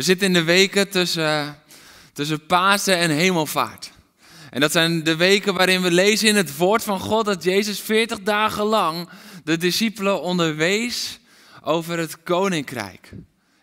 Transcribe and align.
We 0.00 0.06
zitten 0.06 0.26
in 0.26 0.32
de 0.32 0.42
weken 0.42 0.88
tussen, 0.88 1.56
tussen 2.12 2.46
Pasen 2.46 2.96
en 2.96 3.10
Hemelvaart. 3.10 3.90
En 4.50 4.60
dat 4.60 4.72
zijn 4.72 5.04
de 5.04 5.16
weken 5.16 5.54
waarin 5.54 5.82
we 5.82 5.90
lezen 5.90 6.28
in 6.28 6.36
het 6.36 6.56
woord 6.56 6.82
van 6.82 7.00
God 7.00 7.24
dat 7.24 7.44
Jezus 7.44 7.80
40 7.80 8.20
dagen 8.20 8.64
lang 8.64 9.08
de 9.44 9.56
discipelen 9.56 10.22
onderwees 10.22 11.18
over 11.62 11.98
het 11.98 12.22
koninkrijk. 12.22 13.10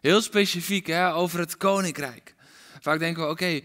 Heel 0.02 0.22
specifiek 0.22 0.88
hè, 0.88 1.14
over 1.14 1.40
het 1.40 1.58
koninkrijk. 1.58 2.36
Vaak 2.82 3.00
denken 3.00 3.24
we, 3.24 3.30
oké, 3.30 3.62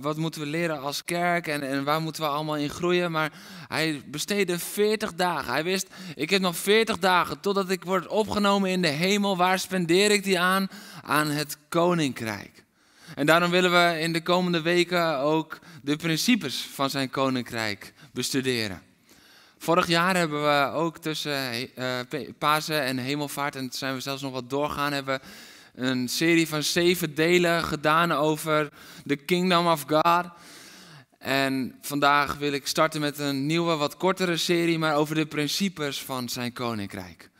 wat 0.00 0.16
moeten 0.16 0.40
we 0.40 0.46
leren 0.46 0.80
als 0.80 1.04
kerk 1.04 1.46
en, 1.46 1.62
en 1.62 1.84
waar 1.84 2.00
moeten 2.00 2.22
we 2.22 2.28
allemaal 2.28 2.56
in 2.56 2.70
groeien? 2.70 3.10
Maar 3.10 3.32
hij 3.68 4.02
besteedde 4.06 4.58
40 4.58 5.14
dagen. 5.14 5.52
Hij 5.52 5.64
wist, 5.64 5.88
ik 6.14 6.30
heb 6.30 6.40
nog 6.40 6.56
40 6.56 6.98
dagen 6.98 7.40
totdat 7.40 7.70
ik 7.70 7.84
word 7.84 8.06
opgenomen 8.06 8.70
in 8.70 8.82
de 8.82 8.88
hemel. 8.88 9.36
Waar 9.36 9.58
spendeer 9.58 10.10
ik 10.10 10.24
die 10.24 10.40
aan? 10.40 10.68
Aan 11.02 11.30
het 11.30 11.58
koninkrijk. 11.68 12.64
En 13.14 13.26
daarom 13.26 13.50
willen 13.50 13.72
we 13.72 14.00
in 14.00 14.12
de 14.12 14.22
komende 14.22 14.60
weken 14.60 15.18
ook 15.18 15.58
de 15.82 15.96
principes 15.96 16.68
van 16.74 16.90
zijn 16.90 17.10
koninkrijk 17.10 17.92
bestuderen. 18.12 18.82
Vorig 19.58 19.86
jaar 19.86 20.16
hebben 20.16 20.42
we 20.42 20.70
ook 20.72 20.98
tussen 20.98 21.68
uh, 21.78 22.28
Pasen 22.38 22.82
en 22.82 22.98
Hemelvaart, 22.98 23.56
en 23.56 23.68
zijn 23.72 23.94
we 23.94 24.00
zelfs 24.00 24.22
nog 24.22 24.32
wat 24.32 24.50
doorgaan, 24.50 24.92
hebben 24.92 25.20
een 25.76 26.08
serie 26.08 26.48
van 26.48 26.62
zeven 26.62 27.14
delen 27.14 27.64
gedaan 27.64 28.12
over 28.12 28.68
de 29.04 29.16
Kingdom 29.16 29.66
of 29.66 29.84
God. 29.86 30.26
En 31.18 31.78
vandaag 31.80 32.36
wil 32.36 32.52
ik 32.52 32.66
starten 32.66 33.00
met 33.00 33.18
een 33.18 33.46
nieuwe, 33.46 33.76
wat 33.76 33.96
kortere 33.96 34.36
serie, 34.36 34.78
maar 34.78 34.94
over 34.94 35.14
de 35.14 35.26
principes 35.26 36.02
van 36.02 36.28
zijn 36.28 36.52
koninkrijk. 36.52 37.30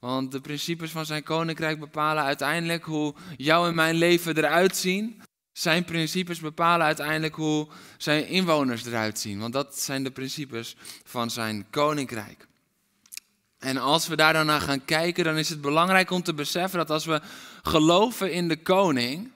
Want 0.00 0.32
de 0.32 0.40
principes 0.40 0.90
van 0.90 1.06
zijn 1.06 1.22
koninkrijk 1.22 1.80
bepalen 1.80 2.22
uiteindelijk 2.24 2.84
hoe 2.84 3.14
jouw 3.36 3.66
en 3.66 3.74
mijn 3.74 3.94
leven 3.94 4.36
eruit 4.36 4.76
zien. 4.76 5.22
Zijn 5.52 5.84
principes 5.84 6.40
bepalen 6.40 6.86
uiteindelijk 6.86 7.34
hoe 7.34 7.68
zijn 7.96 8.28
inwoners 8.28 8.84
eruit 8.84 9.18
zien. 9.18 9.38
Want 9.38 9.52
dat 9.52 9.80
zijn 9.80 10.04
de 10.04 10.10
principes 10.10 10.76
van 11.04 11.30
zijn 11.30 11.66
koninkrijk. 11.70 12.46
En 13.58 13.76
als 13.76 14.08
we 14.08 14.16
daar 14.16 14.32
dan 14.32 14.46
naar 14.46 14.60
gaan 14.60 14.84
kijken, 14.84 15.24
dan 15.24 15.36
is 15.36 15.48
het 15.48 15.60
belangrijk 15.60 16.10
om 16.10 16.22
te 16.22 16.34
beseffen 16.34 16.78
dat 16.78 16.90
als 16.90 17.04
we 17.04 17.20
geloven 17.62 18.32
in 18.32 18.48
de 18.48 18.62
koning, 18.62 19.30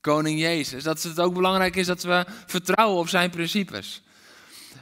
koning 0.00 0.40
Jezus, 0.40 0.82
dat 0.82 1.02
het 1.02 1.20
ook 1.20 1.34
belangrijk 1.34 1.76
is 1.76 1.86
dat 1.86 2.02
we 2.02 2.24
vertrouwen 2.46 2.98
op 2.98 3.08
zijn 3.08 3.30
principes. 3.30 4.02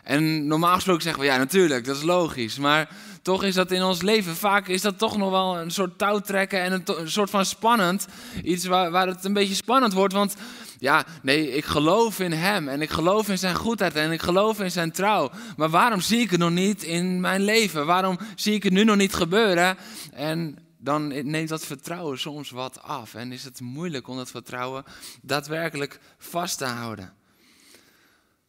En 0.02 0.46
normaal 0.46 0.74
gesproken 0.74 1.02
zeggen 1.02 1.20
we, 1.22 1.28
ja 1.28 1.36
natuurlijk, 1.36 1.84
dat 1.84 1.96
is 1.96 2.02
logisch. 2.02 2.58
Maar 2.58 2.88
toch 3.22 3.44
is 3.44 3.54
dat 3.54 3.70
in 3.70 3.82
ons 3.82 4.02
leven, 4.02 4.36
vaak 4.36 4.68
is 4.68 4.80
dat 4.80 4.98
toch 4.98 5.16
nog 5.16 5.30
wel 5.30 5.58
een 5.58 5.70
soort 5.70 5.98
touwtrekken 5.98 6.60
en 6.60 6.72
een, 6.72 6.82
een 6.84 7.10
soort 7.10 7.30
van 7.30 7.44
spannend. 7.44 8.06
Iets 8.42 8.64
waar, 8.64 8.90
waar 8.90 9.06
het 9.06 9.24
een 9.24 9.32
beetje 9.32 9.54
spannend 9.54 9.92
wordt, 9.92 10.14
want 10.14 10.36
ja, 10.82 11.06
nee, 11.22 11.50
ik 11.50 11.64
geloof 11.64 12.18
in 12.18 12.32
Hem 12.32 12.68
en 12.68 12.82
ik 12.82 12.90
geloof 12.90 13.28
in 13.28 13.38
Zijn 13.38 13.54
goedheid 13.54 13.94
en 13.94 14.12
ik 14.12 14.22
geloof 14.22 14.60
in 14.60 14.70
Zijn 14.70 14.92
trouw. 14.92 15.30
Maar 15.56 15.70
waarom 15.70 16.00
zie 16.00 16.20
ik 16.20 16.30
het 16.30 16.40
nog 16.40 16.50
niet 16.50 16.82
in 16.82 17.20
mijn 17.20 17.42
leven? 17.42 17.86
Waarom 17.86 18.18
zie 18.34 18.54
ik 18.54 18.62
het 18.62 18.72
nu 18.72 18.84
nog 18.84 18.96
niet 18.96 19.14
gebeuren? 19.14 19.76
En 20.12 20.58
dan 20.78 21.30
neemt 21.30 21.48
dat 21.48 21.66
vertrouwen 21.66 22.18
soms 22.18 22.50
wat 22.50 22.82
af 22.82 23.14
en 23.14 23.32
is 23.32 23.44
het 23.44 23.60
moeilijk 23.60 24.08
om 24.08 24.16
dat 24.16 24.30
vertrouwen 24.30 24.84
daadwerkelijk 25.20 26.00
vast 26.18 26.58
te 26.58 26.64
houden. 26.64 27.14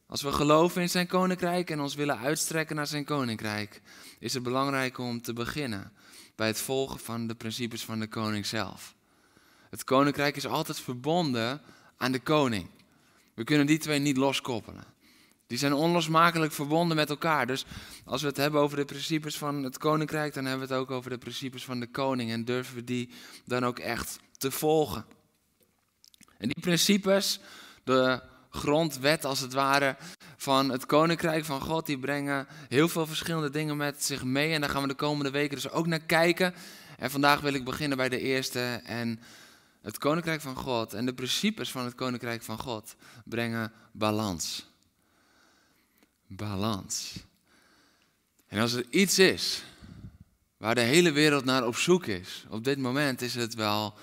Als 0.08 0.22
we 0.22 0.32
geloven 0.32 0.82
in 0.82 0.90
Zijn 0.90 1.08
koninkrijk 1.08 1.70
en 1.70 1.80
ons 1.80 1.96
willen 1.96 2.18
uitstrekken 2.18 2.76
naar 2.76 2.88
Zijn 2.88 3.06
koninkrijk, 3.06 3.82
is 4.20 4.34
het 4.34 4.44
belangrijk 4.44 4.98
om 4.98 5.22
te 5.22 5.34
beginnen 5.34 5.92
bij 6.36 6.48
het 6.48 6.62
volgen 6.62 7.00
van 7.00 7.28
de 7.28 7.36
principes 7.36 7.86
van 7.86 8.00
de 8.00 8.08
koning 8.08 8.46
zelf. 8.46 8.96
Het 9.70 9.84
koninkrijk 9.84 10.36
is 10.36 10.48
altijd 10.48 10.80
verbonden 10.80 11.62
aan 12.04 12.12
de 12.12 12.20
koning. 12.20 12.70
We 13.34 13.44
kunnen 13.44 13.66
die 13.66 13.78
twee 13.78 14.00
niet 14.00 14.18
loskoppelen. 14.18 14.84
Die 15.48 15.58
zijn 15.58 15.74
onlosmakelijk 15.74 16.52
verbonden 16.52 16.96
met 16.96 17.10
elkaar. 17.10 17.48
Dus 17.48 17.66
als 18.06 18.22
we 18.22 18.28
het 18.28 18.38
hebben 18.38 18.62
over 18.62 18.78
de 18.78 18.86
principes 18.86 19.38
van 19.38 19.64
het 19.64 19.78
koninkrijk, 19.78 20.34
dan 20.34 20.46
hebben 20.46 20.68
we 20.68 20.74
het 20.74 20.84
ook 20.84 20.92
over 20.92 21.10
de 21.10 21.18
principes 21.18 21.64
van 21.64 21.80
de 21.80 21.88
koning. 21.88 22.32
En 22.32 22.46
durven 22.46 22.76
we 22.76 22.84
die 22.84 23.10
dan 23.46 23.66
ook 23.66 23.80
echt 23.80 24.20
te 24.38 24.52
volgen. 24.52 25.06
En 26.38 26.48
die 26.48 26.62
principes, 26.62 27.40
de 27.84 28.22
grondwet 28.50 29.26
als 29.26 29.40
het 29.40 29.54
ware 29.54 29.98
van 30.38 30.70
het 30.70 30.86
koninkrijk 30.86 31.46
van 31.46 31.62
God, 31.62 31.86
die 31.86 32.00
brengen 32.00 32.48
heel 32.70 32.88
veel 32.88 33.06
verschillende 33.06 33.50
dingen 33.50 33.78
met 33.78 34.04
zich 34.04 34.24
mee. 34.24 34.54
En 34.54 34.62
daar 34.62 34.70
gaan 34.70 34.82
we 34.82 34.88
de 34.88 34.94
komende 34.94 35.32
weken 35.32 35.56
dus 35.56 35.70
ook 35.70 35.88
naar 35.88 36.06
kijken. 36.06 36.54
En 36.98 37.12
vandaag 37.12 37.42
wil 37.42 37.54
ik 37.54 37.64
beginnen 37.64 37.98
bij 37.98 38.10
de 38.10 38.20
eerste. 38.20 38.82
En 38.84 39.20
het 39.84 39.98
koninkrijk 39.98 40.42
van 40.42 40.56
God 40.56 40.94
en 40.94 41.06
de 41.06 41.14
principes 41.14 41.72
van 41.72 41.86
het 41.86 41.96
koninkrijk 41.96 42.44
van 42.44 42.60
God 42.60 42.96
brengen 43.26 43.72
balans. 43.92 44.66
Balans. 46.28 47.14
En 48.48 48.60
als 48.60 48.74
er 48.74 48.86
iets 48.90 49.20
is 49.20 49.64
waar 50.58 50.76
de 50.76 50.82
hele 50.82 51.12
wereld 51.12 51.46
naar 51.46 51.68
op 51.68 51.76
zoek 51.76 52.06
is, 52.06 52.46
op 52.50 52.64
dit 52.64 52.78
moment 52.78 53.22
is 53.22 53.36
het 53.36 53.54
wel 53.54 53.94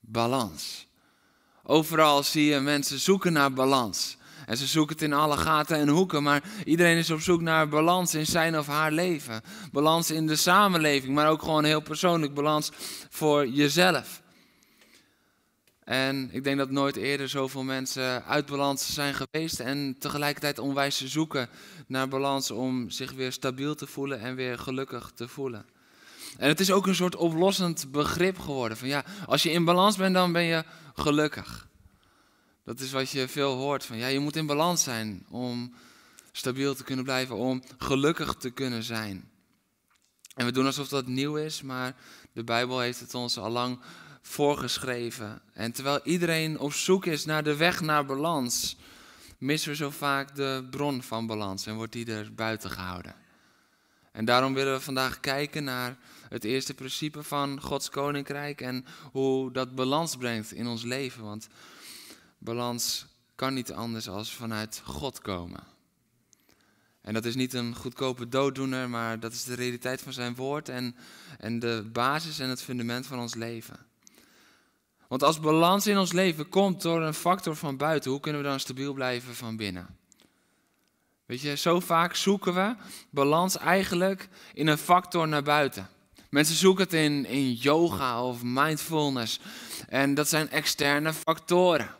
balans. 0.00 0.86
Overal 1.62 2.22
zie 2.22 2.44
je 2.44 2.60
mensen 2.60 2.98
zoeken 2.98 3.32
naar 3.32 3.52
balans. 3.52 4.16
En 4.46 4.56
ze 4.56 4.66
zoeken 4.66 4.94
het 4.94 5.04
in 5.04 5.12
alle 5.12 5.36
gaten 5.36 5.76
en 5.76 5.88
hoeken, 5.88 6.22
maar 6.22 6.42
iedereen 6.64 6.96
is 6.96 7.10
op 7.10 7.20
zoek 7.20 7.40
naar 7.40 7.68
balans 7.68 8.14
in 8.14 8.26
zijn 8.26 8.58
of 8.58 8.66
haar 8.66 8.92
leven. 8.92 9.42
Balans 9.72 10.10
in 10.10 10.26
de 10.26 10.36
samenleving, 10.36 11.14
maar 11.14 11.28
ook 11.28 11.42
gewoon 11.42 11.64
heel 11.64 11.80
persoonlijk 11.80 12.34
balans 12.34 12.70
voor 13.10 13.48
jezelf. 13.48 14.22
En 15.90 16.28
ik 16.32 16.44
denk 16.44 16.58
dat 16.58 16.70
nooit 16.70 16.96
eerder 16.96 17.28
zoveel 17.28 17.62
mensen 17.62 18.24
uit 18.24 18.46
balans 18.46 18.94
zijn 18.94 19.14
geweest 19.14 19.60
en 19.60 19.96
tegelijkertijd 19.98 20.58
onwijs 20.58 21.04
zoeken 21.04 21.48
naar 21.86 22.08
balans 22.08 22.50
om 22.50 22.90
zich 22.90 23.12
weer 23.12 23.32
stabiel 23.32 23.74
te 23.74 23.86
voelen 23.86 24.20
en 24.20 24.34
weer 24.34 24.58
gelukkig 24.58 25.12
te 25.14 25.28
voelen. 25.28 25.66
En 26.38 26.48
het 26.48 26.60
is 26.60 26.70
ook 26.70 26.86
een 26.86 26.94
soort 26.94 27.16
oplossend 27.16 27.90
begrip 27.90 28.38
geworden. 28.38 28.76
Van 28.76 28.88
ja, 28.88 29.04
als 29.26 29.42
je 29.42 29.50
in 29.50 29.64
balans 29.64 29.96
bent, 29.96 30.14
dan 30.14 30.32
ben 30.32 30.42
je 30.42 30.64
gelukkig. 30.94 31.68
Dat 32.64 32.80
is 32.80 32.92
wat 32.92 33.10
je 33.10 33.28
veel 33.28 33.56
hoort. 33.56 33.84
Van 33.84 33.96
ja, 33.96 34.06
je 34.06 34.18
moet 34.18 34.36
in 34.36 34.46
balans 34.46 34.82
zijn 34.82 35.26
om 35.30 35.74
stabiel 36.32 36.74
te 36.74 36.84
kunnen 36.84 37.04
blijven, 37.04 37.36
om 37.36 37.62
gelukkig 37.78 38.34
te 38.34 38.50
kunnen 38.50 38.82
zijn. 38.82 39.30
En 40.34 40.46
we 40.46 40.52
doen 40.52 40.66
alsof 40.66 40.88
dat 40.88 41.06
nieuw 41.06 41.36
is, 41.36 41.62
maar 41.62 41.96
de 42.32 42.44
Bijbel 42.44 42.80
heeft 42.80 43.00
het 43.00 43.14
ons 43.14 43.38
al 43.38 43.50
lang 43.50 43.80
voorgeschreven. 44.22 45.42
En 45.52 45.72
terwijl 45.72 46.00
iedereen 46.04 46.58
op 46.58 46.72
zoek 46.72 47.06
is 47.06 47.24
naar 47.24 47.42
de 47.42 47.56
weg 47.56 47.80
naar 47.80 48.06
balans, 48.06 48.76
missen 49.38 49.70
we 49.70 49.76
zo 49.76 49.90
vaak 49.90 50.34
de 50.34 50.66
bron 50.70 51.02
van 51.02 51.26
balans 51.26 51.66
en 51.66 51.74
wordt 51.74 51.92
die 51.92 52.12
er 52.12 52.34
buiten 52.34 52.70
gehouden. 52.70 53.14
En 54.12 54.24
daarom 54.24 54.54
willen 54.54 54.72
we 54.72 54.80
vandaag 54.80 55.20
kijken 55.20 55.64
naar 55.64 55.96
het 56.28 56.44
eerste 56.44 56.74
principe 56.74 57.22
van 57.22 57.60
Gods 57.60 57.88
koninkrijk 57.88 58.60
en 58.60 58.84
hoe 59.12 59.52
dat 59.52 59.74
balans 59.74 60.16
brengt 60.16 60.52
in 60.52 60.66
ons 60.66 60.82
leven. 60.82 61.22
Want 61.22 61.48
balans 62.38 63.06
kan 63.34 63.54
niet 63.54 63.72
anders 63.72 64.08
als 64.08 64.34
vanuit 64.34 64.82
God 64.84 65.20
komen. 65.20 65.62
En 67.00 67.14
dat 67.14 67.24
is 67.24 67.34
niet 67.34 67.54
een 67.54 67.74
goedkope 67.74 68.28
dooddoener, 68.28 68.90
maar 68.90 69.20
dat 69.20 69.32
is 69.32 69.44
de 69.44 69.54
realiteit 69.54 70.00
van 70.00 70.12
zijn 70.12 70.34
woord 70.34 70.68
en, 70.68 70.96
en 71.38 71.58
de 71.58 71.88
basis 71.92 72.38
en 72.38 72.48
het 72.48 72.62
fundament 72.62 73.06
van 73.06 73.18
ons 73.18 73.34
leven. 73.34 73.89
Want 75.10 75.22
als 75.22 75.40
balans 75.40 75.86
in 75.86 75.98
ons 75.98 76.12
leven 76.12 76.48
komt 76.48 76.82
door 76.82 77.02
een 77.02 77.14
factor 77.14 77.56
van 77.56 77.76
buiten, 77.76 78.10
hoe 78.10 78.20
kunnen 78.20 78.42
we 78.42 78.48
dan 78.48 78.60
stabiel 78.60 78.92
blijven 78.92 79.34
van 79.34 79.56
binnen? 79.56 79.86
Weet 81.26 81.40
je, 81.40 81.56
zo 81.56 81.80
vaak 81.80 82.14
zoeken 82.14 82.54
we 82.54 82.74
balans 83.10 83.58
eigenlijk 83.58 84.28
in 84.54 84.66
een 84.66 84.78
factor 84.78 85.28
naar 85.28 85.42
buiten. 85.42 85.88
Mensen 86.28 86.56
zoeken 86.56 86.84
het 86.84 86.92
in, 86.92 87.26
in 87.26 87.52
yoga 87.52 88.22
of 88.24 88.42
mindfulness. 88.42 89.40
En 89.88 90.14
dat 90.14 90.28
zijn 90.28 90.50
externe 90.50 91.12
factoren. 91.12 91.90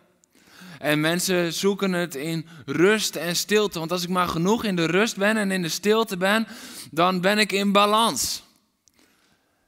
En 0.78 1.00
mensen 1.00 1.52
zoeken 1.52 1.92
het 1.92 2.14
in 2.14 2.46
rust 2.66 3.16
en 3.16 3.36
stilte. 3.36 3.78
Want 3.78 3.92
als 3.92 4.02
ik 4.02 4.08
maar 4.08 4.28
genoeg 4.28 4.64
in 4.64 4.76
de 4.76 4.86
rust 4.86 5.16
ben 5.16 5.36
en 5.36 5.50
in 5.50 5.62
de 5.62 5.68
stilte 5.68 6.16
ben, 6.16 6.46
dan 6.90 7.20
ben 7.20 7.38
ik 7.38 7.52
in 7.52 7.72
balans. 7.72 8.42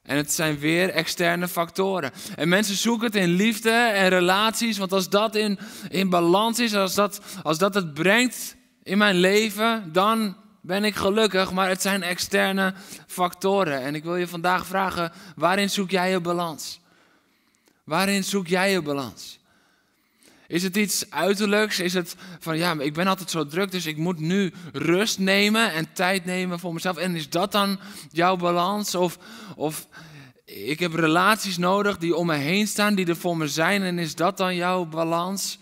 En 0.03 0.17
het 0.17 0.33
zijn 0.33 0.59
weer 0.59 0.89
externe 0.89 1.47
factoren. 1.47 2.11
En 2.35 2.49
mensen 2.49 2.75
zoeken 2.75 3.05
het 3.05 3.15
in 3.15 3.29
liefde 3.29 3.71
en 3.71 4.09
relaties, 4.09 4.77
want 4.77 4.91
als 4.91 5.09
dat 5.09 5.35
in, 5.35 5.59
in 5.89 6.09
balans 6.09 6.59
is, 6.59 6.75
als 6.75 6.93
dat, 6.93 7.21
als 7.43 7.57
dat 7.57 7.73
het 7.73 7.93
brengt 7.93 8.55
in 8.83 8.97
mijn 8.97 9.15
leven, 9.15 9.89
dan 9.91 10.35
ben 10.61 10.83
ik 10.83 10.95
gelukkig. 10.95 11.51
Maar 11.51 11.69
het 11.69 11.81
zijn 11.81 12.03
externe 12.03 12.73
factoren. 13.07 13.81
En 13.81 13.95
ik 13.95 14.03
wil 14.03 14.15
je 14.15 14.27
vandaag 14.27 14.65
vragen, 14.65 15.11
waarin 15.35 15.69
zoek 15.69 15.89
jij 15.89 16.09
je 16.09 16.19
balans? 16.19 16.79
Waarin 17.83 18.23
zoek 18.23 18.47
jij 18.47 18.71
je 18.71 18.81
balans? 18.81 19.39
Is 20.53 20.63
het 20.63 20.77
iets 20.77 21.09
uiterlijks? 21.09 21.79
Is 21.79 21.93
het 21.93 22.15
van 22.39 22.57
ja, 22.57 22.79
ik 22.79 22.93
ben 22.93 23.07
altijd 23.07 23.29
zo 23.29 23.45
druk, 23.45 23.71
dus 23.71 23.85
ik 23.85 23.97
moet 23.97 24.19
nu 24.19 24.53
rust 24.73 25.19
nemen 25.19 25.71
en 25.71 25.93
tijd 25.93 26.25
nemen 26.25 26.59
voor 26.59 26.73
mezelf? 26.73 26.97
En 26.97 27.15
is 27.15 27.29
dat 27.29 27.51
dan 27.51 27.79
jouw 28.11 28.35
balans? 28.35 28.95
Of, 28.95 29.17
of 29.55 29.87
ik 30.45 30.79
heb 30.79 30.93
relaties 30.93 31.57
nodig 31.57 31.97
die 31.97 32.15
om 32.15 32.25
me 32.25 32.35
heen 32.35 32.67
staan, 32.67 32.95
die 32.95 33.07
er 33.07 33.15
voor 33.15 33.37
me 33.37 33.47
zijn, 33.47 33.81
en 33.81 33.99
is 33.99 34.15
dat 34.15 34.37
dan 34.37 34.55
jouw 34.55 34.85
balans? 34.85 35.59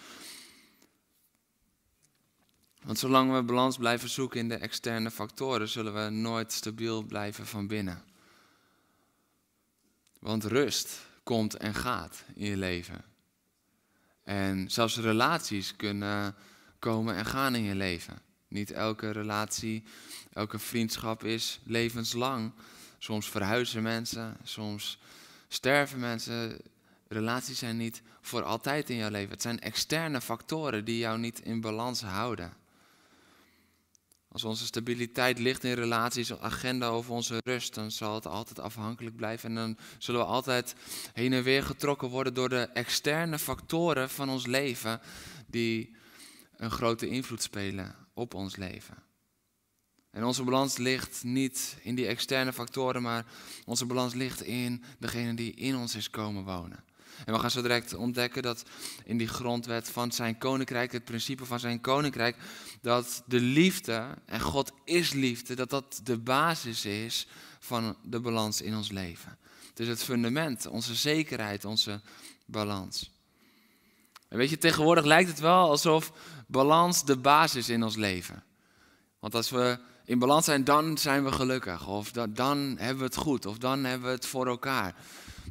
Want 2.83 2.99
zolang 2.99 3.33
we 3.33 3.43
balans 3.43 3.77
blijven 3.77 4.09
zoeken 4.09 4.39
in 4.39 4.49
de 4.49 4.55
externe 4.55 5.11
factoren, 5.11 5.67
zullen 5.67 6.03
we 6.03 6.09
nooit 6.09 6.51
stabiel 6.51 7.03
blijven 7.03 7.47
van 7.47 7.67
binnen. 7.67 8.03
Want 10.19 10.43
rust 10.43 10.99
komt 11.23 11.57
en 11.57 11.73
gaat 11.73 12.23
in 12.35 12.45
je 12.45 12.57
leven. 12.57 13.10
En 14.23 14.71
zelfs 14.71 14.97
relaties 14.97 15.75
kunnen 15.75 16.35
komen 16.79 17.15
en 17.15 17.25
gaan 17.25 17.55
in 17.55 17.63
je 17.63 17.75
leven. 17.75 18.21
Niet 18.47 18.71
elke 18.71 19.11
relatie, 19.11 19.83
elke 20.33 20.59
vriendschap 20.59 21.23
is 21.23 21.59
levenslang. 21.63 22.51
Soms 22.97 23.29
verhuizen 23.29 23.81
mensen, 23.81 24.37
soms 24.43 24.99
sterven 25.47 25.99
mensen. 25.99 26.57
Relaties 27.07 27.59
zijn 27.59 27.77
niet 27.77 28.01
voor 28.21 28.43
altijd 28.43 28.89
in 28.89 28.95
jouw 28.95 29.09
leven. 29.09 29.31
Het 29.31 29.41
zijn 29.41 29.59
externe 29.59 30.21
factoren 30.21 30.85
die 30.85 30.97
jou 30.97 31.19
niet 31.19 31.39
in 31.39 31.61
balans 31.61 32.01
houden. 32.01 32.53
Als 34.31 34.43
onze 34.43 34.65
stabiliteit 34.65 35.39
ligt 35.39 35.63
in 35.63 35.73
relaties, 35.73 36.33
agenda 36.33 36.87
over 36.87 37.13
onze 37.13 37.41
rust, 37.43 37.73
dan 37.73 37.91
zal 37.91 38.15
het 38.15 38.27
altijd 38.27 38.59
afhankelijk 38.59 39.15
blijven. 39.15 39.49
En 39.49 39.55
dan 39.55 39.77
zullen 39.97 40.21
we 40.21 40.27
altijd 40.27 40.75
heen 41.13 41.33
en 41.33 41.43
weer 41.43 41.63
getrokken 41.63 42.09
worden 42.09 42.33
door 42.33 42.49
de 42.49 42.69
externe 42.73 43.39
factoren 43.39 44.09
van 44.09 44.29
ons 44.29 44.45
leven, 44.45 45.01
die 45.47 45.95
een 46.55 46.71
grote 46.71 47.07
invloed 47.07 47.41
spelen 47.41 47.95
op 48.13 48.33
ons 48.33 48.55
leven. 48.55 49.03
En 50.11 50.23
onze 50.23 50.43
balans 50.43 50.77
ligt 50.77 51.23
niet 51.23 51.77
in 51.81 51.95
die 51.95 52.07
externe 52.07 52.53
factoren, 52.53 53.01
maar 53.01 53.25
onze 53.65 53.85
balans 53.85 54.13
ligt 54.13 54.41
in 54.41 54.83
degene 54.99 55.33
die 55.33 55.53
in 55.53 55.75
ons 55.75 55.95
is 55.95 56.09
komen 56.09 56.43
wonen. 56.43 56.83
En 57.25 57.33
we 57.33 57.39
gaan 57.39 57.51
zo 57.51 57.61
direct 57.61 57.93
ontdekken 57.93 58.41
dat 58.41 58.63
in 59.05 59.17
die 59.17 59.27
grondwet 59.27 59.89
van 59.89 60.11
zijn 60.11 60.37
koninkrijk, 60.37 60.91
het 60.91 61.05
principe 61.05 61.45
van 61.45 61.59
zijn 61.59 61.81
koninkrijk, 61.81 62.37
dat 62.81 63.23
de 63.25 63.39
liefde, 63.39 64.07
en 64.25 64.41
God 64.41 64.71
is 64.85 65.13
liefde, 65.13 65.55
dat 65.55 65.69
dat 65.69 66.01
de 66.03 66.17
basis 66.17 66.85
is 66.85 67.27
van 67.59 67.97
de 68.03 68.19
balans 68.19 68.61
in 68.61 68.75
ons 68.75 68.91
leven. 68.91 69.37
Het 69.69 69.79
is 69.79 69.87
het 69.87 70.03
fundament, 70.03 70.67
onze 70.67 70.95
zekerheid, 70.95 71.65
onze 71.65 72.01
balans. 72.45 73.11
En 74.27 74.37
weet 74.37 74.49
je, 74.49 74.57
tegenwoordig 74.57 75.05
lijkt 75.05 75.29
het 75.29 75.39
wel 75.39 75.69
alsof 75.69 76.11
balans 76.47 77.05
de 77.05 77.17
basis 77.17 77.69
in 77.69 77.83
ons 77.83 77.95
leven. 77.95 78.43
Want 79.19 79.35
als 79.35 79.49
we 79.49 79.79
in 80.05 80.19
balans 80.19 80.45
zijn, 80.45 80.63
dan 80.63 80.97
zijn 80.97 81.23
we 81.23 81.31
gelukkig. 81.31 81.87
Of 81.87 82.11
dan 82.11 82.75
hebben 82.77 82.97
we 82.97 83.03
het 83.03 83.15
goed. 83.15 83.45
Of 83.45 83.57
dan 83.57 83.83
hebben 83.83 84.07
we 84.07 84.15
het 84.15 84.25
voor 84.25 84.47
elkaar. 84.47 84.95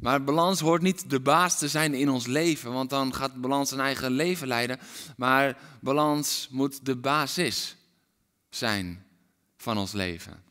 Maar 0.01 0.23
balans 0.23 0.59
hoort 0.59 0.81
niet 0.81 1.09
de 1.09 1.19
baas 1.19 1.57
te 1.57 1.67
zijn 1.67 1.93
in 1.93 2.09
ons 2.09 2.25
leven, 2.25 2.71
want 2.71 2.89
dan 2.89 3.13
gaat 3.13 3.41
balans 3.41 3.69
zijn 3.69 3.81
eigen 3.81 4.11
leven 4.11 4.47
leiden. 4.47 4.79
Maar 5.17 5.57
balans 5.81 6.47
moet 6.51 6.85
de 6.85 6.95
basis 6.95 7.75
zijn 8.49 9.05
van 9.57 9.77
ons 9.77 9.91
leven. 9.91 10.43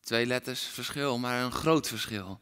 Twee 0.00 0.26
letters 0.26 0.62
verschil, 0.62 1.18
maar 1.18 1.42
een 1.42 1.52
groot 1.52 1.88
verschil. 1.88 2.40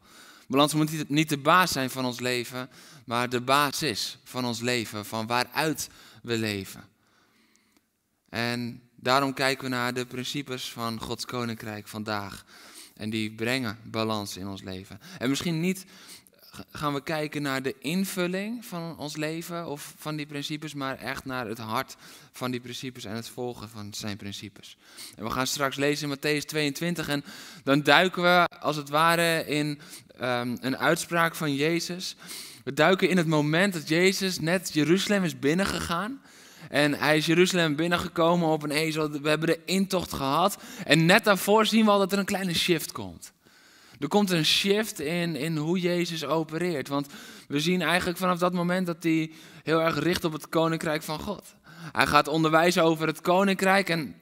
Balans 0.49 0.75
moet 0.75 1.09
niet 1.09 1.29
de 1.29 1.39
baas 1.39 1.73
zijn 1.73 1.91
van 1.91 2.05
ons 2.05 2.21
leven, 2.21 2.71
maar 3.05 3.29
de 3.29 3.41
basis 3.41 4.19
van 4.25 4.45
ons 4.45 4.61
leven, 4.61 5.05
van 5.05 5.27
waaruit 5.27 5.89
we 6.23 6.39
leven. 6.39 6.89
En 8.29 8.83
daarom 8.95 9.35
kijken 9.35 9.65
we 9.65 9.71
naar 9.71 9.95
de 9.95 10.06
principes 10.06 10.73
van 10.73 11.00
Gods 11.00 11.25
Koninkrijk 11.25 11.89
vandaag. 11.89 12.45
En 12.99 13.11
die 13.11 13.31
brengen 13.31 13.79
balans 13.85 14.37
in 14.37 14.49
ons 14.49 14.62
leven. 14.62 15.00
En 15.19 15.29
misschien 15.29 15.61
niet 15.61 15.85
gaan 16.73 16.95
we 16.95 17.03
kijken 17.03 17.43
naar 17.43 17.62
de 17.62 17.75
invulling 17.79 18.65
van 18.65 18.99
ons 18.99 19.17
leven 19.17 19.67
of 19.67 19.95
van 19.97 20.17
die 20.17 20.27
principes, 20.27 20.75
maar 20.75 20.99
echt 20.99 21.25
naar 21.25 21.47
het 21.47 21.59
hart 21.59 21.97
van 22.33 22.50
die 22.50 22.61
principes 22.61 23.05
en 23.05 23.15
het 23.15 23.29
volgen 23.29 23.69
van 23.69 23.95
zijn 23.95 24.17
principes. 24.17 24.77
En 25.17 25.25
we 25.25 25.31
gaan 25.31 25.47
straks 25.47 25.77
lezen 25.77 26.11
in 26.11 26.17
Matthäus 26.17 26.45
22 26.45 27.09
en 27.09 27.25
dan 27.65 27.83
duiken 27.83 28.23
we 28.23 28.49
als 28.61 28.77
het 28.77 28.89
ware 28.89 29.47
in 29.47 29.81
um, 30.21 30.56
een 30.61 30.79
uitspraak 30.79 31.35
van 31.35 31.55
Jezus. 31.55 32.17
We 32.65 32.73
duiken 32.73 33.09
in 33.09 33.17
het 33.17 33.27
moment 33.27 33.73
dat 33.73 33.89
Jezus 33.89 34.41
net 34.41 34.73
Jeruzalem 34.73 35.25
is 35.25 35.39
binnengegaan. 35.39 36.21
En 36.69 36.94
hij 36.94 37.17
is 37.17 37.26
Jeruzalem 37.26 37.76
binnengekomen 37.76 38.49
op 38.49 38.62
een 38.62 38.70
ezel. 38.70 39.11
We 39.11 39.29
hebben 39.29 39.49
de 39.49 39.61
intocht 39.65 40.12
gehad. 40.12 40.59
En 40.85 41.06
net 41.06 41.25
daarvoor 41.25 41.67
zien 41.67 41.85
we 41.85 41.91
al 41.91 41.99
dat 41.99 42.12
er 42.12 42.19
een 42.19 42.25
kleine 42.25 42.55
shift 42.55 42.93
komt. 42.93 43.32
Er 44.00 44.09
komt 44.09 44.31
een 44.31 44.44
shift 44.44 45.00
in, 45.00 45.37
in 45.37 45.56
hoe 45.56 45.79
Jezus 45.79 46.25
opereert. 46.25 46.88
Want 46.88 47.06
we 47.49 47.61
zien 47.61 47.82
eigenlijk 47.82 48.19
vanaf 48.19 48.38
dat 48.38 48.53
moment 48.53 48.87
dat 48.87 49.03
hij 49.03 49.31
heel 49.62 49.81
erg 49.81 49.99
richt 49.99 50.25
op 50.25 50.32
het 50.32 50.49
koninkrijk 50.49 51.03
van 51.03 51.20
God. 51.20 51.55
Hij 51.93 52.06
gaat 52.06 52.29
onderwijzen 52.29 52.82
over 52.82 53.06
het 53.06 53.21
koninkrijk 53.21 53.88
en 53.88 54.14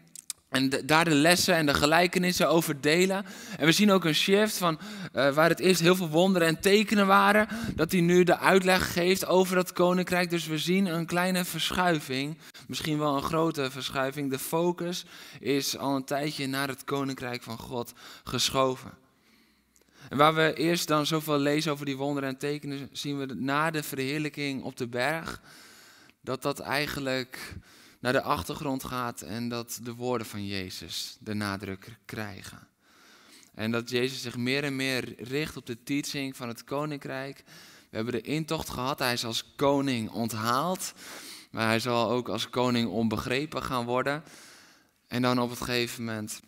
en 0.57 0.87
daar 0.87 1.05
de 1.05 1.15
lessen 1.15 1.55
en 1.55 1.67
de 1.67 1.75
gelijkenissen 1.75 2.49
over 2.49 2.81
delen. 2.81 3.25
En 3.59 3.67
we 3.67 3.73
zien 3.73 3.91
ook 3.91 4.05
een 4.05 4.15
shift 4.15 4.59
van 4.59 4.79
uh, 5.15 5.35
waar 5.35 5.49
het 5.49 5.61
eerst 5.61 5.81
heel 5.81 5.97
veel 5.97 6.09
wonderen 6.09 6.49
en 6.49 6.61
tekenen 6.61 7.07
waren, 7.07 7.49
dat 7.75 7.93
hij 7.93 8.01
nu 8.01 8.25
de 8.25 8.39
uitleg 8.39 8.93
geeft 8.93 9.27
over 9.27 9.55
dat 9.55 9.73
koninkrijk. 9.73 10.31
Dus 10.31 10.47
we 10.47 10.59
zien 10.59 10.87
een 10.87 11.07
kleine 11.07 11.45
verschuiving, 11.45 12.39
misschien 12.67 12.99
wel 12.99 13.17
een 13.17 13.23
grote 13.23 13.71
verschuiving. 13.71 14.31
De 14.31 14.39
focus 14.39 15.05
is 15.41 15.79
al 15.79 15.97
een 15.97 16.05
tijdje 16.05 16.47
naar 16.47 16.69
het 16.69 16.85
koninkrijk 16.85 17.43
van 17.43 17.59
God 17.59 17.93
geschoven. 18.25 18.91
En 20.09 20.17
waar 20.17 20.35
we 20.35 20.55
eerst 20.55 20.89
dan 20.89 21.07
zoveel 21.07 21.39
lezen 21.39 21.73
over 21.73 21.87
die 21.87 21.97
wonderen 21.97 22.29
en 22.29 22.39
tekenen, 22.39 22.89
zien 22.93 23.19
we 23.19 23.35
na 23.35 23.71
de 23.71 23.83
verheerlijking 23.83 24.63
op 24.63 24.77
de 24.77 24.89
berg, 24.89 25.41
dat 26.21 26.43
dat 26.43 26.59
eigenlijk 26.59 27.55
naar 28.07 28.15
de 28.15 28.23
achtergrond 28.23 28.85
gaat 28.85 29.21
en 29.21 29.49
dat 29.49 29.79
de 29.83 29.95
woorden 29.95 30.27
van 30.27 30.47
Jezus 30.47 31.17
de 31.21 31.35
nadruk 31.35 31.99
krijgen. 32.05 32.69
En 33.55 33.71
dat 33.71 33.91
Jezus 33.91 34.23
zich 34.23 34.37
meer 34.37 34.65
en 34.65 34.77
meer 34.77 35.23
richt 35.23 35.57
op 35.57 35.67
de 35.67 35.83
teaching 35.83 36.37
van 36.37 36.49
het 36.49 36.65
koninkrijk. 36.65 37.43
We 37.91 37.97
hebben 37.97 38.15
de 38.15 38.21
intocht 38.21 38.69
gehad, 38.69 38.99
hij 38.99 39.13
is 39.13 39.25
als 39.25 39.55
koning 39.57 40.11
onthaald, 40.11 40.93
maar 41.51 41.67
hij 41.67 41.81
zal 41.81 42.11
ook 42.11 42.29
als 42.29 42.51
koning 42.51 42.89
onbegrepen 42.89 43.63
gaan 43.63 43.85
worden. 43.85 44.23
En 45.07 45.23
dan 45.23 45.39
op 45.39 45.51
het 45.51 45.61
gegeven 45.61 46.05
moment 46.05 46.41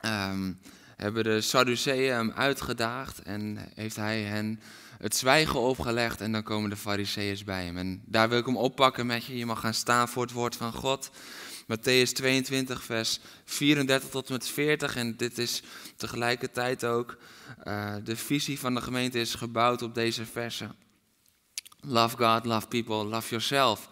um, 0.00 0.60
hebben 0.96 1.24
de 1.24 1.40
Sadduceeën 1.40 2.12
hem 2.12 2.30
uitgedaagd 2.30 3.22
en 3.22 3.70
heeft 3.74 3.96
hij 3.96 4.22
hen 4.22 4.60
het 5.02 5.16
zwijgen 5.16 5.60
opgelegd 5.60 6.20
en 6.20 6.32
dan 6.32 6.42
komen 6.42 6.70
de 6.70 6.76
fariseeërs 6.76 7.44
bij 7.44 7.64
hem. 7.64 7.76
En 7.76 8.02
daar 8.06 8.28
wil 8.28 8.38
ik 8.38 8.46
hem 8.46 8.56
oppakken 8.56 9.06
met 9.06 9.24
je. 9.24 9.36
Je 9.36 9.46
mag 9.46 9.60
gaan 9.60 9.74
staan 9.74 10.08
voor 10.08 10.22
het 10.22 10.32
woord 10.32 10.56
van 10.56 10.72
God. 10.72 11.10
Matthäus 11.62 12.12
22, 12.12 12.82
vers 12.82 13.20
34 13.44 14.08
tot 14.08 14.26
en 14.26 14.32
met 14.32 14.48
40. 14.48 14.96
En 14.96 15.16
dit 15.16 15.38
is 15.38 15.62
tegelijkertijd 15.96 16.84
ook 16.84 17.16
uh, 17.64 17.94
de 18.04 18.16
visie 18.16 18.58
van 18.58 18.74
de 18.74 18.80
gemeente 18.80 19.20
is 19.20 19.34
gebouwd 19.34 19.82
op 19.82 19.94
deze 19.94 20.26
versen. 20.26 20.74
Love 21.80 22.16
God, 22.16 22.44
love 22.44 22.66
people, 22.66 23.04
love 23.04 23.28
yourself. 23.28 23.88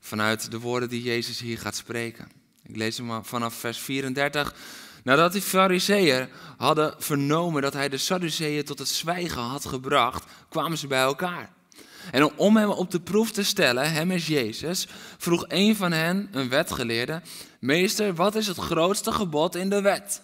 Vanuit 0.00 0.50
de 0.50 0.58
woorden 0.58 0.88
die 0.88 1.02
Jezus 1.02 1.40
hier 1.40 1.58
gaat 1.58 1.76
spreken. 1.76 2.28
Ik 2.62 2.76
lees 2.76 2.96
hem 2.96 3.24
vanaf 3.24 3.54
vers 3.54 3.78
34. 3.78 4.54
Nadat 5.08 5.32
die 5.32 5.42
fariseeën 5.42 6.28
hadden 6.56 6.94
vernomen 6.98 7.62
dat 7.62 7.72
hij 7.72 7.88
de 7.88 7.98
Sadduceeën 7.98 8.64
tot 8.64 8.78
het 8.78 8.88
zwijgen 8.88 9.42
had 9.42 9.66
gebracht, 9.66 10.24
kwamen 10.48 10.78
ze 10.78 10.86
bij 10.86 11.00
elkaar. 11.00 11.50
En 12.10 12.36
om 12.36 12.56
hem 12.56 12.70
op 12.70 12.90
de 12.90 13.00
proef 13.00 13.30
te 13.30 13.42
stellen, 13.42 13.92
hem 13.92 14.10
is 14.10 14.26
Jezus, 14.26 14.86
vroeg 15.18 15.44
een 15.48 15.76
van 15.76 15.92
hen, 15.92 16.28
een 16.32 16.48
wetgeleerde, 16.48 17.22
meester, 17.60 18.14
wat 18.14 18.34
is 18.34 18.46
het 18.46 18.56
grootste 18.56 19.12
gebod 19.12 19.54
in 19.54 19.70
de 19.70 19.80
wet? 19.80 20.22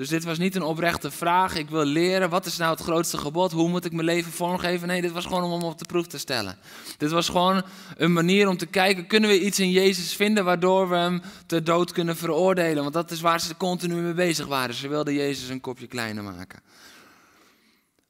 Dus 0.00 0.08
dit 0.08 0.24
was 0.24 0.38
niet 0.38 0.56
een 0.56 0.62
oprechte 0.62 1.10
vraag. 1.10 1.56
Ik 1.56 1.70
wil 1.70 1.84
leren, 1.84 2.30
wat 2.30 2.46
is 2.46 2.56
nou 2.56 2.70
het 2.70 2.80
grootste 2.80 3.18
gebod? 3.18 3.52
Hoe 3.52 3.68
moet 3.68 3.84
ik 3.84 3.92
mijn 3.92 4.06
leven 4.06 4.32
vormgeven? 4.32 4.88
Nee, 4.88 5.00
dit 5.00 5.12
was 5.12 5.24
gewoon 5.24 5.42
om 5.42 5.52
hem 5.52 5.62
op 5.62 5.78
de 5.78 5.84
proef 5.84 6.06
te 6.06 6.18
stellen. 6.18 6.58
Dit 6.96 7.10
was 7.10 7.28
gewoon 7.28 7.62
een 7.96 8.12
manier 8.12 8.48
om 8.48 8.56
te 8.56 8.66
kijken, 8.66 9.06
kunnen 9.06 9.30
we 9.30 9.40
iets 9.40 9.58
in 9.58 9.70
Jezus 9.70 10.14
vinden 10.14 10.44
waardoor 10.44 10.88
we 10.88 10.96
hem 10.96 11.22
te 11.46 11.62
dood 11.62 11.92
kunnen 11.92 12.16
veroordelen? 12.16 12.82
Want 12.82 12.94
dat 12.94 13.10
is 13.10 13.20
waar 13.20 13.40
ze 13.40 13.56
continu 13.56 13.94
mee 13.94 14.12
bezig 14.12 14.46
waren. 14.46 14.74
Ze 14.74 14.88
wilden 14.88 15.14
Jezus 15.14 15.48
een 15.48 15.60
kopje 15.60 15.86
kleiner 15.86 16.22
maken. 16.22 16.62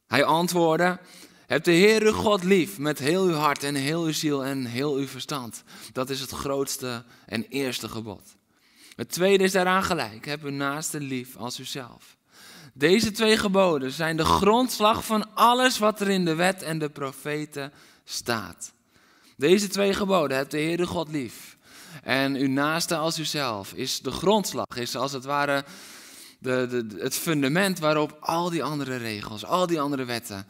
Hij 0.07 0.25
antwoordde, 0.25 0.99
heb 1.47 1.65
de 1.65 1.73
Heer 1.73 2.03
uw 2.03 2.13
God 2.13 2.45
lief 2.45 2.79
met 2.79 2.99
heel 2.99 3.25
uw 3.25 3.35
hart 3.35 3.63
en 3.63 3.75
heel 3.75 4.05
uw 4.05 4.13
ziel 4.13 4.45
en 4.45 4.65
heel 4.65 4.95
uw 4.95 5.07
verstand. 5.07 5.63
Dat 5.93 6.11
is 6.11 6.21
het 6.21 6.31
grootste 6.31 7.05
en 7.27 7.47
eerste 7.49 7.89
gebod. 7.89 8.39
Het 9.01 9.09
tweede 9.09 9.45
is 9.45 9.53
daaraan 9.53 9.83
gelijk, 9.83 10.27
heb 10.27 10.45
uw 10.45 10.51
naaste 10.51 11.01
lief 11.01 11.37
als 11.37 11.61
uzelf. 11.61 12.17
Deze 12.75 13.11
twee 13.11 13.37
geboden 13.37 13.93
zijn 13.93 14.17
de 14.17 14.25
grondslag 14.25 15.05
van 15.05 15.35
alles 15.35 15.79
wat 15.79 16.01
er 16.01 16.09
in 16.09 16.25
de 16.25 16.35
wet 16.35 16.63
en 16.63 16.79
de 16.79 16.89
profeten 16.89 17.73
staat. 18.05 18.73
Deze 19.37 19.69
twee 19.69 19.95
geboden, 19.95 20.37
heb 20.37 20.51
de 20.51 20.59
Heer 20.59 20.79
uw 20.79 20.87
God 20.87 21.09
lief 21.09 21.57
en 22.03 22.35
uw 22.35 22.49
naaste 22.49 22.97
als 22.97 23.19
uzelf, 23.19 23.73
is 23.73 24.01
de 24.01 24.11
grondslag, 24.11 24.77
is 24.77 24.97
als 24.97 25.13
het 25.13 25.25
ware 25.25 25.65
de, 26.39 26.67
de, 26.71 27.03
het 27.03 27.15
fundament 27.15 27.79
waarop 27.79 28.17
al 28.21 28.51
die 28.51 28.63
andere 28.63 28.97
regels, 28.97 29.45
al 29.45 29.67
die 29.67 29.81
andere 29.81 30.05
wetten 30.05 30.47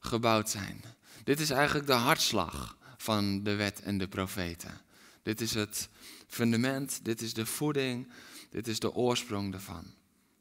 gebouwd 0.00 0.50
zijn. 0.50 0.84
Dit 1.24 1.40
is 1.40 1.50
eigenlijk 1.50 1.86
de 1.86 1.92
hartslag 1.92 2.76
van 2.96 3.42
de 3.42 3.54
wet 3.54 3.82
en 3.82 3.98
de 3.98 4.08
profeten. 4.08 4.80
Dit 5.22 5.40
is 5.40 5.54
het 5.54 5.88
fundament, 6.32 7.00
dit 7.02 7.20
is 7.20 7.34
de 7.34 7.46
voeding, 7.46 8.12
dit 8.50 8.68
is 8.68 8.78
de 8.78 8.94
oorsprong 8.94 9.52
daarvan. 9.52 9.84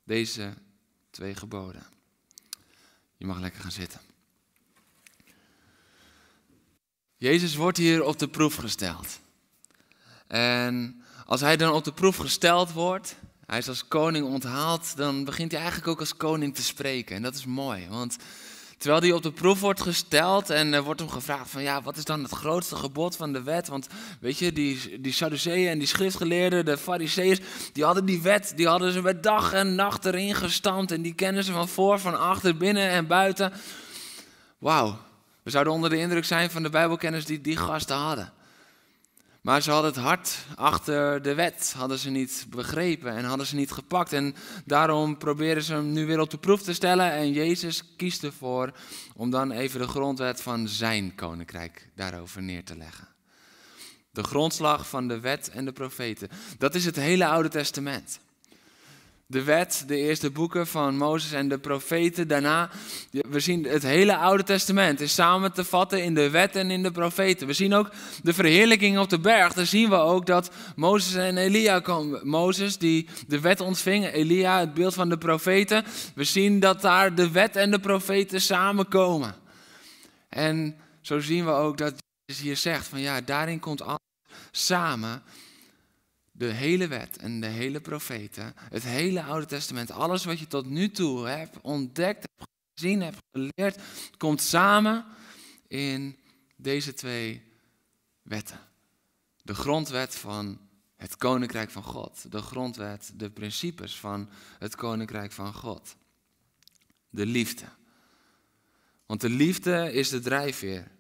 Deze 0.04 0.54
twee 1.10 1.36
geboden. 1.36 1.84
Je 3.18 3.26
mag 3.26 3.40
lekker 3.40 3.62
gaan 3.62 3.72
zitten. 3.72 4.02
Jezus 7.18 7.56
wordt 7.56 7.78
hier 7.78 8.04
op 8.04 8.20
de 8.20 8.28
proef 8.28 8.56
gesteld. 8.56 9.20
En 10.28 11.04
als 11.26 11.42
hij 11.42 11.58
dan 11.58 11.74
op 11.74 11.84
de 11.84 11.94
proef 11.94 12.18
gesteld 12.18 12.72
wordt, 12.72 13.16
hij 13.46 13.58
is 13.58 13.68
als 13.68 13.88
koning 13.88 14.26
onthaald, 14.26 14.96
dan 14.96 15.24
begint 15.24 15.52
hij 15.52 15.60
eigenlijk 15.62 15.92
ook 15.92 16.00
als 16.00 16.18
koning 16.18 16.56
te 16.56 16.64
spreken. 16.64 17.16
En 17.16 17.22
dat 17.22 17.36
is 17.36 17.46
mooi, 17.46 17.88
want 17.88 18.18
terwijl 18.82 19.02
hij 19.02 19.12
op 19.12 19.24
de 19.24 19.32
proef 19.32 19.60
wordt 19.60 19.82
gesteld 19.82 20.50
en 20.50 20.74
er 20.74 20.84
wordt 20.84 21.00
hem 21.00 21.10
gevraagd 21.10 21.50
van 21.50 21.62
ja, 21.62 21.82
wat 21.82 21.98
is 21.98 22.04
dan 22.04 22.24
het 22.24 22.32
grootste 22.32 22.76
gebod 22.76 23.16
van 23.16 23.34
de 23.34 23.44
wet? 23.44 23.68
Want 23.68 23.88
weet 24.20 24.38
je, 24.38 24.54
die, 24.54 25.02
die 25.02 25.14
Sadduceeën 25.14 25.70
en 25.70 25.78
die 25.78 25.88
schriftgeleerden, 25.88 26.66
de 26.66 26.78
fariseeërs, 26.78 27.40
die 27.74 27.84
hadden 27.84 28.06
die 28.06 28.22
wet, 28.22 28.54
die 28.56 28.68
hadden 28.68 28.92
ze 28.92 29.02
met 29.02 29.24
dag 29.24 29.54
en 29.54 29.76
nacht 29.76 30.06
erin 30.06 30.36
gestampt 30.36 30.92
en 30.92 31.02
die 31.02 31.14
kennen 31.14 31.44
ze 31.44 31.52
van 31.52 31.68
voor, 31.68 32.00
van 32.00 32.20
achter, 32.20 32.58
binnen 32.58 32.90
en 32.90 33.08
buiten. 33.08 33.54
Wauw, 34.58 34.98
we 35.44 35.50
zouden 35.50 35.74
onder 35.74 35.90
de 35.90 35.98
indruk 35.98 36.26
zijn 36.26 36.52
van 36.52 36.64
de 36.64 36.70
bijbelkennis 36.70 37.26
die 37.26 37.42
die 37.42 37.58
gasten 37.58 37.96
hadden. 37.96 38.34
Maar 39.42 39.62
ze 39.62 39.72
hadden 39.72 39.92
het 39.92 40.02
hart 40.02 40.38
achter 40.56 41.22
de 41.22 41.34
wet, 41.34 41.74
hadden 41.78 41.98
ze 41.98 42.10
niet 42.10 42.46
begrepen 42.50 43.16
en 43.16 43.24
hadden 43.24 43.46
ze 43.46 43.56
niet 43.56 43.72
gepakt. 43.72 44.14
En 44.14 44.36
daarom 44.66 45.18
proberen 45.18 45.64
ze 45.64 45.74
hem 45.74 45.92
nu 45.92 46.06
weer 46.06 46.20
op 46.20 46.30
de 46.30 46.38
proef 46.38 46.62
te 46.62 46.74
stellen. 46.74 47.12
En 47.12 47.32
Jezus 47.32 47.96
kiest 47.96 48.24
ervoor 48.24 48.72
om 49.16 49.30
dan 49.30 49.52
even 49.52 49.80
de 49.80 49.88
grondwet 49.88 50.42
van 50.42 50.68
zijn 50.68 51.16
koninkrijk 51.16 51.90
daarover 51.96 52.42
neer 52.42 52.64
te 52.64 52.78
leggen. 52.78 53.08
De 54.12 54.24
grondslag 54.24 54.90
van 54.90 55.08
de 55.08 55.20
wet 55.20 55.50
en 55.50 55.66
de 55.66 55.72
profeten. 55.72 56.30
Dat 56.58 56.76
is 56.76 56.86
het 56.86 56.96
hele 56.96 57.28
Oude 57.28 57.50
Testament 57.50 58.20
de 59.32 59.44
wet, 59.44 59.84
de 59.88 59.98
eerste 59.98 60.30
boeken 60.30 60.68
van 60.68 60.98
Mozes 60.98 61.32
en 61.32 61.50
de 61.50 61.60
profeten. 61.60 62.28
Daarna, 62.28 62.70
we 63.12 63.40
zien 63.40 63.64
het 63.66 63.84
hele 63.84 64.16
Oude 64.16 64.44
Testament 64.44 65.00
is 65.00 65.14
samen 65.14 65.54
te 65.54 65.64
vatten 65.64 66.04
in 66.04 66.14
de 66.14 66.30
wet 66.30 66.56
en 66.56 66.72
in 66.72 66.84
de 66.84 66.92
profeten. 66.92 67.48
We 67.48 67.54
zien 67.54 67.74
ook 67.74 67.90
de 68.24 68.34
verheerlijking 68.34 69.00
op 69.00 69.10
de 69.10 69.20
berg. 69.20 69.54
Daar 69.54 69.66
zien 69.66 69.90
we 69.90 69.96
ook 69.96 70.26
dat 70.26 70.52
Mozes 70.76 71.14
en 71.14 71.38
Elia 71.38 71.80
komen. 71.80 72.28
Mozes 72.28 72.78
die 72.78 73.08
de 73.28 73.40
wet 73.40 73.60
ontving, 73.60 74.12
Elia 74.12 74.60
het 74.60 74.74
beeld 74.74 74.94
van 74.94 75.10
de 75.10 75.18
profeten. 75.18 75.84
We 76.16 76.24
zien 76.24 76.60
dat 76.60 76.82
daar 76.82 77.16
de 77.16 77.32
wet 77.32 77.56
en 77.56 77.72
de 77.72 77.80
profeten 77.80 78.42
samenkomen. 78.42 79.36
En 80.30 80.76
zo 81.02 81.20
zien 81.20 81.46
we 81.46 81.52
ook 81.52 81.78
dat 81.78 81.94
Jezus 82.26 82.44
hier 82.44 82.58
zegt 82.58 82.88
van 82.88 83.00
ja, 83.00 83.22
daarin 83.22 83.60
komt 83.60 83.82
alles 83.82 84.00
samen 84.52 85.24
de 86.42 86.52
hele 86.52 86.88
wet 86.88 87.18
en 87.18 87.40
de 87.40 87.48
hele 87.48 87.82
profeten, 87.82 88.54
het 88.58 88.84
hele 88.84 89.24
Oude 89.24 89.46
Testament, 89.46 89.92
alles 89.92 90.26
wat 90.26 90.40
je 90.40 90.48
tot 90.48 90.66
nu 90.66 90.92
toe 90.92 91.28
hebt 91.28 91.62
ontdekt, 91.62 92.28
hebt 92.36 92.50
gezien, 92.74 93.02
hebt 93.02 93.18
geleerd, 93.32 93.82
komt 94.18 94.42
samen 94.42 95.06
in 95.68 96.18
deze 96.56 96.94
twee 96.94 97.42
wetten. 98.22 98.60
De 99.42 99.54
grondwet 99.54 100.16
van 100.16 100.60
het 100.96 101.18
koninkrijk 101.18 101.70
van 101.70 101.84
God, 101.84 102.32
de 102.32 102.42
grondwet, 102.42 103.12
de 103.16 103.30
principes 103.30 104.00
van 104.00 104.30
het 104.60 104.76
koninkrijk 104.76 105.32
van 105.32 105.54
God. 105.54 105.96
De 107.10 107.26
liefde. 107.26 107.66
Want 109.06 109.22
de 109.22 109.30
liefde 109.30 109.94
is 109.94 110.10
de 110.10 110.20
drijfveer. 110.20 110.92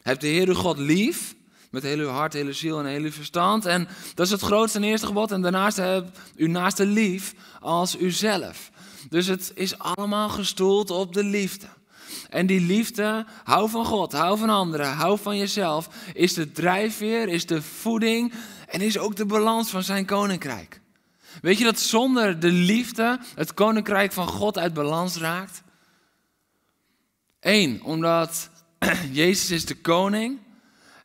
Heb 0.00 0.20
de 0.20 0.26
Heer 0.26 0.54
God 0.54 0.78
lief, 0.78 1.34
met 1.70 1.82
heel 1.82 1.98
uw 1.98 2.08
hart, 2.08 2.32
hele 2.32 2.52
ziel 2.52 2.78
en 2.78 2.86
heel 2.86 3.02
uw 3.02 3.10
verstand. 3.10 3.66
En 3.66 3.88
dat 4.14 4.26
is 4.26 4.32
het 4.32 4.40
grootste 4.40 4.78
en 4.78 4.84
eerste 4.84 5.06
gebod. 5.06 5.32
En 5.32 5.42
daarnaast 5.42 5.76
heb 5.76 6.18
u 6.36 6.48
naaste 6.48 6.86
lief 6.86 7.34
als 7.60 7.98
uzelf. 7.98 8.70
Dus 9.08 9.26
het 9.26 9.52
is 9.54 9.78
allemaal 9.78 10.28
gestoeld 10.28 10.90
op 10.90 11.14
de 11.14 11.24
liefde. 11.24 11.66
En 12.28 12.46
die 12.46 12.60
liefde, 12.60 13.26
hou 13.44 13.70
van 13.70 13.84
God, 13.84 14.12
hou 14.12 14.38
van 14.38 14.50
anderen, 14.50 14.92
hou 14.92 15.18
van 15.18 15.36
jezelf, 15.36 15.88
is 16.14 16.34
de 16.34 16.52
drijfveer, 16.52 17.28
is 17.28 17.46
de 17.46 17.62
voeding 17.62 18.32
en 18.66 18.80
is 18.80 18.98
ook 18.98 19.16
de 19.16 19.26
balans 19.26 19.70
van 19.70 19.82
zijn 19.82 20.04
koninkrijk. 20.04 20.80
Weet 21.40 21.58
je 21.58 21.64
dat 21.64 21.78
zonder 21.78 22.40
de 22.40 22.50
liefde 22.50 23.20
het 23.34 23.54
koninkrijk 23.54 24.12
van 24.12 24.26
God 24.26 24.58
uit 24.58 24.74
balans 24.74 25.16
raakt? 25.16 25.62
Eén, 27.40 27.82
omdat 27.82 28.50
Jezus 29.12 29.50
is 29.50 29.64
de 29.64 29.76
koning. 29.80 30.38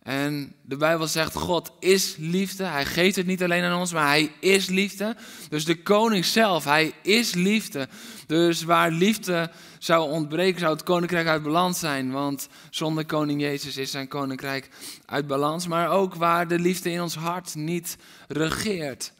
En 0.03 0.55
de 0.61 0.77
Bijbel 0.77 1.07
zegt, 1.07 1.35
God 1.35 1.71
is 1.79 2.15
liefde. 2.17 2.63
Hij 2.63 2.85
geeft 2.85 3.15
het 3.15 3.25
niet 3.25 3.43
alleen 3.43 3.63
aan 3.63 3.79
ons, 3.79 3.93
maar 3.93 4.07
hij 4.07 4.31
is 4.39 4.67
liefde. 4.67 5.15
Dus 5.49 5.65
de 5.65 5.83
koning 5.83 6.25
zelf, 6.25 6.63
hij 6.63 6.93
is 7.01 7.33
liefde. 7.33 7.87
Dus 8.27 8.63
waar 8.63 8.91
liefde 8.91 9.51
zou 9.79 10.11
ontbreken, 10.11 10.59
zou 10.59 10.73
het 10.73 10.83
koninkrijk 10.83 11.27
uit 11.27 11.43
balans 11.43 11.79
zijn. 11.79 12.11
Want 12.11 12.47
zonder 12.69 13.05
koning 13.05 13.41
Jezus 13.41 13.77
is 13.77 13.91
zijn 13.91 14.07
koninkrijk 14.07 14.69
uit 15.05 15.27
balans. 15.27 15.67
Maar 15.67 15.89
ook 15.89 16.15
waar 16.15 16.47
de 16.47 16.59
liefde 16.59 16.91
in 16.91 17.01
ons 17.01 17.15
hart 17.15 17.55
niet 17.55 17.97
regeert, 18.27 19.13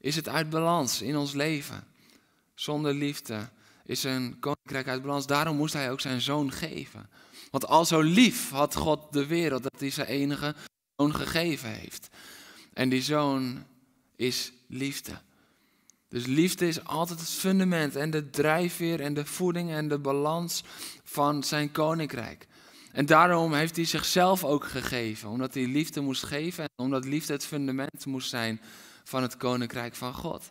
is 0.00 0.16
het 0.16 0.28
uit 0.28 0.50
balans 0.50 1.02
in 1.02 1.16
ons 1.16 1.32
leven. 1.32 1.84
Zonder 2.54 2.94
liefde 2.94 3.48
is 3.84 4.04
een 4.04 4.36
koninkrijk 4.40 4.88
uit 4.88 5.02
balans. 5.02 5.26
Daarom 5.26 5.56
moest 5.56 5.74
hij 5.74 5.90
ook 5.90 6.00
zijn 6.00 6.20
zoon 6.20 6.52
geven. 6.52 7.08
Want 7.50 7.66
al 7.66 7.84
zo 7.84 8.00
lief 8.00 8.50
had 8.50 8.74
God 8.74 9.12
de 9.12 9.26
wereld 9.26 9.62
dat 9.62 9.80
hij 9.80 9.90
zijn 9.90 10.06
enige 10.06 10.54
zoon 10.96 11.14
gegeven 11.14 11.68
heeft. 11.68 12.08
En 12.72 12.88
die 12.88 13.02
zoon 13.02 13.64
is 14.16 14.52
liefde. 14.66 15.20
Dus 16.08 16.26
liefde 16.26 16.68
is 16.68 16.84
altijd 16.84 17.18
het 17.18 17.28
fundament 17.28 17.96
en 17.96 18.10
de 18.10 18.30
drijfveer 18.30 19.00
en 19.00 19.14
de 19.14 19.26
voeding 19.26 19.70
en 19.70 19.88
de 19.88 19.98
balans 19.98 20.62
van 21.04 21.44
zijn 21.44 21.72
koninkrijk. 21.72 22.46
En 22.92 23.06
daarom 23.06 23.54
heeft 23.54 23.76
hij 23.76 23.84
zichzelf 23.84 24.44
ook 24.44 24.64
gegeven, 24.64 25.28
omdat 25.28 25.54
hij 25.54 25.66
liefde 25.66 26.00
moest 26.00 26.24
geven 26.24 26.64
en 26.64 26.84
omdat 26.84 27.04
liefde 27.04 27.32
het 27.32 27.46
fundament 27.46 28.06
moest 28.06 28.28
zijn 28.28 28.60
van 29.04 29.22
het 29.22 29.36
koninkrijk 29.36 29.94
van 29.94 30.14
God. 30.14 30.50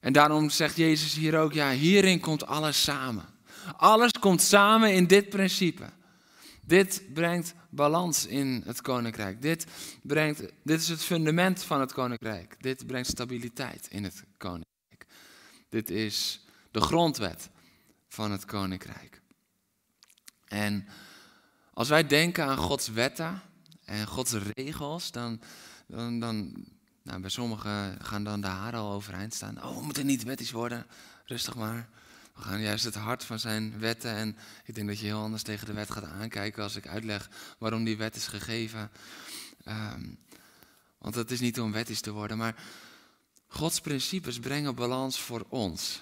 En 0.00 0.12
daarom 0.12 0.50
zegt 0.50 0.76
Jezus 0.76 1.14
hier 1.14 1.38
ook, 1.38 1.52
ja, 1.52 1.70
hierin 1.70 2.20
komt 2.20 2.46
alles 2.46 2.82
samen. 2.82 3.24
Alles 3.76 4.10
komt 4.10 4.42
samen 4.42 4.94
in 4.94 5.06
dit 5.06 5.28
principe. 5.28 5.84
Dit 6.64 7.02
brengt 7.12 7.54
balans 7.70 8.26
in 8.26 8.62
het 8.66 8.80
koninkrijk. 8.80 9.42
Dit, 9.42 9.66
brengt, 10.02 10.40
dit 10.62 10.80
is 10.80 10.88
het 10.88 11.02
fundament 11.02 11.62
van 11.62 11.80
het 11.80 11.92
koninkrijk. 11.92 12.56
Dit 12.60 12.86
brengt 12.86 13.08
stabiliteit 13.08 13.86
in 13.90 14.04
het 14.04 14.24
koninkrijk. 14.36 15.06
Dit 15.68 15.90
is 15.90 16.44
de 16.70 16.80
grondwet 16.80 17.50
van 18.08 18.30
het 18.30 18.44
koninkrijk. 18.44 19.20
En 20.44 20.86
als 21.74 21.88
wij 21.88 22.06
denken 22.06 22.44
aan 22.44 22.56
Gods 22.56 22.88
wetten 22.88 23.40
en 23.84 24.06
Gods 24.06 24.32
regels, 24.32 25.10
dan, 25.10 25.40
dan, 25.86 26.20
dan 26.20 26.66
nou, 27.02 27.20
bij 27.20 27.30
sommigen 27.30 28.04
gaan 28.04 28.24
dan 28.24 28.40
de 28.40 28.46
haren 28.46 28.80
al 28.80 28.92
overeind 28.92 29.34
staan. 29.34 29.64
Oh, 29.64 29.76
we 29.76 29.84
moeten 29.84 30.06
niet 30.06 30.22
wettisch 30.22 30.50
worden. 30.50 30.86
Rustig 31.24 31.54
maar. 31.54 31.88
We 32.34 32.42
gaan 32.42 32.60
juist 32.60 32.84
het 32.84 32.94
hart 32.94 33.24
van 33.24 33.38
zijn 33.38 33.78
wetten. 33.78 34.14
En 34.14 34.36
ik 34.64 34.74
denk 34.74 34.88
dat 34.88 34.98
je 34.98 35.06
heel 35.06 35.20
anders 35.20 35.42
tegen 35.42 35.66
de 35.66 35.72
wet 35.72 35.90
gaat 35.90 36.04
aankijken 36.04 36.62
als 36.62 36.76
ik 36.76 36.88
uitleg 36.88 37.30
waarom 37.58 37.84
die 37.84 37.96
wet 37.96 38.16
is 38.16 38.26
gegeven. 38.26 38.90
Ehm, 39.64 40.04
want 40.98 41.14
het 41.14 41.30
is 41.30 41.40
niet 41.40 41.60
om 41.60 41.72
wettisch 41.72 42.00
te 42.00 42.10
worden, 42.10 42.36
maar 42.36 42.54
Gods 43.46 43.80
principes 43.80 44.38
brengen 44.38 44.74
balans 44.74 45.20
voor 45.20 45.46
ons. 45.48 46.00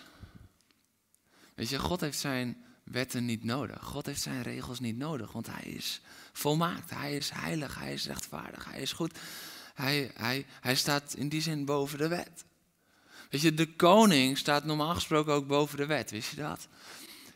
Weet 1.55 1.69
je, 1.69 1.79
God 1.79 2.01
heeft 2.01 2.19
zijn 2.19 2.65
wetten 2.85 3.25
niet 3.25 3.45
nodig. 3.45 3.83
God 3.83 4.07
heeft 4.07 4.23
zijn 4.23 4.43
regels 4.43 4.81
niet 4.81 4.97
nodig, 4.97 5.33
want 5.33 5.47
hij 5.47 5.63
is 5.63 6.01
volmaakt. 6.33 6.91
Hij 6.91 7.17
is 7.17 7.31
heilig, 7.31 7.79
hij 7.79 7.93
is 7.93 8.07
rechtvaardig, 8.07 8.65
hij 8.65 8.81
is 8.81 8.93
goed. 8.93 9.19
Hij, 9.75 10.11
hij, 10.15 10.47
hij 10.61 10.75
staat 10.75 11.15
in 11.15 11.29
die 11.29 11.41
zin 11.41 11.65
boven 11.65 11.99
de 11.99 12.09
wet. 12.09 12.45
Weet 13.31 13.41
je, 13.41 13.55
de 13.55 13.75
koning 13.75 14.39
staat 14.39 14.65
normaal 14.65 14.95
gesproken 14.95 15.33
ook 15.33 15.47
boven 15.47 15.77
de 15.77 15.87
wet, 15.87 16.11
wist 16.11 16.31
je 16.31 16.37
dat? 16.37 16.69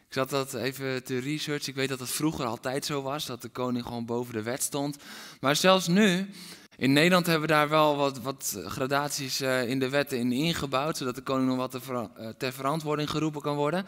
Ik 0.06 0.20
zat 0.20 0.30
dat 0.30 0.54
even 0.54 1.04
te 1.04 1.18
researchen. 1.18 1.68
Ik 1.68 1.74
weet 1.74 1.88
dat 1.88 2.00
het 2.00 2.10
vroeger 2.10 2.44
altijd 2.44 2.84
zo 2.84 3.02
was, 3.02 3.26
dat 3.26 3.42
de 3.42 3.48
koning 3.48 3.84
gewoon 3.84 4.04
boven 4.04 4.34
de 4.34 4.42
wet 4.42 4.62
stond. 4.62 4.96
Maar 5.40 5.56
zelfs 5.56 5.86
nu, 5.86 6.30
in 6.76 6.92
Nederland 6.92 7.26
hebben 7.26 7.48
we 7.48 7.54
daar 7.54 7.68
wel 7.68 7.96
wat, 7.96 8.20
wat 8.20 8.58
gradaties 8.64 9.40
uh, 9.40 9.68
in 9.68 9.78
de 9.78 9.88
wetten 9.88 10.18
in 10.18 10.32
ingebouwd, 10.32 10.96
zodat 10.96 11.14
de 11.14 11.22
koning 11.22 11.48
nog 11.48 11.56
wat 11.56 11.70
te 11.70 11.80
ver, 11.80 12.10
uh, 12.18 12.28
ter 12.28 12.52
verantwoording 12.52 13.10
geroepen 13.10 13.40
kan 13.40 13.56
worden. 13.56 13.86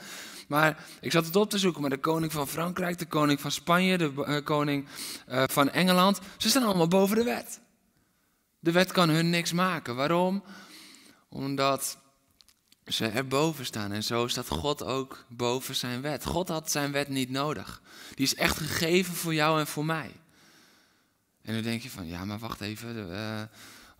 Maar 0.49 0.85
ik 1.01 1.13
zat 1.13 1.27
het 1.27 1.37
op 1.37 1.51
te 1.51 1.59
zoeken, 1.59 1.81
maar 1.81 1.91
de 1.91 1.99
koning 1.99 2.33
van 2.33 2.49
Frankrijk, 2.49 2.99
de 2.99 3.07
koning 3.07 3.41
van 3.41 3.51
Spanje, 3.51 3.99
de 3.99 4.13
uh, 4.17 4.45
koning 4.45 4.87
van 5.27 5.71
Engeland, 5.71 6.21
ze 6.37 6.49
staan 6.49 6.65
allemaal 6.65 6.89
boven 6.89 7.17
de 7.17 7.25
wet. 7.25 7.61
De 8.59 8.73
wet 8.73 8.93
kan 8.93 9.09
hun 9.09 9.31
niks 9.31 9.53
maken. 9.53 9.97
Waarom? 9.97 10.43
Omdat 11.29 11.99
ze 12.87 13.07
erboven 13.07 13.65
staan. 13.65 13.93
En 13.93 14.03
zo 14.03 14.27
staat 14.27 14.49
God 14.49 14.83
ook 14.83 15.25
boven 15.29 15.75
zijn 15.75 16.01
wet. 16.01 16.25
God 16.25 16.49
had 16.49 16.71
zijn 16.71 16.93
wet 16.93 17.09
niet 17.09 17.31
nodig. 17.31 17.83
Die 18.15 18.25
is 18.25 18.35
echt 18.35 18.57
gegeven 18.57 19.15
voor 19.15 19.35
jou 19.35 19.61
en 19.61 19.67
voor 19.67 19.85
mij. 19.85 20.13
En 21.43 21.55
dan 21.55 21.63
denk 21.63 21.83
je 21.83 21.91
van, 21.91 22.07
ja, 22.07 22.25
maar 22.25 22.39
wacht 22.39 22.61
even. 22.61 22.97
Uh, 22.97 23.43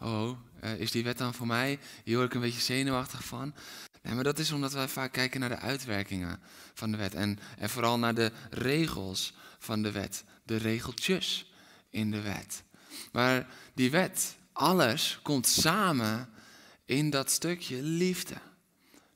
oh, 0.01 0.39
uh, 0.65 0.75
is 0.81 0.91
die 0.91 1.05
wet 1.05 1.19
dan 1.19 1.35
voor 1.35 1.47
mij? 1.47 1.79
Hier 2.05 2.17
word 2.17 2.29
ik 2.29 2.35
een 2.35 2.41
beetje 2.41 2.61
zenuwachtig 2.61 3.25
van. 3.25 3.55
Nee, 4.03 4.15
maar 4.15 4.25
dat 4.25 4.39
is 4.39 4.53
omdat 4.53 4.73
wij 4.73 4.89
vaak 4.89 5.13
kijken 5.13 5.41
naar 5.41 5.49
de 5.49 5.59
uitwerkingen 5.59 6.41
van 6.75 6.91
de 6.91 6.97
wet. 6.97 7.15
En 7.15 7.39
vooral 7.61 7.99
naar 7.99 8.15
de 8.15 8.33
regels 8.51 9.35
van 9.59 9.83
de 9.83 9.91
wet. 9.91 10.25
De 10.45 10.57
regeltjes 10.57 11.53
in 11.91 12.11
de 12.11 12.21
wet. 12.21 12.63
Maar 13.13 13.47
die 13.75 13.91
wet, 13.91 14.37
alles 14.53 15.19
komt 15.23 15.47
samen 15.47 16.29
in 16.87 17.11
dat 17.11 17.31
stukje 17.31 17.83
liefde. 17.83 18.35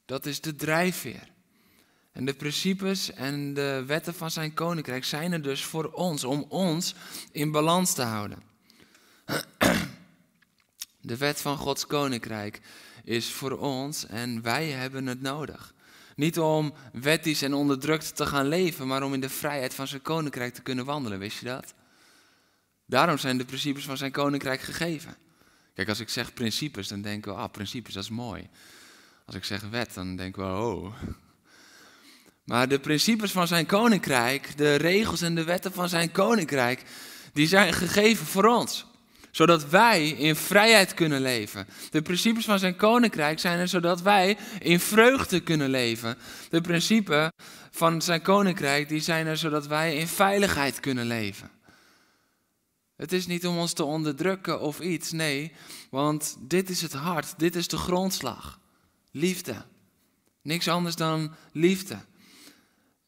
Dat 0.04 0.26
is 0.26 0.40
de 0.40 0.54
drijfveer. 0.54 1.28
En 2.12 2.24
de 2.24 2.34
principes 2.34 3.12
en 3.12 3.54
de 3.54 3.84
wetten 3.86 4.14
van 4.14 4.30
zijn 4.30 4.54
koninkrijk 4.54 5.04
zijn 5.04 5.32
er 5.32 5.42
dus 5.42 5.64
voor 5.64 5.84
ons, 5.92 6.24
om 6.24 6.44
ons 6.48 6.94
in 7.32 7.50
balans 7.50 7.94
te 7.94 8.02
houden. 8.02 8.42
De 11.02 11.16
wet 11.16 11.40
van 11.40 11.56
Gods 11.56 11.86
koninkrijk 11.86 12.60
is 13.04 13.30
voor 13.30 13.58
ons 13.58 14.06
en 14.06 14.42
wij 14.42 14.70
hebben 14.70 15.06
het 15.06 15.20
nodig. 15.20 15.74
Niet 16.16 16.38
om 16.38 16.74
wettisch 16.92 17.42
en 17.42 17.54
onderdrukt 17.54 18.16
te 18.16 18.26
gaan 18.26 18.46
leven, 18.48 18.86
maar 18.86 19.02
om 19.02 19.14
in 19.14 19.20
de 19.20 19.28
vrijheid 19.28 19.74
van 19.74 19.86
zijn 19.86 20.02
koninkrijk 20.02 20.54
te 20.54 20.62
kunnen 20.62 20.84
wandelen, 20.84 21.18
wist 21.18 21.38
je 21.38 21.46
dat? 21.46 21.74
Daarom 22.86 23.18
zijn 23.18 23.38
de 23.38 23.44
principes 23.44 23.84
van 23.84 23.96
zijn 23.96 24.12
koninkrijk 24.12 24.60
gegeven. 24.60 25.16
Kijk, 25.74 25.88
als 25.88 26.00
ik 26.00 26.08
zeg 26.08 26.34
principes, 26.34 26.88
dan 26.88 27.02
denken 27.02 27.32
we, 27.32 27.38
ah, 27.38 27.50
principes, 27.50 27.94
dat 27.94 28.02
is 28.02 28.10
mooi. 28.10 28.48
Als 29.26 29.36
ik 29.36 29.44
zeg 29.44 29.62
wet, 29.70 29.94
dan 29.94 30.16
denken 30.16 30.42
we, 30.42 30.60
oh. 30.60 30.94
Maar 32.44 32.68
de 32.68 32.78
principes 32.78 33.30
van 33.30 33.46
zijn 33.46 33.66
koninkrijk, 33.66 34.56
de 34.56 34.74
regels 34.74 35.20
en 35.20 35.34
de 35.34 35.44
wetten 35.44 35.72
van 35.72 35.88
zijn 35.88 36.12
koninkrijk, 36.12 36.82
die 37.32 37.46
zijn 37.46 37.72
gegeven 37.72 38.26
voor 38.26 38.44
ons. 38.44 38.86
Zodat 39.30 39.68
wij 39.68 40.08
in 40.08 40.36
vrijheid 40.36 40.94
kunnen 40.94 41.20
leven. 41.20 41.66
De 41.90 42.02
principes 42.02 42.44
van 42.44 42.58
zijn 42.58 42.76
koninkrijk 42.76 43.38
zijn 43.38 43.58
er 43.58 43.68
zodat 43.68 44.02
wij 44.02 44.36
in 44.58 44.80
vreugde 44.80 45.40
kunnen 45.40 45.70
leven. 45.70 46.16
De 46.48 46.60
principes 46.60 47.30
van 47.70 48.02
zijn 48.02 48.22
koninkrijk 48.22 48.88
die 48.88 49.00
zijn 49.00 49.26
er 49.26 49.36
zodat 49.36 49.66
wij 49.66 49.96
in 49.96 50.06
veiligheid 50.06 50.80
kunnen 50.80 51.06
leven. 51.06 51.50
Het 53.00 53.12
is 53.12 53.26
niet 53.26 53.46
om 53.46 53.58
ons 53.58 53.72
te 53.72 53.84
onderdrukken 53.84 54.60
of 54.60 54.80
iets, 54.80 55.12
nee, 55.12 55.52
want 55.90 56.36
dit 56.40 56.70
is 56.70 56.82
het 56.82 56.92
hart, 56.92 57.38
dit 57.38 57.56
is 57.56 57.68
de 57.68 57.76
grondslag. 57.76 58.60
Liefde. 59.10 59.64
Niks 60.42 60.68
anders 60.68 60.96
dan 60.96 61.34
liefde. 61.52 61.98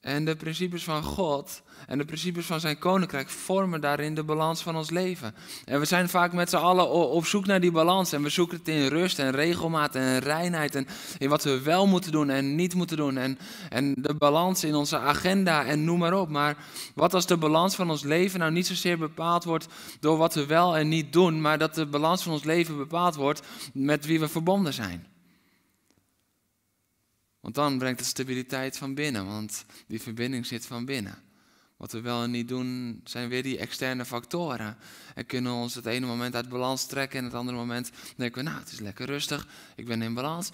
En 0.02 0.24
de 0.24 0.36
principes 0.36 0.84
van 0.84 1.02
God 1.02 1.62
en 1.86 1.98
de 1.98 2.04
principes 2.04 2.46
van 2.46 2.60
zijn 2.60 2.78
koninkrijk 2.78 3.28
vormen 3.28 3.80
daarin 3.80 4.14
de 4.14 4.22
balans 4.22 4.62
van 4.62 4.76
ons 4.76 4.90
leven. 4.90 5.34
En 5.64 5.80
we 5.80 5.84
zijn 5.84 6.08
vaak 6.08 6.32
met 6.32 6.50
z'n 6.50 6.56
allen 6.56 6.90
op 6.90 7.26
zoek 7.26 7.46
naar 7.46 7.60
die 7.60 7.70
balans. 7.70 8.12
En 8.12 8.22
we 8.22 8.28
zoeken 8.28 8.58
het 8.58 8.68
in 8.68 8.86
rust 8.86 9.18
en 9.18 9.30
regelmaat 9.30 9.94
en 9.94 10.18
reinheid. 10.18 10.74
En 10.74 10.86
in 11.18 11.28
wat 11.28 11.44
we 11.44 11.62
wel 11.62 11.86
moeten 11.86 12.12
doen 12.12 12.30
en 12.30 12.54
niet 12.54 12.74
moeten 12.74 12.96
doen. 12.96 13.16
En, 13.16 13.38
en 13.68 13.94
de 13.98 14.14
balans 14.14 14.64
in 14.64 14.74
onze 14.74 14.98
agenda 14.98 15.64
en 15.64 15.84
noem 15.84 15.98
maar 15.98 16.18
op. 16.18 16.28
Maar 16.28 16.56
wat 16.94 17.14
als 17.14 17.26
de 17.26 17.36
balans 17.36 17.74
van 17.74 17.90
ons 17.90 18.02
leven 18.02 18.38
nou 18.38 18.52
niet 18.52 18.66
zozeer 18.66 18.98
bepaald 18.98 19.44
wordt 19.44 19.66
door 20.00 20.16
wat 20.16 20.34
we 20.34 20.46
wel 20.46 20.76
en 20.76 20.88
niet 20.88 21.12
doen. 21.12 21.40
Maar 21.40 21.58
dat 21.58 21.74
de 21.74 21.86
balans 21.86 22.22
van 22.22 22.32
ons 22.32 22.44
leven 22.44 22.76
bepaald 22.76 23.14
wordt 23.14 23.42
met 23.72 24.06
wie 24.06 24.20
we 24.20 24.28
verbonden 24.28 24.72
zijn. 24.72 25.11
Want 27.42 27.54
dan 27.54 27.78
brengt 27.78 28.00
het 28.00 28.08
stabiliteit 28.08 28.76
van 28.76 28.94
binnen, 28.94 29.26
want 29.26 29.64
die 29.86 30.02
verbinding 30.02 30.46
zit 30.46 30.66
van 30.66 30.84
binnen. 30.84 31.22
Wat 31.76 31.92
we 31.92 32.00
wel 32.00 32.22
en 32.22 32.30
niet 32.30 32.48
doen, 32.48 33.00
zijn 33.04 33.28
weer 33.28 33.42
die 33.42 33.58
externe 33.58 34.04
factoren. 34.04 34.76
En 35.14 35.26
kunnen 35.26 35.52
ons 35.52 35.74
het 35.74 35.86
ene 35.86 36.06
moment 36.06 36.34
uit 36.34 36.48
balans 36.48 36.86
trekken 36.86 37.18
en 37.18 37.24
het 37.24 37.34
andere 37.34 37.56
moment 37.56 37.90
denken 38.16 38.44
we, 38.44 38.50
nou, 38.50 38.60
het 38.60 38.72
is 38.72 38.80
lekker 38.80 39.06
rustig, 39.06 39.46
ik 39.76 39.86
ben 39.86 40.02
in 40.02 40.14
balans. 40.14 40.50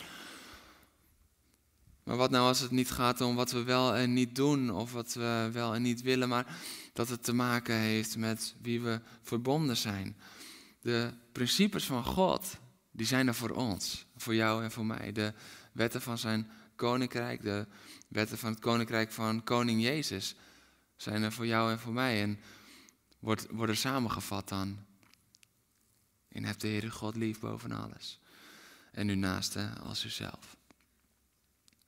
Maar 2.05 2.16
wat 2.16 2.31
nou 2.31 2.46
als 2.46 2.61
het 2.61 2.70
niet 2.70 2.90
gaat 2.90 3.20
om 3.20 3.35
wat 3.35 3.51
we 3.51 3.62
wel 3.62 3.94
en 3.94 4.12
niet 4.12 4.35
doen, 4.35 4.70
of 4.70 4.92
wat 4.92 5.12
we 5.12 5.48
wel 5.53 5.74
en 5.74 5.83
niet 5.83 6.03
willen, 6.03 6.29
maar 6.29 6.57
dat 6.92 7.09
het 7.09 7.24
te 7.24 7.33
maken 7.33 7.74
heeft 7.74 8.16
met 8.16 8.55
wie 8.62 8.81
we 8.81 9.01
verbonden 9.22 9.77
zijn. 9.77 10.16
De 10.81 11.12
principes 11.33 11.85
van 11.85 12.05
God, 12.05 12.57
die 12.90 13.07
zijn 13.07 13.27
er 13.27 13.35
voor 13.35 13.51
ons, 13.51 14.07
voor 14.16 14.35
jou 14.35 14.64
en 14.64 14.70
voor 14.70 14.87
mij. 14.87 15.12
De 15.12 15.33
wetten 15.72 16.03
van 16.03 16.18
zijn 16.18 16.51
koninkrijk, 16.78 17.42
de 17.42 17.66
wetten 18.08 18.38
van 18.38 18.50
het 18.50 18.60
koninkrijk 18.60 19.12
van 19.12 19.44
koning 19.44 19.82
Jezus, 19.82 20.34
zijn 20.96 21.22
er 21.22 21.32
voor 21.32 21.46
jou 21.46 21.70
en 21.70 21.78
voor 21.78 21.92
mij. 21.92 22.22
En 22.22 22.40
wordt, 23.18 23.46
worden 23.50 23.76
samengevat 23.76 24.48
dan 24.48 24.78
in 26.28 26.44
heb 26.44 26.58
de 26.58 26.68
Heere 26.68 26.90
God 26.90 27.16
lief 27.16 27.40
boven 27.40 27.72
alles. 27.72 28.20
En 28.92 29.08
uw 29.08 29.16
naaste 29.16 29.70
als 29.82 30.04
uzelf. 30.04 30.56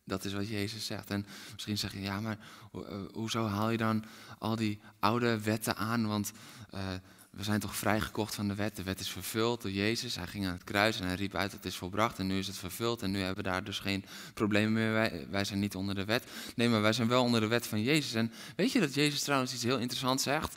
Dat 0.04 0.24
is 0.24 0.32
wat 0.32 0.48
Jezus 0.48 0.86
zegt. 0.86 1.10
En 1.10 1.26
misschien 1.52 1.78
zeg 1.78 1.92
je, 1.92 2.00
ja, 2.00 2.20
maar 2.20 2.38
eh, 2.72 3.02
hoezo 3.12 3.46
haal 3.46 3.70
je 3.70 3.76
dan 3.76 4.04
al 4.38 4.56
die 4.56 4.80
oude 4.98 5.40
wetten 5.40 5.76
aan? 5.76 6.06
Want 6.06 6.32
uh, 6.74 6.94
we 7.30 7.44
zijn 7.44 7.60
toch 7.60 7.76
vrijgekocht 7.76 8.34
van 8.34 8.48
de 8.48 8.54
wet. 8.54 8.76
De 8.76 8.82
wet 8.82 9.00
is 9.00 9.10
vervuld 9.10 9.62
door 9.62 9.70
Jezus. 9.70 10.16
Hij 10.16 10.26
ging 10.26 10.46
aan 10.46 10.52
het 10.52 10.64
kruis 10.64 11.00
en 11.00 11.06
hij 11.06 11.14
riep 11.14 11.34
uit: 11.34 11.52
Het 11.52 11.64
is 11.64 11.76
volbracht. 11.76 12.18
En 12.18 12.26
nu 12.26 12.38
is 12.38 12.46
het 12.46 12.56
vervuld. 12.56 13.02
En 13.02 13.10
nu 13.10 13.18
hebben 13.18 13.44
we 13.44 13.50
daar 13.50 13.64
dus 13.64 13.78
geen 13.78 14.04
problemen 14.34 14.72
meer. 14.72 15.28
Wij, 15.30 15.44
zijn 15.44 15.58
niet 15.58 15.74
onder 15.74 15.94
de 15.94 16.04
wet. 16.04 16.24
Nee, 16.54 16.68
maar 16.68 16.80
wij 16.80 16.92
zijn 16.92 17.08
wel 17.08 17.22
onder 17.22 17.40
de 17.40 17.46
wet 17.46 17.66
van 17.66 17.82
Jezus. 17.82 18.14
En 18.14 18.32
weet 18.56 18.72
je 18.72 18.80
dat 18.80 18.94
Jezus 18.94 19.22
trouwens 19.22 19.52
iets 19.52 19.62
heel 19.62 19.78
interessants 19.78 20.22
zegt? 20.22 20.56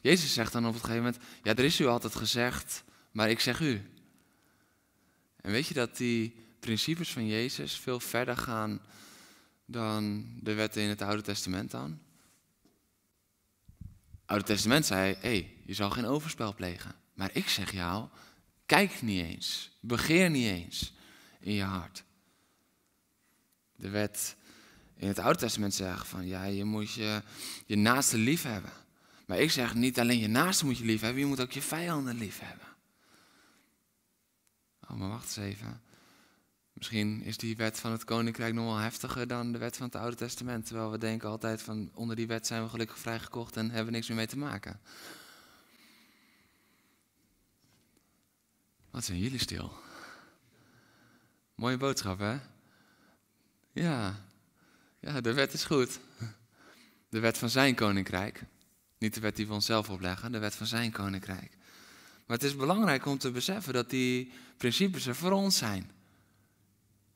Jezus 0.00 0.32
zegt 0.32 0.52
dan 0.52 0.66
op 0.66 0.72
het 0.72 0.82
gegeven 0.82 1.02
moment: 1.04 1.22
Ja, 1.42 1.54
er 1.54 1.64
is 1.64 1.80
u 1.80 1.86
altijd 1.86 2.14
gezegd, 2.14 2.84
maar 3.12 3.30
ik 3.30 3.40
zeg 3.40 3.60
u. 3.60 3.82
En 5.40 5.50
weet 5.50 5.66
je 5.66 5.74
dat 5.74 5.96
die 5.96 6.34
principes 6.60 7.12
van 7.12 7.26
Jezus 7.26 7.74
veel 7.74 8.00
verder 8.00 8.36
gaan 8.36 8.80
dan 9.66 10.26
de 10.40 10.54
wetten 10.54 10.82
in 10.82 10.88
het 10.88 11.02
Oude 11.02 11.22
Testament 11.22 11.70
dan? 11.70 11.98
Oude 14.28 14.44
Testament 14.44 14.86
zei, 14.86 15.16
hey, 15.20 15.54
je 15.64 15.74
zal 15.74 15.90
geen 15.90 16.06
overspel 16.06 16.54
plegen. 16.54 16.94
Maar 17.14 17.30
ik 17.32 17.48
zeg 17.48 17.72
jou, 17.72 18.08
kijk 18.66 19.02
niet 19.02 19.24
eens, 19.24 19.70
begeer 19.80 20.30
niet 20.30 20.46
eens 20.46 20.92
in 21.40 21.52
je 21.52 21.62
hart. 21.62 22.04
De 23.76 23.88
wet 23.88 24.36
in 24.96 25.08
het 25.08 25.18
Oude 25.18 25.38
Testament 25.38 25.74
zegt 25.74 26.06
van, 26.06 26.26
ja, 26.26 26.44
je 26.44 26.64
moet 26.64 26.92
je, 26.92 27.22
je 27.66 27.76
naaste 27.76 28.18
lief 28.18 28.42
hebben. 28.42 28.72
Maar 29.26 29.38
ik 29.38 29.50
zeg, 29.50 29.74
niet 29.74 30.00
alleen 30.00 30.18
je 30.18 30.28
naaste 30.28 30.64
moet 30.64 30.78
je 30.78 30.84
lief 30.84 31.00
hebben, 31.00 31.20
je 31.20 31.26
moet 31.26 31.40
ook 31.40 31.52
je 31.52 31.62
vijanden 31.62 32.18
lief 32.18 32.38
hebben. 32.38 32.66
Oh, 34.80 34.90
maar 34.90 35.08
wacht 35.08 35.36
eens 35.36 35.46
even. 35.46 35.82
Misschien 36.78 37.22
is 37.22 37.36
die 37.36 37.56
wet 37.56 37.78
van 37.78 37.92
het 37.92 38.04
koninkrijk 38.04 38.54
nog 38.54 38.64
wel 38.64 38.76
heftiger 38.76 39.26
dan 39.26 39.52
de 39.52 39.58
wet 39.58 39.76
van 39.76 39.86
het 39.86 39.94
Oude 39.94 40.16
Testament. 40.16 40.66
Terwijl 40.66 40.90
we 40.90 40.98
denken 40.98 41.28
altijd 41.28 41.62
van 41.62 41.90
onder 41.94 42.16
die 42.16 42.26
wet 42.26 42.46
zijn 42.46 42.62
we 42.62 42.68
gelukkig 42.68 42.98
vrijgekocht 42.98 43.56
en 43.56 43.66
hebben 43.66 43.84
we 43.84 43.90
niks 43.90 44.08
meer 44.08 44.16
mee 44.16 44.26
te 44.26 44.38
maken. 44.38 44.80
Wat 48.90 49.04
zijn 49.04 49.18
jullie 49.18 49.38
stil? 49.38 49.72
Mooie 51.54 51.76
boodschap, 51.76 52.18
hè? 52.18 52.38
Ja, 53.72 54.24
ja, 55.00 55.20
de 55.20 55.32
wet 55.32 55.52
is 55.52 55.64
goed. 55.64 56.00
De 57.08 57.20
wet 57.20 57.38
van 57.38 57.50
zijn 57.50 57.74
koninkrijk. 57.74 58.42
Niet 58.98 59.14
de 59.14 59.20
wet 59.20 59.36
die 59.36 59.46
we 59.46 59.52
onszelf 59.52 59.90
opleggen, 59.90 60.32
de 60.32 60.38
wet 60.38 60.54
van 60.54 60.66
zijn 60.66 60.92
koninkrijk. 60.92 61.56
Maar 62.26 62.36
het 62.36 62.46
is 62.46 62.56
belangrijk 62.56 63.06
om 63.06 63.18
te 63.18 63.30
beseffen 63.30 63.72
dat 63.72 63.90
die 63.90 64.32
principes 64.56 65.06
er 65.06 65.14
voor 65.14 65.32
ons 65.32 65.56
zijn. 65.56 65.96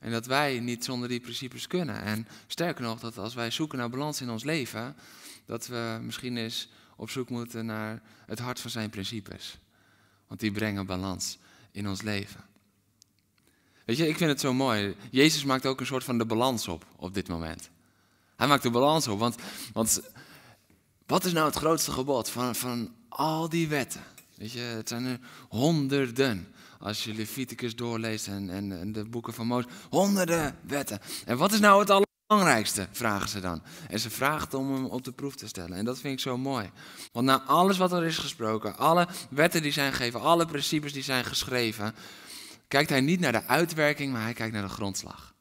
En 0.03 0.11
dat 0.11 0.27
wij 0.27 0.61
niet 0.61 0.85
zonder 0.85 1.09
die 1.09 1.21
principes 1.21 1.67
kunnen. 1.67 2.03
En 2.03 2.29
sterker 2.47 2.83
nog, 2.85 3.01
dat 3.01 3.19
als 3.19 3.35
wij 3.35 3.51
zoeken 3.51 3.79
naar 3.79 3.91
balans 3.91 4.21
in 4.21 4.31
ons 4.31 4.45
leven, 4.45 4.97
dat 5.47 5.67
we 5.67 5.99
misschien 6.03 6.37
eens 6.37 6.69
op 6.97 7.11
zoek 7.11 7.31
moeten 7.31 7.67
naar 7.67 8.03
het 8.27 8.39
hart 8.39 8.61
van 8.61 8.71
zijn 8.71 8.91
principes. 8.91 9.59
Want 10.27 10.41
die 10.41 10.53
brengen 10.53 10.87
balans 10.87 11.39
in 11.71 11.89
ons 11.89 12.03
leven. 12.03 12.45
Weet 13.85 13.97
je, 13.97 14.09
ik 14.09 14.17
vind 14.17 14.31
het 14.31 14.41
zo 14.41 14.53
mooi. 14.53 14.97
Jezus 15.11 15.45
maakt 15.45 15.67
ook 15.67 15.81
een 15.81 15.87
soort 15.87 16.05
van 16.05 16.19
de 16.19 16.27
balans 16.27 16.69
op 16.69 16.87
op 16.97 17.15
dit 17.15 17.29
moment. 17.29 17.71
Hij 18.37 18.47
maakt 18.47 18.63
de 18.63 18.71
balans 18.71 19.09
op. 19.09 19.19
Want, 19.19 19.37
want 19.73 20.01
wat 21.07 21.25
is 21.25 21.33
nou 21.33 21.47
het 21.47 21.57
grootste 21.57 21.91
gebod 21.91 22.29
van, 22.29 22.55
van 22.55 22.95
al 23.09 23.49
die 23.49 23.69
wetten? 23.69 24.03
Weet 24.35 24.53
je, 24.53 24.61
het 24.61 24.89
zijn 24.89 25.05
er 25.05 25.19
honderden. 25.49 26.52
Als 26.83 27.05
je 27.05 27.15
Leviticus 27.15 27.77
doorleest 27.77 28.27
en, 28.27 28.51
en, 28.51 28.81
en 28.81 28.93
de 28.93 29.05
boeken 29.05 29.35
van 29.35 29.47
Mozes. 29.47 29.73
Honderden 29.91 30.57
wetten. 30.67 30.99
En 31.25 31.37
wat 31.37 31.53
is 31.53 31.61
nou 31.61 31.81
het 31.81 31.91
allerbelangrijkste? 31.91 32.89
Vragen 32.93 33.29
ze 33.29 33.41
dan. 33.41 33.63
En 33.89 34.01
ze 34.01 34.11
vraagt 34.11 34.55
om 34.55 34.75
hem 34.75 34.85
op 34.87 35.05
de 35.05 35.13
proef 35.13 35.35
te 35.35 35.47
stellen. 35.47 35.77
En 35.77 35.85
dat 35.85 35.99
vind 36.01 36.15
ik 36.15 36.21
zo 36.21 36.39
mooi. 36.39 36.71
Want 37.13 37.27
na 37.27 37.43
alles 37.43 37.79
wat 37.79 37.93
er 37.93 38.05
is 38.05 38.19
gesproken, 38.19 38.77
alle 38.77 39.09
wetten 39.31 39.63
die 39.63 39.73
zijn 39.73 39.93
gegeven, 39.93 40.21
alle 40.21 40.47
principes 40.47 40.93
die 40.93 41.03
zijn 41.03 41.25
geschreven, 41.25 41.95
kijkt 42.69 42.91
hij 42.91 43.01
niet 43.01 43.21
naar 43.21 43.33
de 43.33 43.47
uitwerking, 43.47 44.13
maar 44.13 44.23
hij 44.23 44.33
kijkt 44.33 44.53
naar 44.53 44.63
de 44.63 44.69
grondslag. 44.69 45.35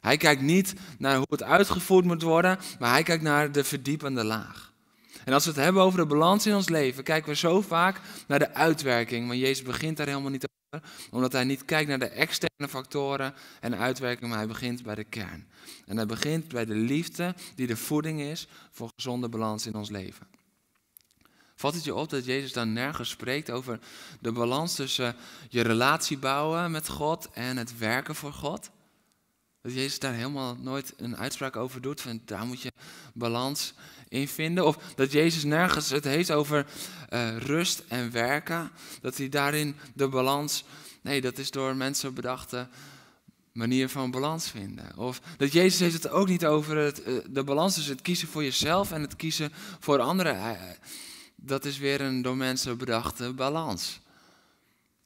Hij 0.00 0.16
kijkt 0.16 0.42
niet 0.42 0.74
naar 0.98 1.16
hoe 1.16 1.26
het 1.30 1.42
uitgevoerd 1.42 2.04
moet 2.04 2.22
worden, 2.22 2.58
maar 2.78 2.90
hij 2.90 3.02
kijkt 3.02 3.22
naar 3.22 3.52
de 3.52 3.64
verdiepende 3.64 4.24
laag. 4.24 4.72
En 5.26 5.32
als 5.32 5.44
we 5.44 5.50
het 5.50 5.60
hebben 5.60 5.82
over 5.82 5.98
de 5.98 6.06
balans 6.06 6.46
in 6.46 6.54
ons 6.54 6.68
leven, 6.68 7.04
kijken 7.04 7.28
we 7.28 7.36
zo 7.36 7.60
vaak 7.60 8.00
naar 8.26 8.38
de 8.38 8.54
uitwerking. 8.54 9.26
Maar 9.26 9.36
Jezus 9.36 9.62
begint 9.62 9.96
daar 9.96 10.06
helemaal 10.06 10.30
niet 10.30 10.46
over, 10.48 10.88
omdat 11.10 11.32
hij 11.32 11.44
niet 11.44 11.64
kijkt 11.64 11.88
naar 11.88 11.98
de 11.98 12.08
externe 12.08 12.68
factoren 12.68 13.34
en 13.60 13.70
de 13.70 13.76
uitwerking, 13.76 14.28
maar 14.28 14.38
hij 14.38 14.46
begint 14.46 14.82
bij 14.82 14.94
de 14.94 15.04
kern. 15.04 15.46
En 15.86 15.96
hij 15.96 16.06
begint 16.06 16.48
bij 16.48 16.64
de 16.64 16.74
liefde 16.74 17.34
die 17.54 17.66
de 17.66 17.76
voeding 17.76 18.20
is 18.20 18.46
voor 18.70 18.90
gezonde 18.96 19.28
balans 19.28 19.66
in 19.66 19.74
ons 19.74 19.90
leven. 19.90 20.26
Valt 21.54 21.74
het 21.74 21.84
je 21.84 21.94
op 21.94 22.10
dat 22.10 22.24
Jezus 22.24 22.52
dan 22.52 22.72
nergens 22.72 23.10
spreekt 23.10 23.50
over 23.50 23.78
de 24.20 24.32
balans 24.32 24.74
tussen 24.74 25.16
je 25.48 25.60
relatie 25.60 26.18
bouwen 26.18 26.70
met 26.70 26.88
God 26.88 27.30
en 27.30 27.56
het 27.56 27.78
werken 27.78 28.14
voor 28.14 28.32
God? 28.32 28.70
Dat 29.60 29.74
Jezus 29.74 29.98
daar 29.98 30.14
helemaal 30.14 30.54
nooit 30.54 30.94
een 30.96 31.16
uitspraak 31.16 31.56
over 31.56 31.80
doet, 31.80 32.00
van 32.00 32.20
daar 32.24 32.46
moet 32.46 32.60
je 32.60 32.72
balans 33.14 33.74
in 34.08 34.28
vinden. 34.28 34.66
Of 34.66 34.76
dat 34.94 35.12
Jezus 35.12 35.44
nergens 35.44 35.90
het 35.90 36.04
heeft 36.04 36.30
over 36.30 36.66
uh, 37.10 37.36
rust 37.36 37.82
en 37.88 38.10
werken, 38.10 38.70
dat 39.00 39.16
hij 39.16 39.28
daarin 39.28 39.76
de 39.94 40.08
balans, 40.08 40.64
nee, 41.02 41.20
dat 41.20 41.38
is 41.38 41.50
door 41.50 41.76
mensen 41.76 42.14
bedachte 42.14 42.68
manier 43.52 43.88
van 43.88 44.10
balans 44.10 44.50
vinden. 44.50 44.96
Of 44.96 45.20
dat 45.36 45.52
Jezus 45.52 45.80
heeft 45.80 46.02
het 46.02 46.08
ook 46.08 46.28
niet 46.28 46.46
over 46.46 46.76
het, 46.76 47.06
uh, 47.06 47.18
de 47.30 47.44
balans 47.44 47.74
tussen 47.74 47.92
het 47.92 48.02
kiezen 48.02 48.28
voor 48.28 48.42
jezelf 48.42 48.92
en 48.92 49.02
het 49.02 49.16
kiezen 49.16 49.52
voor 49.80 49.98
anderen. 49.98 50.56
Dat 51.36 51.64
is 51.64 51.78
weer 51.78 52.00
een 52.00 52.22
door 52.22 52.36
mensen 52.36 52.78
bedachte 52.78 53.32
balans. 53.32 54.00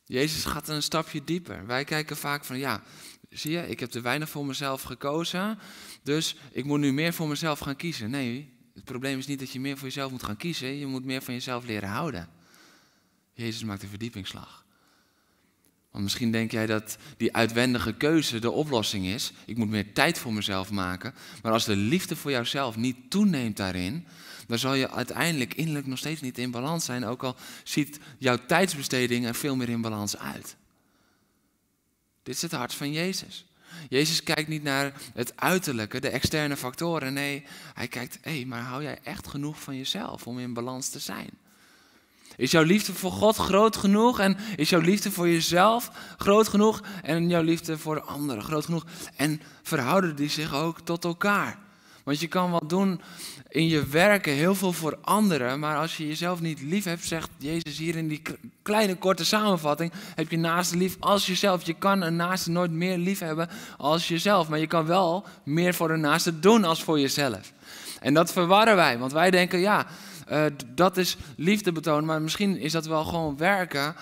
Jezus 0.04 0.44
gaat 0.44 0.68
een 0.68 0.82
stapje 0.82 1.24
dieper. 1.24 1.66
Wij 1.66 1.84
kijken 1.84 2.16
vaak 2.16 2.44
van 2.44 2.58
ja, 2.58 2.82
zie 3.28 3.50
je, 3.50 3.68
ik 3.68 3.80
heb 3.80 3.90
te 3.90 4.00
weinig 4.00 4.28
voor 4.28 4.46
mezelf 4.46 4.82
gekozen, 4.82 5.58
dus 6.02 6.36
ik 6.52 6.64
moet 6.64 6.80
nu 6.80 6.92
meer 6.92 7.12
voor 7.12 7.28
mezelf 7.28 7.58
gaan 7.58 7.76
kiezen. 7.76 8.10
Nee, 8.10 8.52
het 8.81 8.88
probleem 8.88 9.19
is 9.19 9.27
niet 9.27 9.38
dat 9.38 9.51
je 9.51 9.61
meer 9.61 9.77
voor 9.77 9.87
jezelf 9.87 10.11
moet 10.11 10.23
gaan 10.23 10.37
kiezen, 10.37 10.79
je 10.79 10.87
moet 10.87 11.05
meer 11.05 11.23
van 11.23 11.35
jezelf 11.35 11.64
leren 11.64 11.88
houden. 11.88 12.29
Jezus 13.33 13.64
maakt 13.64 13.83
een 13.83 13.88
verdiepingsslag. 13.88 14.64
Want 15.90 16.05
misschien 16.05 16.33
denk 16.33 16.51
jij 16.51 16.66
dat 16.66 16.97
die 17.16 17.37
uitwendige 17.37 17.95
keuze 17.95 18.38
de 18.38 18.51
oplossing 18.51 19.07
is. 19.07 19.33
Ik 19.47 19.57
moet 19.57 19.69
meer 19.69 19.93
tijd 19.93 20.19
voor 20.19 20.33
mezelf 20.33 20.71
maken. 20.71 21.14
Maar 21.43 21.53
als 21.53 21.64
de 21.64 21.77
liefde 21.77 22.16
voor 22.16 22.31
jouzelf 22.31 22.77
niet 22.77 22.97
toeneemt 23.09 23.57
daarin, 23.57 24.07
dan 24.47 24.59
zal 24.59 24.75
je 24.75 24.90
uiteindelijk 24.90 25.55
innerlijk 25.55 25.87
nog 25.87 25.99
steeds 25.99 26.21
niet 26.21 26.38
in 26.38 26.51
balans 26.51 26.85
zijn. 26.85 27.05
Ook 27.05 27.23
al 27.23 27.37
ziet 27.64 27.99
jouw 28.19 28.38
tijdsbesteding 28.47 29.27
er 29.27 29.35
veel 29.35 29.57
meer 29.57 29.69
in 29.69 29.81
balans 29.81 30.16
uit. 30.16 30.57
Dit 32.23 32.35
is 32.35 32.43
het 32.43 32.53
hart 32.53 32.75
van 32.75 32.93
Jezus. 32.93 33.45
Jezus 33.88 34.22
kijkt 34.22 34.48
niet 34.48 34.62
naar 34.62 34.92
het 35.14 35.33
uiterlijke, 35.37 36.00
de 36.00 36.09
externe 36.09 36.56
factoren. 36.56 37.12
Nee, 37.12 37.44
hij 37.74 37.88
kijkt, 37.88 38.18
hé, 38.22 38.30
hey, 38.30 38.44
maar 38.44 38.62
hou 38.62 38.83
jij 38.83 38.98
echt 39.02 39.28
genoeg 39.28 39.61
van 39.61 39.76
jezelf 39.76 40.26
om 40.26 40.38
in 40.38 40.54
balans 40.54 40.88
te 40.88 40.98
zijn? 40.98 41.30
Is 42.37 42.50
jouw 42.50 42.62
liefde 42.62 42.92
voor 42.92 43.12
God 43.12 43.37
groot 43.37 43.76
genoeg? 43.76 44.20
En 44.20 44.37
is 44.56 44.68
jouw 44.68 44.80
liefde 44.80 45.11
voor 45.11 45.28
jezelf 45.28 45.90
groot 46.18 46.48
genoeg? 46.48 46.83
En 47.02 47.28
jouw 47.28 47.42
liefde 47.42 47.78
voor 47.78 47.94
de 47.94 48.02
anderen 48.02 48.44
groot 48.44 48.64
genoeg? 48.64 48.87
En 49.16 49.40
verhouden 49.62 50.16
die 50.16 50.30
zich 50.30 50.54
ook 50.54 50.80
tot 50.80 51.04
elkaar? 51.04 51.59
Want 52.11 52.23
je 52.23 52.29
kan 52.29 52.51
wel 52.51 52.66
doen 52.66 53.01
in 53.49 53.68
je 53.68 53.87
werken 53.87 54.33
heel 54.33 54.55
veel 54.55 54.73
voor 54.73 54.99
anderen, 55.03 55.59
maar 55.59 55.77
als 55.77 55.96
je 55.96 56.07
jezelf 56.07 56.40
niet 56.40 56.62
lief 56.62 56.85
hebt, 56.85 57.05
zegt 57.05 57.29
Jezus 57.38 57.79
hier 57.79 57.96
in 57.96 58.09
die 58.09 58.23
kleine 58.62 58.96
korte 58.96 59.25
samenvatting, 59.25 59.92
heb 60.14 60.31
je 60.31 60.37
naaste 60.38 60.77
lief 60.77 60.96
als 61.01 61.27
jezelf. 61.27 61.66
Je 61.66 61.75
kan 61.75 62.03
een 62.03 62.16
naaste 62.16 62.51
nooit 62.51 62.70
meer 62.70 62.99
lief 62.99 63.18
hebben 63.18 63.49
als 63.77 64.09
jezelf, 64.09 64.49
maar 64.49 64.59
je 64.59 64.66
kan 64.66 64.87
wel 64.87 65.25
meer 65.44 65.75
voor 65.75 65.90
een 65.90 66.01
naaste 66.01 66.40
doen 66.40 66.64
als 66.64 66.83
voor 66.83 67.01
jezelf. 67.01 67.53
En 68.01 68.14
dat 68.14 68.33
verwarren 68.33 68.77
wij, 68.77 68.99
want 68.99 69.12
wij 69.12 69.31
denken, 69.31 69.59
ja, 69.59 69.87
uh, 70.33 70.44
dat 70.75 70.96
is 70.96 71.16
liefde 71.37 71.73
betonen, 71.73 72.05
maar 72.05 72.23
misschien 72.23 72.59
is 72.59 72.73
dat 72.73 72.87
wel 72.87 73.05
gewoon 73.05 73.37
werken 73.37 73.94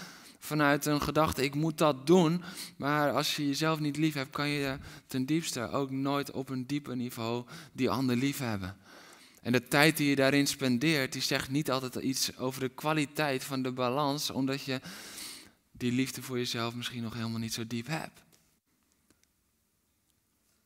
vanuit 0.49 0.87
een 0.87 1.03
gedachte, 1.03 1.45
ik 1.45 1.55
moet 1.55 1.79
dat 1.79 2.07
doen. 2.07 2.43
Maar 2.77 3.13
als 3.13 3.37
je 3.37 3.47
jezelf 3.47 3.79
niet 3.79 3.97
lief 3.97 4.15
hebt, 4.15 4.31
kan 4.31 4.49
je 4.49 4.79
ten 5.07 5.27
diepste 5.27 5.71
ook 5.71 5.91
nooit 5.91 6.31
op 6.31 6.49
een 6.49 6.67
dieper 6.67 6.97
niveau 6.97 7.45
die 7.73 7.91
ander 7.91 8.17
lief 8.17 8.39
hebben. 8.39 8.77
En 9.43 9.53
de 9.53 9.69
tijd 9.69 9.97
die 9.97 10.09
je 10.09 10.17
daarin 10.17 10.47
spendeert, 10.47 11.13
die 11.13 11.23
zegt 11.23 11.51
niet 11.51 11.71
altijd 11.71 11.95
iets 11.95 12.37
over 12.37 12.61
de 12.61 12.69
kwaliteit 12.69 13.45
van 13.45 13.63
de 13.63 13.73
balans, 13.73 14.31
omdat 14.31 14.63
je 14.63 14.81
die 15.73 15.93
liefde 15.93 16.23
voor 16.23 16.39
jezelf 16.39 16.75
misschien 16.75 17.03
nog 17.03 17.15
helemaal 17.15 17.39
niet 17.39 17.55
zo 17.55 17.67
diep 17.67 17.87
hebt. 17.87 18.21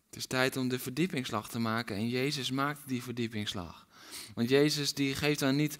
Het 0.06 0.16
is 0.16 0.26
tijd 0.26 0.56
om 0.56 0.68
de 0.68 0.78
verdiepingsslag 0.78 1.48
te 1.48 1.58
maken 1.58 1.96
en 1.96 2.08
Jezus 2.08 2.50
maakt 2.50 2.80
die 2.86 3.02
verdiepingsslag. 3.02 3.86
Want 4.34 4.48
Jezus 4.48 4.94
die 4.94 5.14
geeft 5.14 5.40
dan 5.40 5.56
niet 5.56 5.76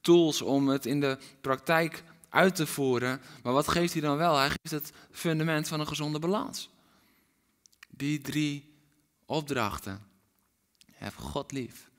tools 0.00 0.42
om 0.42 0.68
het 0.68 0.86
in 0.86 1.00
de 1.00 1.18
praktijk 1.40 2.02
uit 2.36 2.54
te 2.54 2.66
voeren, 2.66 3.20
maar 3.42 3.52
wat 3.52 3.68
geeft 3.68 3.92
hij 3.92 4.02
dan 4.02 4.16
wel? 4.16 4.36
Hij 4.36 4.48
geeft 4.48 4.70
het 4.70 4.92
fundament 5.10 5.68
van 5.68 5.80
een 5.80 5.86
gezonde 5.86 6.18
balans. 6.18 6.70
Die 7.88 8.20
drie 8.20 8.74
opdrachten. 9.26 10.06
Heb 10.92 11.16
God 11.16 11.52
lief. 11.52 11.90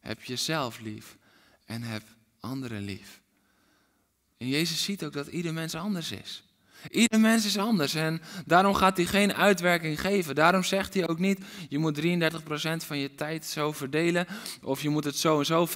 Heb 0.00 0.22
jezelf 0.22 0.80
lief 0.80 1.16
en 1.64 1.82
heb 1.82 2.02
anderen 2.40 2.82
lief. 2.82 3.22
En 4.36 4.48
Jezus 4.48 4.82
ziet 4.82 5.04
ook 5.04 5.12
dat 5.12 5.26
ieder 5.26 5.52
mens 5.52 5.74
anders 5.74 6.12
is. 6.12 6.44
Ieder 6.90 7.20
mens 7.20 7.46
is 7.46 7.58
anders 7.58 7.94
en 7.94 8.22
daarom 8.46 8.74
gaat 8.74 8.96
hij 8.96 9.06
geen 9.06 9.34
uitwerking 9.34 10.00
geven. 10.00 10.34
Daarom 10.34 10.62
zegt 10.62 10.94
hij 10.94 11.08
ook 11.08 11.18
niet, 11.18 11.38
je 11.68 11.78
moet 11.78 12.00
33% 12.00 12.86
van 12.86 12.98
je 12.98 13.14
tijd 13.14 13.46
zo 13.46 13.72
verdelen. 13.72 14.26
Of 14.62 14.82
je 14.82 14.88
moet 14.88 15.04
het 15.04 15.16
zo 15.16 15.38
en 15.38 15.46
zo, 15.46 15.66
50% 15.66 15.70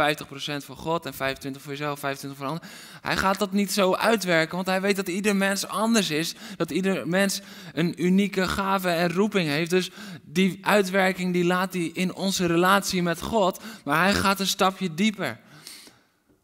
voor 0.64 0.76
God 0.76 1.06
en 1.06 1.12
25% 1.14 1.16
voor 1.50 1.70
jezelf, 1.70 1.98
25% 1.98 2.02
voor 2.36 2.46
anderen. 2.46 2.68
Hij 3.00 3.16
gaat 3.16 3.38
dat 3.38 3.52
niet 3.52 3.72
zo 3.72 3.94
uitwerken, 3.94 4.54
want 4.54 4.66
hij 4.66 4.80
weet 4.80 4.96
dat 4.96 5.08
ieder 5.08 5.36
mens 5.36 5.66
anders 5.66 6.10
is. 6.10 6.34
Dat 6.56 6.70
ieder 6.70 7.08
mens 7.08 7.40
een 7.72 8.04
unieke 8.04 8.48
gave 8.48 8.88
en 8.88 9.12
roeping 9.12 9.48
heeft. 9.48 9.70
Dus 9.70 9.90
die 10.22 10.58
uitwerking 10.62 11.32
die 11.32 11.44
laat 11.44 11.72
hij 11.72 11.90
in 11.92 12.14
onze 12.14 12.46
relatie 12.46 13.02
met 13.02 13.20
God. 13.20 13.60
Maar 13.84 14.02
hij 14.02 14.14
gaat 14.14 14.40
een 14.40 14.46
stapje 14.46 14.94
dieper. 14.94 15.40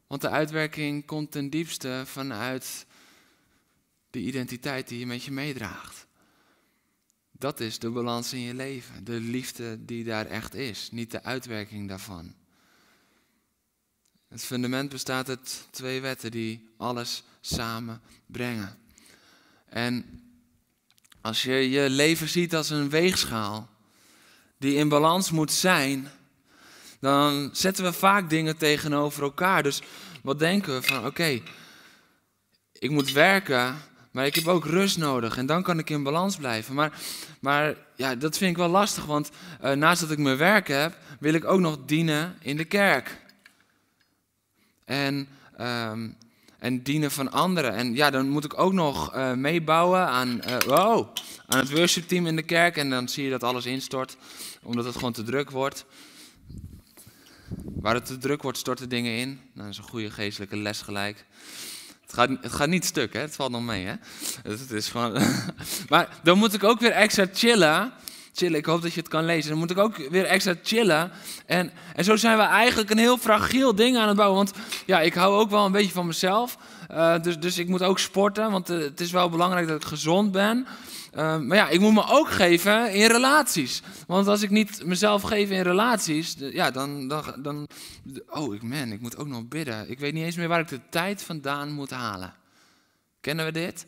Want 0.07 0.21
de 0.21 0.31
uitwerking 0.31 1.07
komt 1.07 1.31
ten 1.31 1.51
diepste 1.51 2.03
vanuit 2.05 2.87
de 4.15 4.21
identiteit 4.21 4.89
die 4.89 4.99
je 4.99 5.07
met 5.07 5.25
je 5.25 5.31
meedraagt. 5.31 6.07
Dat 7.33 7.61
is 7.61 7.79
de 7.79 7.91
balans 7.91 8.33
in 8.33 8.41
je 8.41 8.55
leven, 8.55 9.05
de 9.05 9.21
liefde 9.21 9.85
die 9.85 10.05
daar 10.05 10.27
echt 10.27 10.55
is, 10.55 10.89
niet 10.91 11.11
de 11.11 11.23
uitwerking 11.23 11.89
daarvan. 11.89 12.35
Het 14.29 14.45
fundament 14.45 14.89
bestaat 14.89 15.29
uit 15.29 15.67
twee 15.71 16.01
wetten 16.01 16.31
die 16.31 16.69
alles 16.77 17.23
samen 17.41 18.01
brengen. 18.27 18.79
En 19.69 20.23
als 21.21 21.43
je 21.43 21.71
je 21.71 21.91
leven 21.91 22.29
ziet 22.29 22.55
als 22.55 22.71
een 22.71 22.91
weegschaal 22.91 23.69
die 24.59 24.75
in 24.75 24.89
balans 24.89 25.31
moet 25.31 25.53
zijn, 25.53 26.11
dan 27.01 27.51
zetten 27.53 27.85
we 27.85 27.93
vaak 27.93 28.31
dingen 28.31 28.57
tegenover 28.57 29.23
elkaar. 29.23 29.63
Dus 29.63 29.83
wat 30.23 30.39
denken 30.39 30.75
we 30.75 30.83
van, 30.83 31.07
oké, 31.07 31.43
ik 32.73 32.91
moet 32.91 33.13
werken 33.13 33.93
maar 34.15 34.27
ik 34.27 34.35
heb 34.35 34.47
ook 34.47 34.65
rust 34.65 34.99
nodig 34.99 35.37
en 35.37 35.47
dan 35.47 35.63
kan 35.63 35.79
ik 35.79 35.91
in 35.91 36.03
balans 36.03 36.37
blijven. 36.37 36.75
Maar, 36.75 36.93
maar 37.41 37.75
ja, 37.97 38.15
dat 38.15 38.37
vind 38.37 38.51
ik 38.51 38.57
wel 38.57 38.69
lastig, 38.69 39.05
want 39.05 39.31
uh, 39.65 39.73
naast 39.73 40.01
dat 40.01 40.11
ik 40.11 40.19
mijn 40.19 40.37
werk 40.37 40.69
heb, 40.69 40.97
wil 41.21 41.35
ik 41.35 41.45
ook 41.45 41.61
nog 41.61 41.79
dienen 41.87 42.37
in 42.41 42.57
de 42.57 42.65
kerk. 42.65 43.21
En, 44.85 45.29
um, 45.61 46.17
en 46.59 46.83
dienen 46.83 47.11
van 47.11 47.33
anderen. 47.33 47.73
En 47.73 47.95
ja, 47.95 48.11
dan 48.11 48.29
moet 48.29 48.45
ik 48.45 48.59
ook 48.59 48.73
nog 48.73 49.15
uh, 49.15 49.33
meebouwen 49.33 50.07
aan, 50.07 50.41
uh, 50.49 50.59
wow, 50.59 51.09
aan 51.47 51.59
het 51.59 51.71
worshipteam 51.71 52.27
in 52.27 52.37
de 52.37 52.43
kerk. 52.43 52.77
En 52.77 52.91
dan 52.91 53.09
zie 53.09 53.25
je 53.25 53.31
dat 53.31 53.43
alles 53.43 53.67
instort, 53.67 54.17
omdat 54.63 54.85
het 54.85 54.95
gewoon 54.95 55.13
te 55.13 55.23
druk 55.23 55.51
wordt. 55.51 55.85
Waar 57.57 57.95
het 57.95 58.07
te 58.07 58.19
druk 58.19 58.43
wordt, 58.43 58.59
storten 58.59 58.89
dingen 58.89 59.17
in. 59.17 59.29
Nou, 59.29 59.67
dat 59.67 59.69
is 59.69 59.79
een 59.79 59.85
goede 59.85 60.11
geestelijke 60.11 60.57
les 60.57 60.83
gelijk. 60.83 61.25
Gaat, 62.15 62.29
het 62.41 62.53
gaat 62.53 62.69
niet 62.69 62.85
stuk, 62.85 63.13
hè? 63.13 63.21
het 63.21 63.35
valt 63.35 63.51
nog 63.51 63.63
mee. 63.63 63.85
Hè? 63.85 63.95
Het, 64.43 64.61
het 64.61 64.71
is 64.71 64.89
gewoon... 64.89 65.13
maar 65.89 66.09
dan 66.23 66.39
moet 66.39 66.55
ik 66.55 66.65
ook 66.65 66.81
weer 66.81 66.91
extra 66.93 67.27
chillen 67.33 67.93
chillen. 68.35 68.59
Ik 68.59 68.67
hoop 68.67 68.83
dat 68.83 68.93
je 68.93 69.01
het 69.01 69.09
kan 69.09 69.25
lezen. 69.25 69.51
Dan 69.51 69.59
moet 69.59 69.71
ik 69.71 69.79
ook 69.79 69.97
weer 69.97 70.25
extra 70.25 70.55
chillen. 70.63 71.11
En, 71.47 71.73
en 71.95 72.05
zo 72.05 72.17
zijn 72.17 72.37
we 72.37 72.43
eigenlijk 72.43 72.91
een 72.91 72.99
heel 72.99 73.19
fragiel 73.19 73.75
ding 73.75 73.97
aan 73.97 74.09
het 74.09 74.17
bouwen. 74.17 74.37
Want 74.37 74.53
ja, 74.87 75.01
ik 75.01 75.15
hou 75.15 75.35
ook 75.35 75.51
wel 75.51 75.65
een 75.65 75.73
beetje 75.73 75.93
van 75.93 76.07
mezelf. 76.07 76.59
Uh, 76.91 77.23
dus, 77.23 77.39
dus 77.39 77.59
ik 77.59 77.69
moet 77.69 77.83
ook 77.83 77.99
sporten, 77.99 78.51
want 78.51 78.71
uh, 78.71 78.79
het 78.79 79.01
is 79.01 79.11
wel 79.11 79.29
belangrijk 79.29 79.69
dat 79.69 79.83
ik 79.83 79.89
gezond 79.89 80.33
ben. 80.33 80.67
Uh, 81.17 81.39
maar 81.39 81.57
ja, 81.57 81.69
ik 81.69 81.81
moet 81.81 81.93
me 81.93 82.05
ook 82.09 82.31
geven 82.31 82.93
in 82.93 83.07
relaties. 83.07 83.83
Want 84.07 84.27
als 84.27 84.43
ik 84.43 84.51
niet 84.51 84.85
mezelf 84.85 85.23
geef 85.23 85.51
in 85.51 85.63
relaties, 85.63 86.37
ja, 86.39 86.71
dan, 86.71 87.09
dan, 87.09 87.23
dan... 87.39 87.67
Oh, 88.29 88.63
man, 88.63 88.93
ik 88.93 89.01
moet 89.01 89.17
ook 89.17 89.27
nog 89.27 89.49
bidden. 89.49 89.91
Ik 89.91 89.99
weet 89.99 90.13
niet 90.13 90.25
eens 90.25 90.37
meer 90.37 90.49
waar 90.49 90.61
ik 90.61 90.69
de 90.69 90.81
tijd 90.91 91.23
vandaan 91.23 91.73
moet 91.73 91.91
halen. 91.91 92.35
Kennen 93.21 93.45
we 93.45 93.53
dit? 93.53 93.87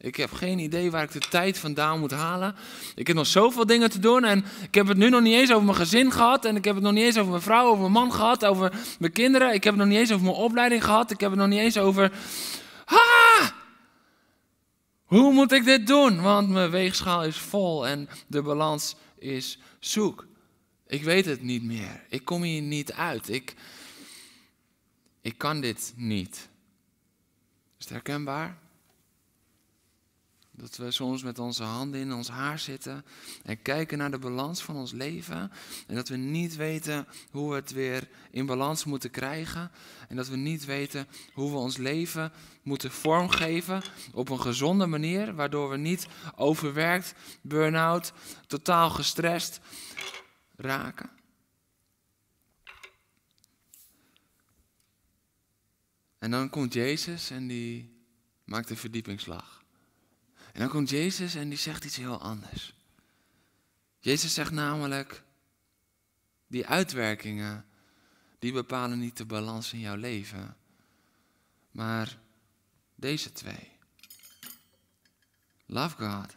Ik 0.00 0.16
heb 0.16 0.32
geen 0.32 0.58
idee 0.58 0.90
waar 0.90 1.02
ik 1.02 1.12
de 1.12 1.18
tijd 1.30 1.58
vandaan 1.58 2.00
moet 2.00 2.10
halen. 2.10 2.54
Ik 2.94 3.06
heb 3.06 3.16
nog 3.16 3.26
zoveel 3.26 3.66
dingen 3.66 3.90
te 3.90 3.98
doen 3.98 4.24
en 4.24 4.44
ik 4.62 4.74
heb 4.74 4.86
het 4.86 4.96
nu 4.96 5.08
nog 5.08 5.20
niet 5.20 5.34
eens 5.34 5.52
over 5.52 5.64
mijn 5.64 5.76
gezin 5.76 6.12
gehad. 6.12 6.44
En 6.44 6.56
ik 6.56 6.64
heb 6.64 6.74
het 6.74 6.84
nog 6.84 6.92
niet 6.92 7.04
eens 7.04 7.18
over 7.18 7.30
mijn 7.30 7.42
vrouw, 7.42 7.66
over 7.66 7.80
mijn 7.80 7.92
man 7.92 8.12
gehad, 8.12 8.44
over 8.44 8.72
mijn 8.98 9.12
kinderen. 9.12 9.54
Ik 9.54 9.64
heb 9.64 9.72
het 9.72 9.82
nog 9.82 9.92
niet 9.92 9.98
eens 9.98 10.12
over 10.12 10.24
mijn 10.24 10.36
opleiding 10.36 10.84
gehad. 10.84 11.10
Ik 11.10 11.20
heb 11.20 11.30
het 11.30 11.38
nog 11.38 11.48
niet 11.48 11.58
eens 11.58 11.78
over... 11.78 12.12
Ha! 12.84 13.52
Hoe 15.08 15.32
moet 15.32 15.52
ik 15.52 15.64
dit 15.64 15.86
doen? 15.86 16.20
Want 16.20 16.48
mijn 16.48 16.70
weegschaal 16.70 17.24
is 17.24 17.36
vol 17.36 17.86
en 17.86 18.08
de 18.26 18.42
balans 18.42 18.96
is 19.18 19.58
zoek. 19.78 20.26
Ik 20.86 21.02
weet 21.02 21.24
het 21.24 21.42
niet 21.42 21.62
meer. 21.62 22.04
Ik 22.08 22.24
kom 22.24 22.42
hier 22.42 22.62
niet 22.62 22.92
uit. 22.92 23.28
Ik, 23.28 23.54
ik 25.20 25.38
kan 25.38 25.60
dit 25.60 25.92
niet. 25.96 26.48
Is 27.78 27.84
het 27.84 27.88
herkenbaar? 27.88 28.58
Dat 30.58 30.76
we 30.76 30.90
soms 30.90 31.22
met 31.22 31.38
onze 31.38 31.62
handen 31.62 32.00
in 32.00 32.12
ons 32.12 32.28
haar 32.28 32.58
zitten 32.58 33.04
en 33.42 33.62
kijken 33.62 33.98
naar 33.98 34.10
de 34.10 34.18
balans 34.18 34.62
van 34.62 34.76
ons 34.76 34.92
leven. 34.92 35.50
En 35.86 35.94
dat 35.94 36.08
we 36.08 36.16
niet 36.16 36.56
weten 36.56 37.06
hoe 37.30 37.50
we 37.50 37.54
het 37.54 37.72
weer 37.72 38.08
in 38.30 38.46
balans 38.46 38.84
moeten 38.84 39.10
krijgen. 39.10 39.70
En 40.08 40.16
dat 40.16 40.28
we 40.28 40.36
niet 40.36 40.64
weten 40.64 41.06
hoe 41.32 41.50
we 41.50 41.56
ons 41.56 41.76
leven 41.76 42.32
moeten 42.62 42.90
vormgeven 42.90 43.82
op 44.12 44.28
een 44.28 44.40
gezonde 44.40 44.86
manier. 44.86 45.34
Waardoor 45.34 45.70
we 45.70 45.76
niet 45.76 46.06
overwerkt, 46.36 47.14
burn-out, 47.42 48.12
totaal 48.46 48.90
gestrest 48.90 49.60
raken. 50.56 51.10
En 56.18 56.30
dan 56.30 56.50
komt 56.50 56.72
Jezus 56.72 57.30
en 57.30 57.46
die 57.46 57.96
maakt 58.44 58.70
een 58.70 58.76
verdiepingsslag. 58.76 59.57
En 60.58 60.64
dan 60.64 60.72
komt 60.72 60.90
Jezus 60.90 61.34
en 61.34 61.48
die 61.48 61.58
zegt 61.58 61.84
iets 61.84 61.96
heel 61.96 62.20
anders. 62.20 62.74
Jezus 63.98 64.34
zegt 64.34 64.50
namelijk, 64.50 65.22
die 66.46 66.66
uitwerkingen, 66.66 67.66
die 68.38 68.52
bepalen 68.52 68.98
niet 68.98 69.16
de 69.16 69.24
balans 69.24 69.72
in 69.72 69.78
jouw 69.78 69.96
leven, 69.96 70.56
maar 71.70 72.18
deze 72.94 73.32
twee. 73.32 73.70
Love 75.66 75.96
God. 75.96 76.36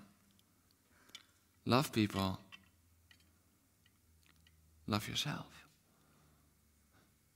Love 1.64 1.90
people. 1.90 2.38
Love 4.84 5.06
yourself. 5.06 5.68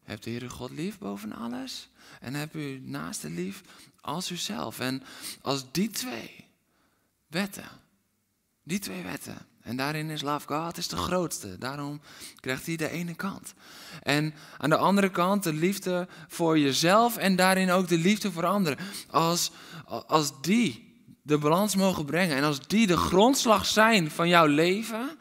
Heb 0.04 0.22
de 0.22 0.30
Heere 0.30 0.50
God 0.50 0.70
lief 0.70 0.98
boven 0.98 1.32
alles 1.32 1.90
en 2.20 2.34
heb 2.34 2.54
uw 2.54 2.80
naaste 2.80 3.30
lief 3.30 3.62
als 4.02 4.32
uzelf. 4.32 4.80
En 4.80 5.04
als 5.42 5.72
die 5.72 5.90
twee 5.90 6.45
wetten. 7.36 7.70
Die 8.64 8.80
twee 8.80 9.04
wetten. 9.04 9.38
En 9.62 9.76
daarin 9.76 10.10
is 10.10 10.22
Love 10.22 10.48
God 10.48 10.78
is 10.78 10.88
de 10.88 10.98
grootste. 10.98 11.58
Daarom 11.58 12.02
krijgt 12.40 12.66
hij 12.66 12.76
de 12.76 12.90
ene 12.90 13.16
kant. 13.16 13.54
En 14.02 14.34
aan 14.58 14.70
de 14.70 14.78
andere 14.78 15.10
kant 15.10 15.44
de 15.44 15.54
liefde 15.54 16.08
voor 16.28 16.60
jezelf 16.60 17.18
en 17.18 17.36
daarin 17.36 17.72
ook 17.72 17.88
de 17.88 17.98
liefde 17.98 18.32
voor 18.32 18.46
anderen. 18.46 18.78
Als, 19.10 19.52
als 20.08 20.42
die 20.42 20.94
de 21.22 21.38
balans 21.38 21.76
mogen 21.76 22.06
brengen 22.06 22.36
en 22.36 22.44
als 22.44 22.68
die 22.68 22.88
de 22.88 22.98
grondslag 22.98 23.66
zijn 23.66 24.12
van 24.12 24.28
jouw 24.28 24.46
leven, 24.46 25.18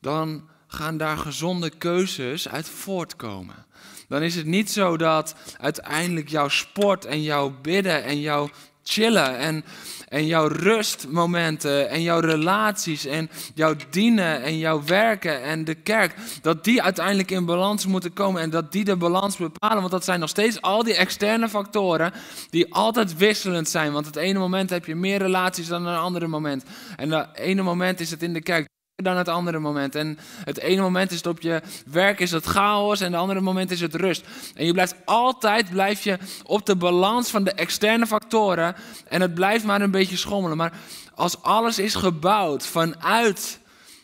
dan 0.00 0.48
gaan 0.66 0.96
daar 0.96 1.18
gezonde 1.18 1.70
keuzes 1.70 2.48
uit 2.48 2.68
voortkomen. 2.68 3.66
Dan 4.08 4.22
is 4.22 4.34
het 4.34 4.46
niet 4.46 4.70
zo 4.70 4.96
dat 4.96 5.34
uiteindelijk 5.60 6.28
jouw 6.28 6.48
sport 6.48 7.04
en 7.04 7.22
jouw 7.22 7.60
bidden 7.60 8.04
en 8.04 8.20
jouw 8.20 8.50
chillen 8.88 9.38
en, 9.38 9.64
en 10.08 10.26
jouw 10.26 10.46
rustmomenten 10.46 11.88
en 11.88 12.02
jouw 12.02 12.20
relaties 12.20 13.04
en 13.04 13.30
jouw 13.54 13.74
dienen 13.90 14.42
en 14.42 14.58
jouw 14.58 14.84
werken 14.84 15.42
en 15.42 15.64
de 15.64 15.74
kerk, 15.74 16.14
dat 16.42 16.64
die 16.64 16.82
uiteindelijk 16.82 17.30
in 17.30 17.44
balans 17.44 17.86
moeten 17.86 18.12
komen 18.12 18.42
en 18.42 18.50
dat 18.50 18.72
die 18.72 18.84
de 18.84 18.96
balans 18.96 19.36
bepalen. 19.36 19.78
Want 19.78 19.90
dat 19.90 20.04
zijn 20.04 20.20
nog 20.20 20.28
steeds 20.28 20.62
al 20.62 20.82
die 20.82 20.94
externe 20.94 21.48
factoren 21.48 22.12
die 22.50 22.74
altijd 22.74 23.16
wisselend 23.16 23.68
zijn. 23.68 23.92
Want 23.92 24.06
het 24.06 24.16
ene 24.16 24.38
moment 24.38 24.70
heb 24.70 24.86
je 24.86 24.94
meer 24.94 25.18
relaties 25.18 25.66
dan 25.66 25.86
een 25.86 25.98
andere 25.98 26.26
moment. 26.26 26.64
En 26.96 27.10
het 27.10 27.28
ene 27.34 27.62
moment 27.62 28.00
is 28.00 28.10
het 28.10 28.22
in 28.22 28.32
de 28.32 28.42
kerk 28.42 28.66
dan 29.02 29.16
het 29.16 29.28
andere 29.28 29.58
moment. 29.58 29.94
En 29.94 30.18
het 30.44 30.58
ene 30.58 30.80
moment 30.80 31.10
is 31.10 31.16
het 31.16 31.26
op 31.26 31.40
je 31.40 31.62
werk 31.86 32.20
is 32.20 32.30
het 32.30 32.44
chaos 32.44 33.00
en 33.00 33.12
het 33.12 33.20
andere 33.20 33.40
moment 33.40 33.70
is 33.70 33.80
het 33.80 33.94
rust. 33.94 34.24
En 34.54 34.66
je 34.66 34.72
blijft 34.72 34.94
altijd 35.04 35.70
blijf 35.70 36.04
je 36.04 36.18
op 36.44 36.66
de 36.66 36.76
balans 36.76 37.30
van 37.30 37.44
de 37.44 37.52
externe 37.52 38.06
factoren 38.06 38.76
en 39.08 39.20
het 39.20 39.34
blijft 39.34 39.64
maar 39.64 39.80
een 39.80 39.90
beetje 39.90 40.16
schommelen. 40.16 40.56
Maar 40.56 40.72
als 41.14 41.42
alles 41.42 41.78
is 41.78 41.94
gebouwd 41.94 42.66
vanuit 42.66 43.60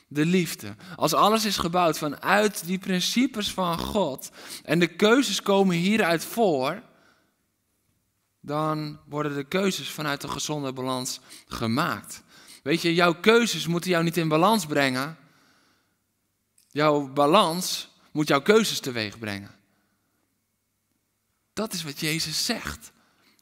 de 0.09 0.26
liefde, 0.26 0.74
als 0.96 1.14
alles 1.14 1.44
is 1.44 1.57
gebouwd 1.57 1.98
vanuit 1.98 2.66
die 2.66 2.78
principes 2.78 3.52
van 3.52 3.78
God 3.78 4.31
en 4.64 4.78
de 4.78 4.96
keuzes 4.96 5.42
komen 5.42 5.76
hieruit 5.76 6.24
voor, 6.24 6.83
dan 8.40 8.98
worden 9.09 9.35
de 9.35 9.44
keuzes 9.44 9.88
vanuit 9.88 10.20
de 10.20 10.28
gezonde 10.28 10.72
balans 10.72 11.20
gemaakt. 11.46 12.22
Weet 12.62 12.83
je, 12.83 12.94
jouw 12.94 13.14
keuzes 13.14 13.66
moeten 13.66 13.90
jou 13.90 14.05
niet 14.05 14.16
in 14.16 14.29
balans 14.29 14.66
brengen. 14.66 15.16
Jouw 16.70 17.09
balans 17.09 17.88
moet 18.11 18.29
jouw 18.29 18.42
keuzes 18.42 18.81
teweeg 18.81 19.18
brengen. 19.18 19.51
Dat 21.53 21.72
is 21.72 21.83
wat 21.83 22.01
Jezus 22.01 22.44
zegt 22.44 22.92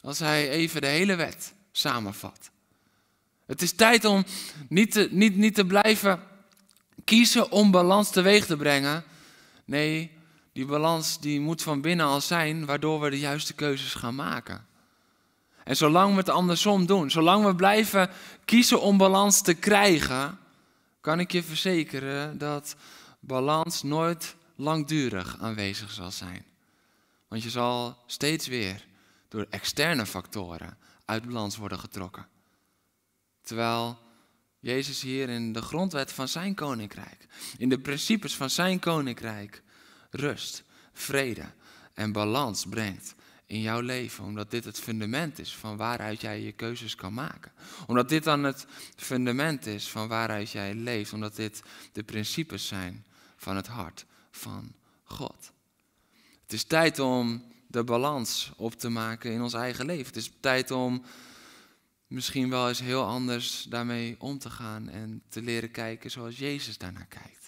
als 0.01 0.19
hij 0.19 0.51
even 0.51 0.81
de 0.81 0.87
hele 0.87 1.15
wet 1.15 1.55
samenvat. 1.73 2.51
Het 3.47 3.63
is 3.63 3.73
tijd 3.73 4.05
om 4.05 4.25
niet 4.69 4.93
te, 4.93 5.09
niet, 5.11 5.37
niet 5.37 5.55
te 5.55 5.65
blijven 5.67 6.23
kiezen 7.05 7.51
om 7.51 7.71
balans 7.71 8.11
teweeg 8.11 8.47
te 8.47 8.57
brengen. 8.57 9.05
Nee, 9.65 10.11
die 10.53 10.67
balans 10.67 11.21
die 11.21 11.41
moet 11.41 11.63
van 11.63 11.81
binnen 11.81 12.07
al 12.07 12.21
zijn, 12.21 12.67
waardoor 12.67 13.01
we 13.01 13.11
de 13.11 13.19
juiste 13.19 13.53
keuzes 13.53 13.95
gaan 13.95 14.15
maken. 14.15 14.67
En 15.65 15.77
zolang 15.77 16.11
we 16.11 16.19
het 16.19 16.29
andersom 16.29 16.87
doen, 16.87 17.11
zolang 17.11 17.45
we 17.45 17.55
blijven 17.55 18.11
kiezen 18.45 18.81
om 18.81 18.97
balans 18.97 19.43
te 19.43 19.55
krijgen, 19.55 20.39
kan 21.01 21.21
ik 21.21 21.33
je 21.33 21.43
verzekeren 21.43 22.39
dat 22.39 22.77
balans 23.21 23.83
nooit 23.83 24.37
langdurig 24.57 25.37
aanwezig 25.41 25.91
zal 25.91 26.11
zijn. 26.11 26.45
Want 27.29 27.43
je 27.43 27.51
zal 27.51 27.97
steeds 28.07 28.47
weer 28.47 28.87
door 29.29 29.47
externe 29.51 30.07
factoren 30.07 30.79
uit 31.05 31.27
balans 31.27 31.57
worden 31.57 31.79
getrokken. 31.79 32.27
Terwijl 33.43 33.99
Jezus 34.61 35.03
hier 35.03 35.29
in 35.29 35.53
de 35.53 35.63
grondwet 35.63 36.13
van 36.13 36.29
zijn 36.29 36.55
koninkrijk, 36.55 37.27
in 37.59 37.69
de 37.69 37.79
principes 37.79 38.37
van 38.37 38.51
zijn 38.51 38.79
koninkrijk, 38.79 39.63
rust, 40.11 40.65
vrede 40.93 41.53
en 41.95 42.13
balans 42.13 42.67
brengt 42.67 43.15
in 43.51 43.61
jouw 43.61 43.81
leven, 43.81 44.25
omdat 44.25 44.51
dit 44.51 44.65
het 44.65 44.81
fundament 44.81 45.39
is 45.39 45.57
van 45.57 45.77
waaruit 45.77 46.21
jij 46.21 46.41
je 46.41 46.53
keuzes 46.53 46.95
kan 46.95 47.15
maken. 47.15 47.53
Omdat 47.87 48.09
dit 48.09 48.25
dan 48.25 48.43
het 48.43 48.67
fundament 48.97 49.67
is 49.67 49.89
van 49.89 50.09
waaruit 50.09 50.51
jij 50.51 50.75
leeft, 50.75 51.13
omdat 51.13 51.37
dit 51.37 51.63
de 51.93 52.03
principes 52.03 52.67
zijn 52.67 53.05
van 53.37 53.57
het 53.57 53.67
hart 53.67 54.07
van 54.31 54.75
God. 55.05 55.53
Het 56.43 56.53
is 56.53 56.65
tijd 56.65 56.99
om 56.99 57.45
de 57.67 57.85
balans 57.85 58.53
op 58.57 58.75
te 58.75 58.89
maken 58.89 59.33
in 59.33 59.43
ons 59.43 59.55
eigen 59.55 59.87
leven. 59.87 60.07
Het 60.07 60.17
is 60.17 60.33
tijd 60.41 60.71
om 60.71 61.05
misschien 62.07 62.51
wel 62.51 62.69
eens 62.69 62.81
heel 62.81 63.05
anders 63.05 63.63
daarmee 63.63 64.17
om 64.19 64.39
te 64.39 64.51
gaan 64.51 64.89
en 64.89 65.23
te 65.29 65.43
leren 65.43 65.71
kijken 65.71 66.11
zoals 66.11 66.39
Jezus 66.39 66.79
daarnaar 66.79 67.07
kijkt. 67.07 67.40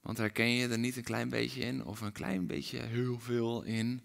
Want 0.00 0.18
herken 0.18 0.48
je 0.48 0.68
er 0.68 0.78
niet 0.78 0.96
een 0.96 1.02
klein 1.02 1.28
beetje 1.28 1.60
in, 1.60 1.84
of 1.84 2.00
een 2.00 2.12
klein 2.12 2.46
beetje 2.46 2.78
heel 2.78 3.20
veel 3.20 3.62
in, 3.62 4.02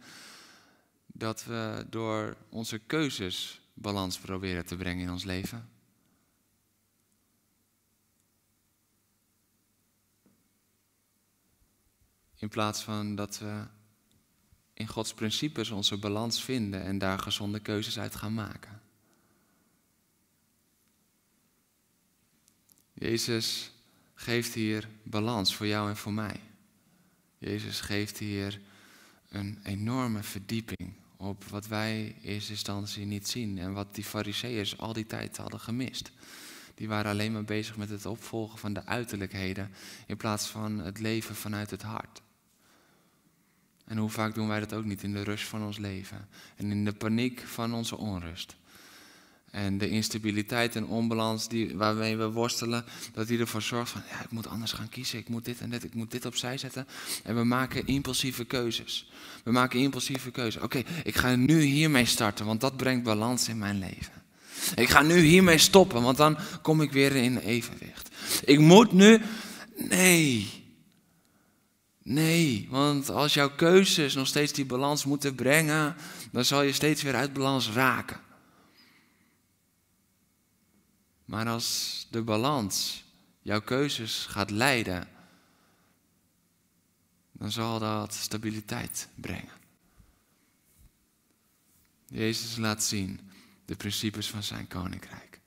dat 1.08 1.44
we 1.44 1.86
door 1.90 2.38
onze 2.50 2.80
keuzes 2.80 3.62
balans 3.74 4.20
proberen 4.20 4.66
te 4.66 4.76
brengen 4.76 5.04
in 5.04 5.12
ons 5.12 5.24
leven? 5.24 5.70
In 12.36 12.50
plaats 12.50 12.84
van 12.84 13.16
dat 13.16 13.40
we 13.40 13.68
in 14.74 14.88
Gods 14.88 15.14
principes 15.14 15.70
onze 15.70 15.98
balans 15.98 16.44
vinden 16.44 16.84
en 16.84 16.98
daar 16.98 17.20
gezonde 17.20 17.60
keuzes 17.60 18.00
uit 18.00 18.16
gaan 18.16 18.34
maken. 18.34 18.82
Jezus 22.94 23.73
geeft 24.24 24.54
hier 24.54 24.88
balans 25.04 25.56
voor 25.56 25.68
jou 25.68 25.90
en 25.90 25.98
voor 25.98 26.14
mij. 26.14 26.40
Jezus 27.38 27.82
geeft 27.82 28.18
hier 28.18 28.62
een 29.30 29.60
enorme 29.64 30.24
verdieping 30.24 30.94
op 31.18 31.44
wat 31.44 31.68
wij 31.68 32.04
in 32.04 32.30
eerste 32.30 32.52
instantie 32.52 33.06
niet 33.06 33.28
zien 33.28 33.58
en 33.58 33.74
wat 33.74 33.96
die 33.96 34.04
fariseeërs 34.04 34.78
al 34.78 34.94
die 34.94 35.06
tijd 35.06 35.38
hadden 35.38 35.60
gemist. 35.60 36.12
Die 36.76 36.88
waren 36.88 37.12
alleen 37.12 37.32
maar 37.32 37.44
bezig 37.44 37.78
met 37.78 37.90
het 37.90 38.06
opvolgen 38.06 38.60
van 38.60 38.74
de 38.74 38.86
uiterlijkheden 38.86 39.72
in 40.08 40.18
plaats 40.18 40.48
van 40.48 40.80
het 40.80 41.00
leven 41.00 41.36
vanuit 41.36 41.70
het 41.70 41.82
hart. 41.82 42.22
En 43.86 43.98
hoe 43.98 44.10
vaak 44.10 44.34
doen 44.34 44.48
wij 44.48 44.60
dat 44.60 44.74
ook 44.74 44.86
niet 44.86 45.04
in 45.04 45.14
de 45.14 45.24
rust 45.24 45.48
van 45.48 45.64
ons 45.64 45.78
leven 45.78 46.28
en 46.56 46.72
in 46.72 46.86
de 46.86 46.94
paniek 46.94 47.40
van 47.40 47.74
onze 47.74 47.98
onrust. 47.98 48.56
En 49.54 49.78
de 49.78 49.90
instabiliteit 49.90 50.76
en 50.76 50.86
onbalans 50.86 51.48
die, 51.48 51.78
waarmee 51.78 52.18
we 52.18 52.32
worstelen, 52.32 52.86
dat 53.12 53.28
die 53.28 53.40
ervoor 53.40 53.62
zorgt 53.62 53.92
van, 53.92 54.02
ja, 54.10 54.24
ik 54.24 54.32
moet 54.32 54.48
anders 54.48 54.72
gaan 54.72 54.90
kiezen, 54.90 55.20
ik 55.20 55.30
moet 55.30 55.46
dit 55.46 55.60
en 55.60 55.70
dit, 55.70 55.84
ik 55.84 55.94
moet 55.94 56.12
dit 56.12 56.26
opzij 56.26 56.58
zetten. 56.58 56.88
En 57.24 57.36
we 57.36 57.44
maken 57.44 57.88
impulsieve 57.88 58.46
keuzes. 58.46 59.12
We 59.44 59.52
maken 59.52 59.80
impulsieve 59.80 60.32
keuzes. 60.32 60.62
Oké, 60.62 60.84
ik 61.04 61.16
ga 61.16 61.36
nu 61.36 61.62
hiermee 61.62 62.06
starten, 62.06 62.46
want 62.46 62.62
dat 62.62 62.78
brengt 62.78 63.04
balans 63.04 63.48
in 63.48 63.58
mijn 63.58 63.80
leven. 63.80 64.24
Ik 64.76 64.90
ga 64.90 65.02
nu 65.02 65.20
hiermee 65.20 65.58
stoppen, 65.58 66.02
want 66.02 66.18
dan 66.18 66.38
kom 66.62 66.82
ik 66.82 66.92
weer 66.92 67.16
in 67.16 67.38
evenwicht. 67.38 68.10
Ik 68.46 68.60
moet 68.60 68.92
nu, 68.92 69.22
nee. 69.76 70.50
Nee, 72.04 72.68
want 72.70 73.10
als 73.10 73.34
jouw 73.34 73.56
keuzes 73.56 74.14
nog 74.14 74.28
steeds 74.28 74.52
die 74.52 74.66
balans 74.66 75.06
moeten 75.06 75.36
brengen, 75.36 75.96
dan 76.32 76.46
zal 76.46 76.62
je 76.62 76.74
steeds 76.74 77.02
weer 77.02 77.16
uit 77.16 77.34
balans 77.34 77.70
raken. 77.70 78.23
Maar 81.34 81.48
als 81.48 82.08
de 82.10 82.22
balans 82.22 83.04
jouw 83.42 83.62
keuzes 83.62 84.26
gaat 84.26 84.50
leiden, 84.50 85.08
dan 87.32 87.52
zal 87.52 87.80
dat 87.80 88.14
stabiliteit 88.14 89.10
brengen. 89.16 89.54
Jezus 92.08 92.58
laat 92.58 92.84
zien 92.84 93.32
de 93.66 93.76
principes 93.76 94.30
van 94.30 94.44
zijn 94.44 94.68
koninkrijk. 94.68 95.40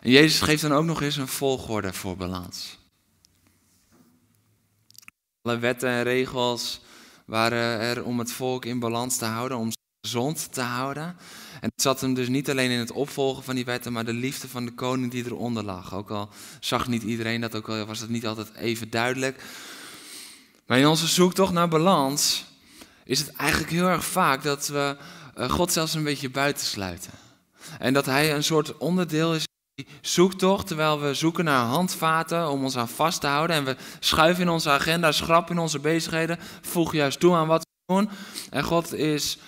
En 0.00 0.10
Jezus 0.10 0.40
geeft 0.40 0.62
dan 0.62 0.72
ook 0.72 0.84
nog 0.84 1.02
eens 1.02 1.16
een 1.16 1.28
volgorde 1.28 1.92
voor 1.92 2.16
balans. 2.16 2.78
Alle 5.42 5.58
wetten 5.58 5.88
en 5.88 6.02
regels 6.02 6.80
waren 7.24 7.80
er 7.80 8.04
om 8.04 8.18
het 8.18 8.32
volk 8.32 8.64
in 8.64 8.78
balans 8.78 9.16
te 9.16 9.24
houden, 9.24 9.58
om 9.58 9.70
gezond 10.00 10.52
te 10.52 10.60
houden. 10.60 11.16
En 11.60 11.68
het 11.68 11.82
zat 11.82 12.00
hem 12.00 12.14
dus 12.14 12.28
niet 12.28 12.50
alleen 12.50 12.70
in 12.70 12.78
het 12.78 12.92
opvolgen 12.92 13.42
van 13.42 13.54
die 13.54 13.64
wetten, 13.64 13.92
maar 13.92 14.04
de 14.04 14.12
liefde 14.12 14.48
van 14.48 14.64
de 14.64 14.72
koning 14.72 15.10
die 15.10 15.24
eronder 15.24 15.64
lag. 15.64 15.94
Ook 15.94 16.10
al 16.10 16.28
zag 16.60 16.88
niet 16.88 17.02
iedereen 17.02 17.40
dat, 17.40 17.54
ook 17.54 17.68
al 17.68 17.86
was 17.86 18.00
het 18.00 18.10
niet 18.10 18.26
altijd 18.26 18.54
even 18.54 18.90
duidelijk. 18.90 19.42
Maar 20.66 20.78
in 20.78 20.86
onze 20.86 21.06
zoektocht 21.06 21.52
naar 21.52 21.68
balans 21.68 22.44
is 23.04 23.18
het 23.18 23.32
eigenlijk 23.32 23.70
heel 23.70 23.88
erg 23.88 24.04
vaak 24.04 24.42
dat 24.42 24.66
we 24.68 24.96
eh, 25.34 25.50
God 25.50 25.72
zelfs 25.72 25.94
een 25.94 26.04
beetje 26.04 26.30
buitensluiten. 26.30 27.12
En 27.78 27.92
dat 27.92 28.06
hij 28.06 28.34
een 28.34 28.44
soort 28.44 28.76
onderdeel 28.78 29.34
is 29.34 29.46
die 29.74 29.86
zoektocht, 30.00 30.66
terwijl 30.66 31.00
we 31.00 31.14
zoeken 31.14 31.44
naar 31.44 31.64
handvaten 31.64 32.50
om 32.50 32.64
ons 32.64 32.76
aan 32.76 32.88
vast 32.88 33.20
te 33.20 33.26
houden. 33.26 33.56
En 33.56 33.64
we 33.64 33.76
schuiven 34.00 34.42
in 34.42 34.48
onze 34.48 34.70
agenda, 34.70 35.12
schrappen 35.12 35.54
in 35.54 35.60
onze 35.60 35.78
bezigheden, 35.78 36.38
voegen 36.60 36.98
juist 36.98 37.20
toe 37.20 37.34
aan 37.34 37.46
wat 37.46 37.60
we 37.60 37.94
doen. 37.94 38.10
En 38.50 38.64
God 38.64 38.92
is 38.92 39.38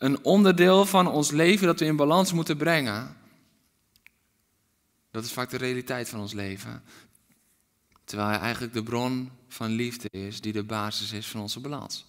een 0.00 0.24
onderdeel 0.24 0.86
van 0.86 1.06
ons 1.06 1.30
leven 1.30 1.66
dat 1.66 1.78
we 1.78 1.84
in 1.84 1.96
balans 1.96 2.32
moeten 2.32 2.56
brengen. 2.56 3.16
Dat 5.10 5.24
is 5.24 5.32
vaak 5.32 5.50
de 5.50 5.56
realiteit 5.56 6.08
van 6.08 6.20
ons 6.20 6.32
leven. 6.32 6.82
Terwijl 8.04 8.28
hij 8.28 8.38
eigenlijk 8.38 8.72
de 8.72 8.82
bron 8.82 9.30
van 9.48 9.70
liefde 9.70 10.08
is 10.10 10.40
die 10.40 10.52
de 10.52 10.64
basis 10.64 11.12
is 11.12 11.26
van 11.26 11.40
onze 11.40 11.60
balans. 11.60 12.06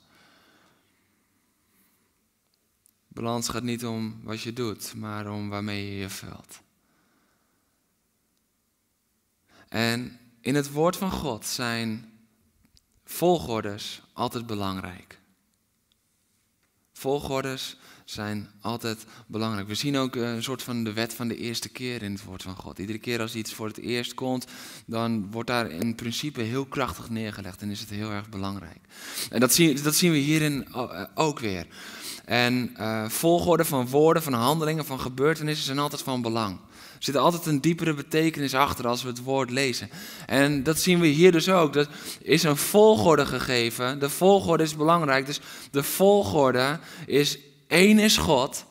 Balans 3.08 3.50
gaat 3.50 3.64
niet 3.64 3.86
om 3.86 4.20
wat 4.24 4.42
je 4.42 4.54
doet, 4.54 4.96
maar 4.96 5.32
om 5.32 5.50
waarmee 5.50 5.86
je 5.86 5.98
je 5.98 6.10
vult. 6.10 6.60
En 9.68 10.20
in 10.42 10.56
het 10.56 10.72
woord 10.72 10.98
van 10.98 11.12
God 11.12 11.46
zijn 11.46 12.20
volgordes 13.04 14.02
altijd 14.14 14.46
belangrijk. 14.46 15.21
Volgordes 17.02 17.78
zijn 18.06 18.50
altijd 18.62 19.06
belangrijk. 19.28 19.68
We 19.68 19.76
zien 19.76 19.98
ook 19.98 20.16
een 20.16 20.44
soort 20.44 20.64
van 20.64 20.84
de 20.84 20.94
wet 20.94 21.14
van 21.14 21.28
de 21.28 21.38
eerste 21.38 21.70
keer 21.70 22.02
in 22.04 22.12
het 22.12 22.24
woord 22.24 22.42
van 22.42 22.56
God. 22.56 22.80
Iedere 22.80 22.98
keer 22.98 23.22
als 23.22 23.36
iets 23.36 23.54
voor 23.54 23.68
het 23.68 23.78
eerst 23.78 24.14
komt, 24.14 24.46
dan 24.86 25.32
wordt 25.32 25.50
daar 25.50 25.70
in 25.70 25.96
principe 25.96 26.42
heel 26.42 26.66
krachtig 26.66 27.10
neergelegd 27.10 27.62
en 27.62 27.70
is 27.70 27.80
het 27.80 27.90
heel 27.90 28.12
erg 28.12 28.30
belangrijk. 28.30 28.80
En 29.30 29.40
dat 29.40 29.54
zien, 29.54 29.84
dat 29.84 29.96
zien 29.96 30.12
we 30.12 30.18
hierin 30.18 30.68
eh, 30.74 31.04
ook 31.16 31.40
weer. 31.40 31.68
En 32.26 32.76
uh, 32.80 33.10
volgorde 33.10 33.66
van 33.66 33.88
woorden, 33.88 34.24
van 34.24 34.34
handelingen, 34.34 34.86
van 34.86 35.00
gebeurtenissen 35.00 35.66
zijn 35.66 35.80
altijd 35.80 36.02
van 36.02 36.22
belang. 36.22 36.60
Zit 37.04 37.16
altijd 37.16 37.46
een 37.46 37.62
diepere 37.62 37.94
betekenis 37.94 38.54
achter 38.54 38.88
als 38.88 39.02
we 39.04 39.08
het 39.08 39.24
woord 39.24 39.50
lezen. 39.50 39.90
En 40.26 40.64
dat 40.64 40.80
zien 40.80 41.00
we 41.00 41.08
hier 41.08 41.32
dus 41.32 41.50
ook. 41.50 41.76
Er 41.76 41.88
is 42.22 42.44
een 42.44 42.58
volgorde 42.58 43.26
gegeven. 43.26 44.00
De 44.00 44.10
volgorde 44.10 44.64
is 44.64 44.76
belangrijk. 44.76 45.26
Dus 45.26 45.40
de 45.72 45.84
volgorde 45.84 46.80
is 47.06 47.38
één 47.68 48.00
is 48.00 48.18
God, 48.18 48.66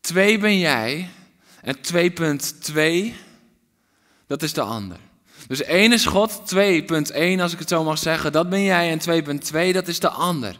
twee 0.00 0.38
ben 0.38 0.58
jij 0.58 1.08
en 1.62 1.76
2.2, 1.76 3.14
dat 4.26 4.42
is 4.42 4.52
de 4.52 4.60
ander. 4.60 4.96
Dus 5.46 5.62
één 5.62 5.92
is 5.92 6.06
God, 6.06 6.40
2.1 6.54 7.40
als 7.40 7.52
ik 7.52 7.58
het 7.58 7.68
zo 7.68 7.84
mag 7.84 7.98
zeggen, 7.98 8.32
dat 8.32 8.50
ben 8.50 8.62
jij 8.62 8.90
en 8.90 9.24
2.2, 9.70 9.72
dat 9.72 9.88
is 9.88 10.00
de 10.00 10.08
ander. 10.08 10.58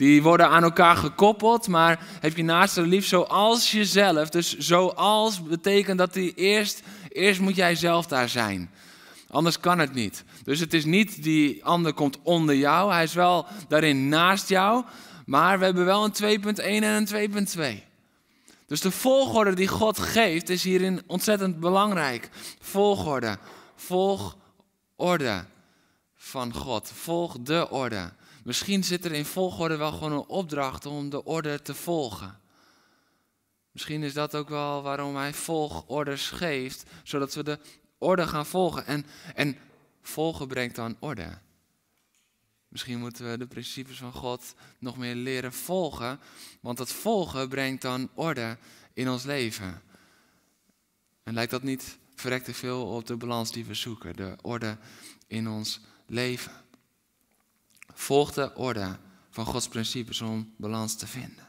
Die 0.00 0.22
worden 0.22 0.48
aan 0.48 0.62
elkaar 0.62 0.96
gekoppeld, 0.96 1.68
maar 1.68 2.00
heb 2.20 2.36
je 2.36 2.42
naast 2.42 2.74
de 2.74 2.82
lief 2.82 3.06
zoals 3.06 3.70
jezelf. 3.70 4.28
Dus 4.28 4.58
zoals 4.58 5.42
betekent 5.42 5.98
dat 5.98 6.12
die 6.12 6.34
eerst, 6.34 6.82
eerst 7.08 7.40
moet 7.40 7.56
jij 7.56 7.74
zelf 7.74 8.06
daar 8.06 8.28
zijn. 8.28 8.70
Anders 9.28 9.60
kan 9.60 9.78
het 9.78 9.94
niet. 9.94 10.24
Dus 10.44 10.60
het 10.60 10.74
is 10.74 10.84
niet 10.84 11.22
die 11.22 11.64
ander 11.64 11.92
komt 11.92 12.18
onder 12.22 12.54
jou, 12.54 12.92
hij 12.92 13.02
is 13.02 13.14
wel 13.14 13.46
daarin 13.68 14.08
naast 14.08 14.48
jou, 14.48 14.84
maar 15.26 15.58
we 15.58 15.64
hebben 15.64 15.84
wel 15.84 16.04
een 16.04 16.40
2.1 16.54 16.62
en 16.62 16.82
een 16.82 17.46
2.2. 17.48 17.62
Dus 18.66 18.80
de 18.80 18.90
volgorde 18.90 19.54
die 19.54 19.68
God 19.68 19.98
geeft 19.98 20.48
is 20.48 20.64
hierin 20.64 21.02
ontzettend 21.06 21.60
belangrijk. 21.60 22.28
Volgorde. 22.60 23.38
Volg 23.76 24.36
orde 24.96 25.44
van 26.16 26.54
God. 26.54 26.90
Volg 26.94 27.36
de 27.40 27.70
orde. 27.70 28.12
Misschien 28.50 28.84
zit 28.84 29.04
er 29.04 29.12
in 29.12 29.24
volgorde 29.24 29.76
wel 29.76 29.92
gewoon 29.92 30.12
een 30.12 30.26
opdracht 30.28 30.86
om 30.86 31.10
de 31.10 31.24
orde 31.24 31.62
te 31.62 31.74
volgen. 31.74 32.40
Misschien 33.72 34.02
is 34.02 34.12
dat 34.12 34.34
ook 34.34 34.48
wel 34.48 34.82
waarom 34.82 35.16
hij 35.16 35.34
volgorders 35.34 36.30
geeft, 36.30 36.84
zodat 37.02 37.34
we 37.34 37.42
de 37.42 37.58
orde 37.98 38.26
gaan 38.26 38.46
volgen. 38.46 38.86
En, 38.86 39.06
en 39.34 39.56
volgen 40.02 40.48
brengt 40.48 40.74
dan 40.74 40.96
orde. 41.00 41.38
Misschien 42.68 42.98
moeten 42.98 43.30
we 43.30 43.38
de 43.38 43.46
principes 43.46 43.96
van 43.96 44.12
God 44.12 44.54
nog 44.78 44.96
meer 44.96 45.14
leren 45.14 45.52
volgen, 45.52 46.20
want 46.60 46.78
dat 46.78 46.92
volgen 46.92 47.48
brengt 47.48 47.82
dan 47.82 48.10
orde 48.14 48.58
in 48.92 49.10
ons 49.10 49.24
leven. 49.24 49.82
En 51.22 51.34
lijkt 51.34 51.50
dat 51.50 51.62
niet 51.62 51.98
verrekt 52.14 52.44
te 52.44 52.54
veel 52.54 52.86
op 52.86 53.06
de 53.06 53.16
balans 53.16 53.52
die 53.52 53.64
we 53.64 53.74
zoeken, 53.74 54.16
de 54.16 54.36
orde 54.42 54.78
in 55.26 55.48
ons 55.48 55.80
leven. 56.06 56.68
Volg 58.00 58.32
de 58.32 58.54
orde 58.54 58.96
van 59.30 59.44
Gods 59.46 59.68
principes 59.68 60.20
om 60.20 60.52
balans 60.56 60.94
te 60.96 61.06
vinden. 61.06 61.48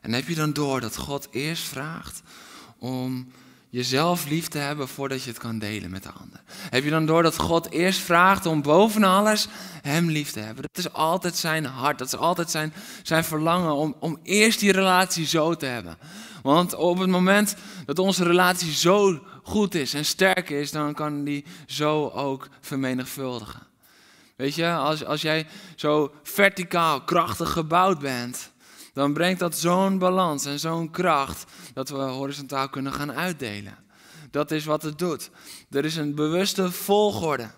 En 0.00 0.12
heb 0.12 0.28
je 0.28 0.34
dan 0.34 0.52
door 0.52 0.80
dat 0.80 0.96
God 0.96 1.28
eerst 1.30 1.62
vraagt 1.62 2.22
om 2.78 3.32
jezelf 3.70 4.28
lief 4.28 4.48
te 4.48 4.58
hebben 4.58 4.88
voordat 4.88 5.22
je 5.22 5.30
het 5.30 5.38
kan 5.38 5.58
delen 5.58 5.90
met 5.90 6.02
de 6.02 6.10
ander? 6.10 6.42
Heb 6.46 6.84
je 6.84 6.90
dan 6.90 7.06
door 7.06 7.22
dat 7.22 7.38
God 7.38 7.70
eerst 7.70 8.00
vraagt 8.00 8.46
om 8.46 8.62
boven 8.62 9.04
alles 9.04 9.48
Hem 9.82 10.10
lief 10.10 10.30
te 10.30 10.40
hebben? 10.40 10.64
Dat 10.72 10.84
is 10.84 10.92
altijd 10.92 11.36
zijn 11.36 11.64
hart, 11.64 11.98
dat 11.98 12.06
is 12.06 12.18
altijd 12.18 12.50
zijn, 12.50 12.72
zijn 13.02 13.24
verlangen 13.24 13.74
om, 13.74 13.96
om 14.00 14.18
eerst 14.22 14.60
die 14.60 14.72
relatie 14.72 15.26
zo 15.26 15.54
te 15.54 15.66
hebben. 15.66 15.98
Want 16.42 16.74
op 16.74 16.98
het 16.98 17.10
moment 17.10 17.56
dat 17.84 17.98
onze 17.98 18.24
relatie 18.24 18.72
zo 18.72 19.20
goed 19.42 19.74
is 19.74 19.94
en 19.94 20.04
sterk 20.04 20.50
is, 20.50 20.70
dan 20.70 20.94
kan 20.94 21.24
die 21.24 21.44
zo 21.66 22.08
ook 22.08 22.48
vermenigvuldigen. 22.60 23.71
Weet 24.42 24.54
je, 24.54 24.72
als, 24.72 25.04
als 25.04 25.22
jij 25.22 25.46
zo 25.76 26.14
verticaal 26.22 27.02
krachtig 27.02 27.50
gebouwd 27.50 27.98
bent, 27.98 28.52
dan 28.92 29.12
brengt 29.12 29.40
dat 29.40 29.56
zo'n 29.56 29.98
balans 29.98 30.44
en 30.44 30.58
zo'n 30.58 30.90
kracht 30.90 31.44
dat 31.74 31.88
we 31.88 31.96
horizontaal 31.96 32.68
kunnen 32.68 32.92
gaan 32.92 33.12
uitdelen. 33.12 33.78
Dat 34.30 34.50
is 34.50 34.64
wat 34.64 34.82
het 34.82 34.98
doet. 34.98 35.30
Er 35.70 35.84
is 35.84 35.96
een 35.96 36.14
bewuste 36.14 36.72
volgorde. 36.72 37.50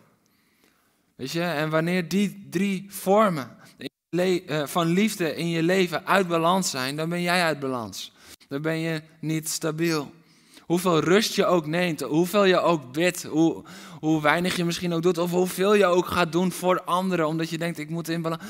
Weet 1.16 1.30
je, 1.30 1.42
en 1.42 1.70
wanneer 1.70 2.08
die 2.08 2.46
drie 2.50 2.86
vormen 2.88 3.56
eh, 4.08 4.66
van 4.66 4.86
liefde 4.86 5.36
in 5.36 5.48
je 5.48 5.62
leven 5.62 6.06
uit 6.06 6.28
balans 6.28 6.70
zijn, 6.70 6.96
dan 6.96 7.08
ben 7.08 7.22
jij 7.22 7.42
uit 7.42 7.60
balans. 7.60 8.12
Dan 8.48 8.62
ben 8.62 8.78
je 8.78 9.02
niet 9.20 9.48
stabiel. 9.48 10.12
Hoeveel 10.66 11.00
rust 11.00 11.34
je 11.34 11.46
ook 11.46 11.66
neemt, 11.66 12.00
hoeveel 12.00 12.44
je 12.44 12.60
ook 12.60 12.92
bidt, 12.92 13.22
hoe, 13.22 13.64
hoe 14.00 14.22
weinig 14.22 14.56
je 14.56 14.64
misschien 14.64 14.92
ook 14.92 15.02
doet, 15.02 15.18
of 15.18 15.30
hoeveel 15.30 15.74
je 15.74 15.86
ook 15.86 16.06
gaat 16.06 16.32
doen 16.32 16.52
voor 16.52 16.82
anderen, 16.82 17.26
omdat 17.26 17.50
je 17.50 17.58
denkt, 17.58 17.78
ik 17.78 17.90
moet 17.90 18.08
in 18.08 18.22
balans. 18.22 18.42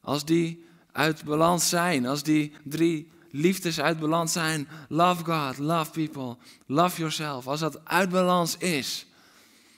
Als 0.00 0.24
die 0.24 0.64
uit 0.92 1.24
balans 1.24 1.68
zijn, 1.68 2.06
als 2.06 2.22
die 2.22 2.52
drie 2.64 3.10
liefdes 3.30 3.80
uit 3.80 3.98
balans 3.98 4.32
zijn, 4.32 4.68
love 4.88 5.24
God, 5.24 5.58
love 5.58 5.90
people, 5.90 6.36
love 6.66 6.98
yourself, 6.98 7.46
als 7.46 7.60
dat 7.60 7.84
uit 7.84 8.08
balans 8.10 8.56
is, 8.56 9.06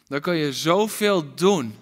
dan 0.06 0.20
kun 0.20 0.34
je 0.34 0.52
zoveel 0.52 1.34
doen 1.34 1.74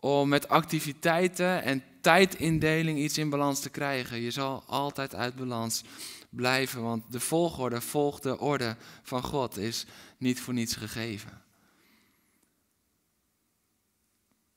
om 0.00 0.28
met 0.28 0.48
activiteiten 0.48 1.62
en 1.62 1.82
tijdindeling 2.00 2.98
iets 2.98 3.18
in 3.18 3.30
balans 3.30 3.60
te 3.60 3.70
krijgen. 3.70 4.20
Je 4.20 4.30
zal 4.30 4.62
altijd 4.66 5.14
uit 5.14 5.36
balans 5.36 5.82
blijven, 6.28 6.82
want 6.82 7.12
de 7.12 7.20
volgorde 7.20 7.80
volgt 7.80 8.22
de 8.22 8.38
orde 8.38 8.76
van 9.02 9.22
God, 9.22 9.56
is 9.56 9.86
niet 10.16 10.40
voor 10.40 10.54
niets 10.54 10.74
gegeven. 10.74 11.42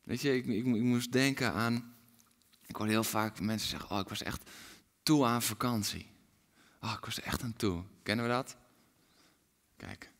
Weet 0.04 0.22
je, 0.22 0.36
ik, 0.36 0.46
ik, 0.46 0.66
ik 0.66 0.82
moest 0.82 1.12
denken 1.12 1.54
aan, 1.54 1.96
ik 2.66 2.76
hoor 2.76 2.88
heel 2.88 3.04
vaak 3.04 3.40
mensen 3.40 3.70
zeggen, 3.70 3.90
oh 3.90 4.00
ik 4.00 4.10
was 4.10 4.24
echt 4.24 4.50
toe 5.04 5.26
aan 5.26 5.42
vakantie. 5.42 6.10
Oh, 6.82 6.94
ik 6.98 7.06
was 7.06 7.22
echt 7.22 7.44
aan 7.44 7.54
toe. 7.54 7.84
Kennen 8.04 8.26
we 8.26 8.32
dat? 8.32 8.56
Kijk. 9.78 10.12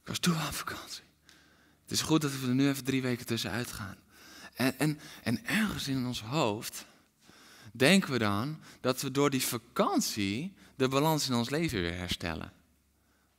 Ik 0.00 0.08
was 0.08 0.18
toe 0.18 0.34
aan 0.34 0.52
vakantie. 0.52 1.04
Het 1.82 1.90
is 1.90 2.02
goed 2.02 2.20
dat 2.20 2.40
we 2.40 2.46
er 2.46 2.54
nu 2.54 2.68
even 2.68 2.84
drie 2.84 3.02
weken 3.02 3.26
tussenuit 3.26 3.72
gaan. 3.72 3.96
En, 4.54 4.78
en, 4.78 5.00
en 5.22 5.46
ergens 5.46 5.88
in 5.88 6.06
ons 6.06 6.22
hoofd 6.22 6.86
denken 7.76 8.12
we 8.12 8.18
dan 8.18 8.60
dat 8.80 9.00
we 9.00 9.10
door 9.10 9.30
die 9.30 9.46
vakantie 9.46 10.54
de 10.76 10.88
balans 10.88 11.28
in 11.28 11.34
ons 11.34 11.50
leven 11.50 11.80
weer 11.80 11.96
herstellen. 11.96 12.52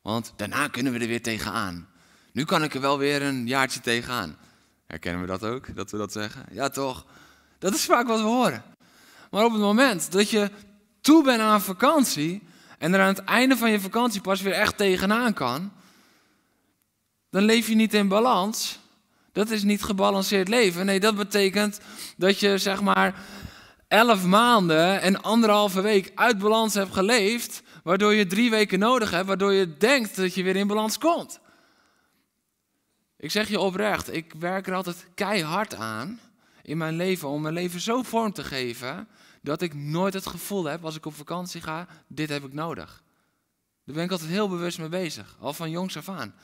Want 0.01 0.33
daarna 0.35 0.67
kunnen 0.67 0.93
we 0.93 0.99
er 0.99 1.07
weer 1.07 1.21
tegenaan. 1.21 1.87
Nu 2.31 2.43
kan 2.43 2.63
ik 2.63 2.73
er 2.73 2.81
wel 2.81 2.97
weer 2.97 3.21
een 3.21 3.47
jaartje 3.47 3.79
tegenaan. 3.79 4.37
Herkennen 4.87 5.21
we 5.21 5.27
dat 5.27 5.43
ook, 5.43 5.75
dat 5.75 5.91
we 5.91 5.97
dat 5.97 6.11
zeggen? 6.11 6.45
Ja, 6.51 6.69
toch? 6.69 7.05
Dat 7.59 7.73
is 7.73 7.85
vaak 7.85 8.07
wat 8.07 8.19
we 8.19 8.25
horen. 8.25 8.63
Maar 9.31 9.45
op 9.45 9.51
het 9.51 9.61
moment 9.61 10.11
dat 10.11 10.29
je 10.29 10.51
toe 11.01 11.23
bent 11.23 11.41
aan 11.41 11.61
vakantie 11.61 12.47
en 12.77 12.93
er 12.93 13.01
aan 13.01 13.07
het 13.07 13.23
einde 13.23 13.57
van 13.57 13.71
je 13.71 13.79
vakantie 13.79 14.21
pas 14.21 14.41
weer 14.41 14.53
echt 14.53 14.77
tegenaan 14.77 15.33
kan, 15.33 15.71
dan 17.29 17.43
leef 17.43 17.67
je 17.67 17.75
niet 17.75 17.93
in 17.93 18.07
balans. 18.07 18.79
Dat 19.31 19.49
is 19.49 19.63
niet 19.63 19.83
gebalanceerd 19.83 20.47
leven. 20.47 20.85
Nee, 20.85 20.99
dat 20.99 21.15
betekent 21.15 21.79
dat 22.17 22.39
je 22.39 22.57
zeg 22.57 22.81
maar 22.81 23.23
elf 23.87 24.25
maanden 24.25 25.01
en 25.01 25.21
anderhalve 25.21 25.81
week 25.81 26.11
uit 26.15 26.37
balans 26.37 26.73
hebt 26.73 26.93
geleefd, 26.93 27.63
waardoor 27.83 28.13
je 28.13 28.27
drie 28.27 28.49
weken 28.49 28.79
nodig 28.79 29.11
hebt, 29.11 29.27
waardoor 29.27 29.53
je 29.53 29.77
denkt 29.77 30.15
dat 30.15 30.33
je 30.33 30.43
weer 30.43 30.55
in 30.55 30.67
balans 30.67 30.97
komt. 30.97 31.39
Ik 33.17 33.31
zeg 33.31 33.49
je 33.49 33.59
oprecht, 33.59 34.13
ik 34.13 34.33
werk 34.39 34.67
er 34.67 34.73
altijd 34.73 35.07
keihard 35.15 35.75
aan 35.75 36.19
in 36.61 36.77
mijn 36.77 36.95
leven 36.95 37.27
om 37.27 37.41
mijn 37.41 37.53
leven 37.53 37.79
zo 37.79 38.01
vorm 38.01 38.31
te 38.31 38.43
geven 38.43 39.07
dat 39.41 39.61
ik 39.61 39.73
nooit 39.73 40.13
het 40.13 40.27
gevoel 40.27 40.65
heb 40.65 40.85
als 40.85 40.95
ik 40.95 41.05
op 41.05 41.15
vakantie 41.15 41.61
ga, 41.61 41.87
dit 42.07 42.29
heb 42.29 42.43
ik 42.43 42.53
nodig. 42.53 43.03
Daar 43.85 43.95
ben 43.95 44.03
ik 44.03 44.11
altijd 44.11 44.29
heel 44.29 44.49
bewust 44.49 44.79
mee 44.79 44.89
bezig, 44.89 45.35
al 45.39 45.53
van 45.53 45.69
jongs 45.69 45.97
af 45.97 46.09
aan. 46.09 46.35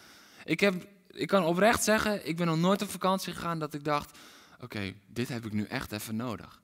Ik, 0.45 0.59
heb, 0.59 0.87
ik 1.07 1.27
kan 1.27 1.43
oprecht 1.43 1.83
zeggen, 1.83 2.27
ik 2.27 2.37
ben 2.37 2.47
nog 2.47 2.57
nooit 2.57 2.81
op 2.81 2.89
vakantie 2.89 3.33
gegaan 3.33 3.59
dat 3.59 3.73
ik 3.73 3.83
dacht, 3.83 4.17
oké, 4.59 4.93
dit 5.07 5.29
heb 5.29 5.45
ik 5.45 5.53
nu 5.53 5.63
echt 5.63 5.91
even 5.91 6.15
nodig. 6.15 6.61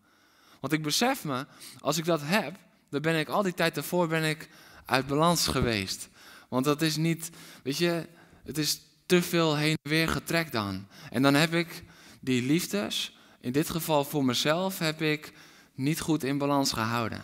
Want 0.60 0.74
ik 0.74 0.84
besef 0.84 1.24
me, 1.24 1.46
als 1.80 1.98
ik 1.98 2.06
dat 2.06 2.22
heb, 2.24 2.56
dan 2.90 3.02
ben 3.02 3.20
ik 3.20 3.28
al 3.28 3.44
die 3.44 3.54
tijd 3.54 3.76
daarvoor 3.76 4.08
ben 4.08 4.24
ik 4.24 4.50
uit 4.86 5.08
balans 5.08 5.48
geweest. 5.48 6.10
Want 6.50 6.66
dat 6.66 6.82
is 6.82 6.96
niet, 6.96 7.30
weet 7.64 7.78
je, 7.78 8.08
het 8.44 8.58
is 8.58 8.82
te 9.06 9.22
veel 9.22 9.56
heen 9.56 9.78
en 9.82 9.90
weer 9.90 10.08
getrekt 10.08 10.52
dan. 10.52 10.88
En 11.10 11.22
dan 11.22 11.34
heb 11.34 11.54
ik 11.54 11.84
die 12.20 12.44
liefdes, 12.44 13.18
in 13.40 13.52
dit 13.52 13.70
geval 13.70 14.04
voor 14.04 14.26
mezelf, 14.26 14.80
heb 14.80 15.02
ik 15.02 15.34
niet 15.74 16.00
goed 16.00 16.24
in 16.24 16.38
balans 16.38 16.72
gehouden. 16.72 17.22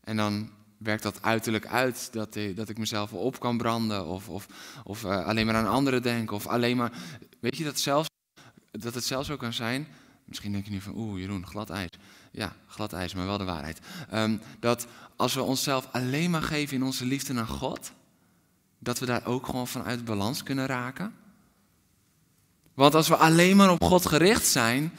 En 0.00 0.16
dan 0.16 0.50
werkt 0.78 1.02
dat 1.02 1.22
uiterlijk 1.22 1.66
uit 1.66 2.12
dat, 2.12 2.38
dat 2.54 2.68
ik 2.68 2.78
mezelf 2.78 3.12
op 3.12 3.40
kan 3.40 3.56
branden 3.56 4.06
of, 4.06 4.28
of, 4.28 4.46
of 4.84 5.04
uh, 5.04 5.26
alleen 5.26 5.46
maar 5.46 5.54
aan 5.54 5.66
anderen 5.66 6.02
denk 6.02 6.30
of 6.30 6.46
alleen 6.46 6.76
maar, 6.76 6.92
weet 7.40 7.56
je 7.56 7.64
dat, 7.64 7.78
zelfs, 7.78 8.08
dat 8.70 8.94
het 8.94 9.04
zelfs 9.04 9.30
ook 9.30 9.38
kan 9.38 9.52
zijn, 9.52 9.88
misschien 10.28 10.52
denk 10.52 10.64
je 10.64 10.70
nu 10.70 10.80
van 10.80 10.96
oeh 10.96 11.20
Jeroen, 11.20 11.46
glad 11.46 11.70
ijs. 11.70 11.90
Ja, 12.30 12.56
glad 12.66 12.92
ijs, 12.92 13.14
maar 13.14 13.26
wel 13.26 13.38
de 13.38 13.44
waarheid. 13.44 13.80
Um, 14.14 14.40
dat 14.60 14.86
als 15.16 15.34
we 15.34 15.42
onszelf 15.42 15.88
alleen 15.92 16.30
maar 16.30 16.42
geven 16.42 16.76
in 16.76 16.82
onze 16.82 17.04
liefde 17.04 17.32
naar 17.32 17.46
God, 17.46 17.92
dat 18.78 18.98
we 18.98 19.06
daar 19.06 19.26
ook 19.26 19.46
gewoon 19.46 19.68
vanuit 19.68 20.04
balans 20.04 20.42
kunnen 20.42 20.66
raken. 20.66 21.14
Want 22.74 22.94
als 22.94 23.08
we 23.08 23.16
alleen 23.16 23.56
maar 23.56 23.70
op 23.70 23.82
God 23.82 24.06
gericht 24.06 24.46
zijn, 24.46 24.92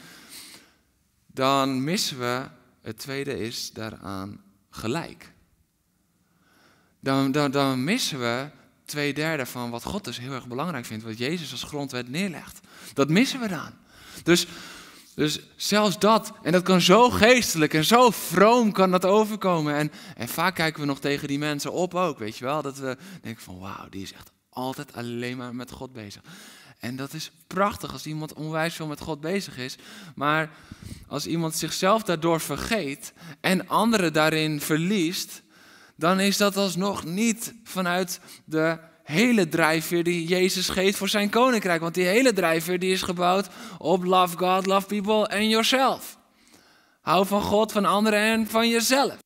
dan 1.26 1.84
missen 1.84 2.18
we, 2.18 2.48
het 2.82 2.98
tweede 2.98 3.38
is 3.38 3.72
daaraan 3.72 4.40
gelijk. 4.70 5.32
Dan, 7.00 7.32
dan, 7.32 7.50
dan 7.50 7.84
missen 7.84 8.18
we 8.18 8.48
twee 8.84 9.14
derde 9.14 9.46
van 9.46 9.70
wat 9.70 9.84
God 9.84 10.04
dus 10.04 10.18
heel 10.18 10.32
erg 10.32 10.46
belangrijk 10.48 10.84
vindt, 10.84 11.04
wat 11.04 11.18
Jezus 11.18 11.52
als 11.52 11.62
grondwet 11.62 12.08
neerlegt. 12.08 12.60
Dat 12.94 13.08
missen 13.08 13.40
we 13.40 13.48
dan. 13.48 13.70
Dus, 14.22 14.46
dus 15.20 15.40
zelfs 15.56 15.98
dat, 15.98 16.32
en 16.42 16.52
dat 16.52 16.62
kan 16.62 16.80
zo 16.80 17.10
geestelijk 17.10 17.74
en 17.74 17.84
zo 17.84 18.10
vroom 18.10 18.72
kan 18.72 18.90
dat 18.90 19.04
overkomen. 19.04 19.74
En, 19.74 19.92
en 20.16 20.28
vaak 20.28 20.54
kijken 20.54 20.80
we 20.80 20.86
nog 20.86 21.00
tegen 21.00 21.28
die 21.28 21.38
mensen 21.38 21.72
op 21.72 21.94
ook, 21.94 22.18
weet 22.18 22.36
je 22.36 22.44
wel. 22.44 22.62
Dat 22.62 22.78
we 22.78 22.96
denken 23.22 23.42
van 23.42 23.58
wauw, 23.58 23.88
die 23.88 24.02
is 24.02 24.12
echt 24.12 24.30
altijd 24.50 24.94
alleen 24.94 25.36
maar 25.36 25.54
met 25.54 25.70
God 25.70 25.92
bezig. 25.92 26.22
En 26.78 26.96
dat 26.96 27.12
is 27.12 27.30
prachtig 27.46 27.92
als 27.92 28.06
iemand 28.06 28.32
onwijs 28.32 28.74
veel 28.74 28.86
met 28.86 29.00
God 29.00 29.20
bezig 29.20 29.58
is. 29.58 29.76
Maar 30.14 30.50
als 31.06 31.26
iemand 31.26 31.54
zichzelf 31.54 32.02
daardoor 32.02 32.40
vergeet 32.40 33.12
en 33.40 33.68
anderen 33.68 34.12
daarin 34.12 34.60
verliest, 34.60 35.42
dan 35.96 36.20
is 36.20 36.36
dat 36.36 36.56
alsnog 36.56 37.04
niet 37.04 37.54
vanuit 37.64 38.20
de 38.44 38.78
hele 39.10 39.48
drijfveer 39.48 40.04
die 40.04 40.26
Jezus 40.26 40.68
geeft 40.68 40.98
voor 40.98 41.08
zijn 41.08 41.30
koninkrijk. 41.30 41.80
Want 41.80 41.94
die 41.94 42.04
hele 42.04 42.32
drijfveer 42.32 42.78
die 42.78 42.92
is 42.92 43.02
gebouwd 43.02 43.48
op 43.78 44.04
love 44.04 44.36
God, 44.36 44.66
love 44.66 44.86
people 44.86 45.28
and 45.28 45.50
yourself. 45.50 46.18
Hou 47.00 47.26
van 47.26 47.42
God, 47.42 47.72
van 47.72 47.84
anderen 47.84 48.20
en 48.20 48.46
van 48.46 48.68
jezelf. 48.68 49.16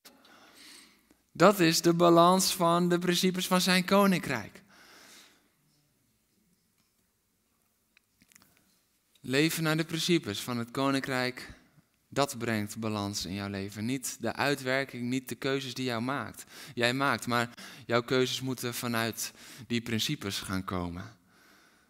Dat 1.33 1.61
is 1.61 1.81
de 1.81 1.95
balans 1.95 2.55
van 2.55 2.89
de 2.89 2.99
principes 2.99 3.47
van 3.47 3.61
zijn 3.61 3.85
koninkrijk. 3.85 4.63
Leven 9.21 9.63
naar 9.63 9.77
de 9.77 9.85
principes 9.85 10.41
van 10.41 10.59
het 10.59 10.71
koninkrijk, 10.71 11.55
dat 12.15 12.39
brengt 12.39 12.79
balans 12.79 13.27
in 13.27 13.35
jouw 13.35 13.49
leven. 13.49 13.85
Niet 13.85 14.17
de 14.21 14.33
uitwerking, 14.33 15.09
niet 15.09 15.29
de 15.29 15.35
keuzes 15.35 15.75
die 15.75 15.85
jou 15.85 16.03
maakt. 16.03 16.45
jij 16.75 16.95
maakt, 16.95 17.27
maar 17.27 17.51
jouw 17.87 18.03
keuzes 18.03 18.41
moeten 18.41 18.75
vanuit 18.75 19.33
die 19.67 19.81
principes 19.81 20.39
gaan 20.39 20.65
komen. 20.65 21.17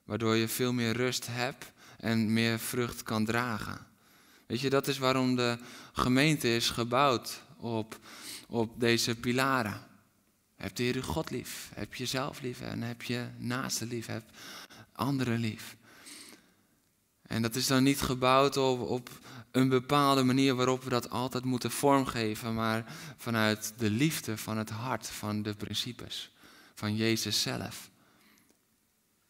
Waardoor 0.04 0.36
je 0.36 0.48
veel 0.48 0.72
meer 0.72 0.92
rust 0.92 1.26
hebt 1.26 1.72
en 1.98 2.32
meer 2.32 2.58
vrucht 2.58 3.02
kan 3.02 3.24
dragen. 3.24 3.86
Weet 4.46 4.60
je, 4.60 4.70
dat 4.70 4.88
is 4.88 4.98
waarom 4.98 5.36
de 5.36 5.58
gemeente 5.92 6.54
is 6.54 6.70
gebouwd 6.70 7.42
op, 7.56 7.98
op 8.48 8.80
deze 8.80 9.14
pilaren. 9.14 9.80
Heb 10.56 10.76
de 10.76 10.82
Heer 10.82 11.02
God 11.02 11.30
lief, 11.30 11.70
heb 11.74 11.94
jezelf 11.94 12.40
lief 12.40 12.60
en 12.60 12.82
heb 12.82 13.02
je 13.02 13.26
naaste 13.38 13.86
lief, 13.86 14.06
heb 14.06 14.24
anderen 14.92 15.38
lief. 15.38 15.76
En 17.22 17.42
dat 17.42 17.54
is 17.54 17.66
dan 17.66 17.82
niet 17.82 18.00
gebouwd 18.00 18.56
op, 18.56 18.80
op 18.80 19.10
een 19.54 19.68
bepaalde 19.68 20.22
manier 20.22 20.54
waarop 20.54 20.84
we 20.84 20.90
dat 20.90 21.10
altijd 21.10 21.44
moeten 21.44 21.70
vormgeven, 21.70 22.54
maar 22.54 22.84
vanuit 23.16 23.72
de 23.76 23.90
liefde 23.90 24.38
van 24.38 24.58
het 24.58 24.70
hart, 24.70 25.10
van 25.10 25.42
de 25.42 25.54
principes, 25.54 26.30
van 26.74 26.96
Jezus 26.96 27.42
zelf. 27.42 27.90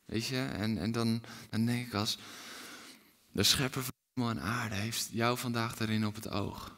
Weet 0.05 0.27
je, 0.27 0.49
en, 0.53 0.79
en 0.79 0.93
dan, 0.93 1.23
dan 1.51 1.67
denk 1.67 1.87
ik 1.87 1.95
als 1.95 2.19
de 3.33 3.43
schepper 3.43 3.83
van 3.83 3.93
hemel 4.15 4.31
en 4.31 4.41
aarde 4.41 4.75
heeft 4.75 5.09
jou 5.13 5.39
vandaag 5.39 5.77
daarin 5.77 6.07
op 6.07 6.15
het 6.15 6.31
oog. 6.31 6.73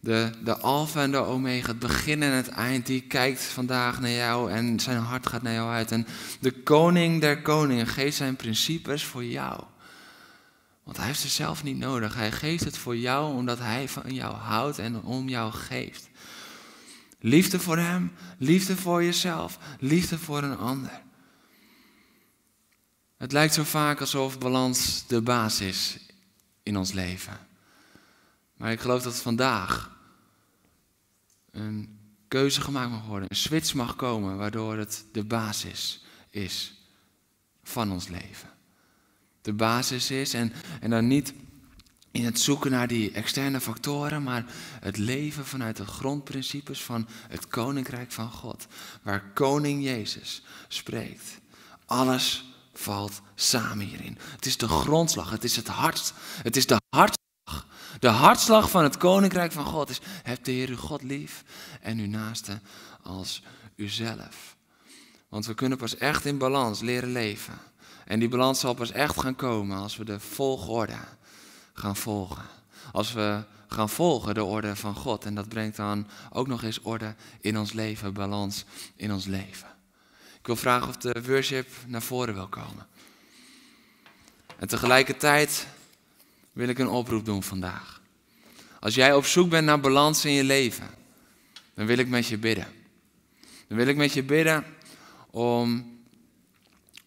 De, 0.00 0.30
de 0.44 0.56
alfa 0.56 1.02
en 1.02 1.10
de 1.10 1.18
omega, 1.18 1.68
het 1.68 1.78
begin 1.78 2.22
en 2.22 2.32
het 2.32 2.48
eind, 2.48 2.86
die 2.86 3.00
kijkt 3.00 3.42
vandaag 3.42 4.00
naar 4.00 4.10
jou 4.10 4.50
en 4.50 4.80
zijn 4.80 4.98
hart 4.98 5.26
gaat 5.26 5.42
naar 5.42 5.52
jou 5.52 5.70
uit. 5.70 5.92
En 5.92 6.06
de 6.40 6.62
koning 6.62 7.20
der 7.20 7.42
koningen 7.42 7.86
geeft 7.86 8.16
zijn 8.16 8.36
principes 8.36 9.04
voor 9.04 9.24
jou. 9.24 9.64
Want 10.90 11.02
hij 11.02 11.10
heeft 11.10 11.20
ze 11.20 11.28
zelf 11.28 11.62
niet 11.62 11.78
nodig. 11.78 12.14
Hij 12.14 12.32
geeft 12.32 12.64
het 12.64 12.78
voor 12.78 12.96
jou 12.96 13.34
omdat 13.34 13.58
hij 13.58 13.88
van 13.88 14.14
jou 14.14 14.34
houdt 14.34 14.78
en 14.78 15.02
om 15.02 15.28
jou 15.28 15.52
geeft. 15.52 16.08
Liefde 17.18 17.60
voor 17.60 17.78
hem, 17.78 18.12
liefde 18.38 18.76
voor 18.76 19.04
jezelf, 19.04 19.58
liefde 19.78 20.18
voor 20.18 20.42
een 20.42 20.56
ander. 20.56 21.02
Het 23.16 23.32
lijkt 23.32 23.54
zo 23.54 23.64
vaak 23.64 24.00
alsof 24.00 24.38
balans 24.38 25.06
de 25.06 25.22
baas 25.22 25.60
is 25.60 25.98
in 26.62 26.76
ons 26.76 26.92
leven. 26.92 27.38
Maar 28.56 28.72
ik 28.72 28.80
geloof 28.80 29.02
dat 29.02 29.16
vandaag 29.16 29.98
een 31.50 31.98
keuze 32.28 32.60
gemaakt 32.60 32.90
mag 32.90 33.06
worden, 33.06 33.30
een 33.30 33.36
switch 33.36 33.74
mag 33.74 33.96
komen, 33.96 34.36
waardoor 34.36 34.76
het 34.76 35.04
de 35.12 35.24
basis 35.24 36.04
is 36.30 36.74
van 37.62 37.92
ons 37.92 38.08
leven. 38.08 38.58
De 39.42 39.52
basis 39.52 40.10
is 40.10 40.34
en, 40.34 40.52
en 40.80 40.90
dan 40.90 41.06
niet 41.06 41.32
in 42.10 42.24
het 42.24 42.40
zoeken 42.40 42.70
naar 42.70 42.86
die 42.86 43.12
externe 43.12 43.60
factoren, 43.60 44.22
maar 44.22 44.44
het 44.80 44.96
leven 44.96 45.46
vanuit 45.46 45.76
de 45.76 45.86
grondprincipes 45.86 46.82
van 46.82 47.08
het 47.28 47.48
koninkrijk 47.48 48.12
van 48.12 48.30
God, 48.30 48.66
waar 49.02 49.32
koning 49.32 49.84
Jezus 49.84 50.42
spreekt. 50.68 51.40
Alles 51.86 52.44
valt 52.72 53.20
samen 53.34 53.86
hierin. 53.86 54.18
Het 54.20 54.46
is 54.46 54.56
de 54.56 54.68
grondslag, 54.68 55.30
het 55.30 55.44
is 55.44 55.56
het 55.56 55.68
hart, 55.68 56.12
het 56.42 56.56
is 56.56 56.66
de 56.66 56.80
hartslag. 56.88 57.18
De 57.98 58.08
hartslag 58.08 58.70
van 58.70 58.82
het 58.82 58.96
koninkrijk 58.96 59.52
van 59.52 59.64
God 59.64 59.90
is: 59.90 60.00
heb 60.22 60.44
de 60.44 60.52
Heer 60.52 60.68
uw 60.68 60.76
God 60.76 61.02
lief 61.02 61.44
en 61.80 61.98
uw 61.98 62.06
naaste 62.06 62.60
als 63.02 63.42
uzelf. 63.76 64.56
Want 65.28 65.46
we 65.46 65.54
kunnen 65.54 65.78
pas 65.78 65.96
echt 65.96 66.24
in 66.24 66.38
balans 66.38 66.80
leren 66.80 67.12
leven. 67.12 67.58
En 68.10 68.18
die 68.18 68.28
balans 68.28 68.60
zal 68.60 68.74
pas 68.74 68.90
echt 68.90 69.20
gaan 69.20 69.36
komen 69.36 69.78
als 69.78 69.96
we 69.96 70.04
de 70.04 70.20
volgorde 70.20 70.98
gaan 71.72 71.96
volgen. 71.96 72.44
Als 72.92 73.12
we 73.12 73.42
gaan 73.68 73.88
volgen 73.88 74.34
de 74.34 74.44
orde 74.44 74.76
van 74.76 74.94
God. 74.94 75.24
En 75.24 75.34
dat 75.34 75.48
brengt 75.48 75.76
dan 75.76 76.06
ook 76.32 76.46
nog 76.46 76.62
eens 76.62 76.80
orde 76.80 77.14
in 77.40 77.58
ons 77.58 77.72
leven, 77.72 78.12
balans 78.12 78.64
in 78.96 79.12
ons 79.12 79.26
leven. 79.26 79.68
Ik 80.38 80.46
wil 80.46 80.56
vragen 80.56 80.88
of 80.88 80.96
de 80.96 81.22
worship 81.26 81.68
naar 81.86 82.02
voren 82.02 82.34
wil 82.34 82.48
komen. 82.48 82.86
En 84.58 84.68
tegelijkertijd 84.68 85.66
wil 86.52 86.68
ik 86.68 86.78
een 86.78 86.88
oproep 86.88 87.24
doen 87.24 87.42
vandaag. 87.42 88.00
Als 88.80 88.94
jij 88.94 89.14
op 89.14 89.24
zoek 89.24 89.50
bent 89.50 89.66
naar 89.66 89.80
balans 89.80 90.24
in 90.24 90.32
je 90.32 90.44
leven, 90.44 90.90
dan 91.74 91.86
wil 91.86 91.98
ik 91.98 92.08
met 92.08 92.26
je 92.26 92.38
bidden. 92.38 92.68
Dan 93.68 93.76
wil 93.76 93.86
ik 93.86 93.96
met 93.96 94.12
je 94.12 94.22
bidden 94.22 94.64
om 95.30 95.98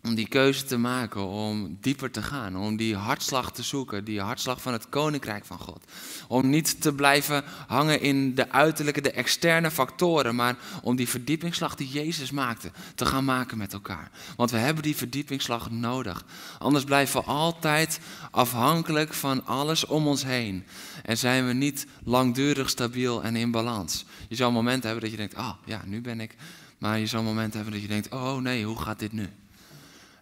om 0.04 0.16
die 0.16 0.28
keuze 0.28 0.64
te 0.64 0.78
maken, 0.78 1.28
om 1.28 1.78
dieper 1.82 2.12
te 2.12 2.22
gaan, 2.22 2.58
om 2.58 2.76
die 2.76 2.95
hartslag 2.95 3.51
te 3.51 3.64
zoeken, 3.64 4.04
die 4.04 4.22
hartslag 4.22 4.62
van 4.62 4.74
het 4.74 4.89
koninkrijk 4.89 5.45
van 5.45 5.60
God. 5.60 5.84
Om 6.28 6.49
niet 6.49 6.82
te 6.82 6.93
blijven 6.93 7.43
hangen 7.68 8.01
in 8.01 8.36
de 8.36 8.51
uiterlijke, 8.51 9.01
de 9.01 9.12
externe 9.12 9.72
factoren, 9.72 10.36
maar 10.36 10.56
om 10.82 10.95
die 10.95 11.10
verdiepingsslag 11.10 11.76
die 11.76 11.88
Jezus 11.88 12.32
maakte, 12.32 12.72
te 12.95 13.06
gaan 13.06 13.26
maken 13.26 13.58
met 13.58 13.74
elkaar. 13.74 14.12
Want 14.36 14.51
we 14.51 14.58
hebben 14.58 14.84
die 14.84 14.95
verdiepingsslag 14.95 15.72
nodig. 15.72 16.26
Anders 16.60 16.84
blijven 16.84 17.20
we 17.20 17.26
altijd 17.26 17.99
afhankelijk 18.32 19.14
van 19.14 19.45
alles 19.45 19.86
om 19.86 20.08
ons 20.08 20.24
heen. 20.24 20.64
En 21.04 21.18
zijn 21.18 21.47
we 21.47 21.54
niet 21.54 21.88
langdurig 22.04 22.70
stabiel 22.70 23.24
en 23.24 23.36
in 23.36 23.51
balans. 23.51 24.06
Je 24.30 24.36
zal 24.36 24.47
een 24.47 24.54
moment 24.54 24.84
hebben 24.84 25.01
dat 25.01 25.12
je 25.12 25.18
denkt, 25.18 25.36
ah 25.36 25.47
oh, 25.47 25.56
ja, 25.66 25.82
nu 25.86 26.01
ben 26.01 26.20
ik. 26.20 26.36
Maar 26.78 26.99
je 26.99 27.08
zal 27.08 27.20
een 27.20 27.26
moment 27.26 27.54
hebben 27.54 27.74
dat 27.74 27.82
je 27.82 27.88
denkt, 27.88 28.10
oh 28.10 28.38
nee, 28.38 28.66
hoe 28.66 28.82
gaat 28.82 28.99
dit 28.99 29.12
nu? 29.12 29.30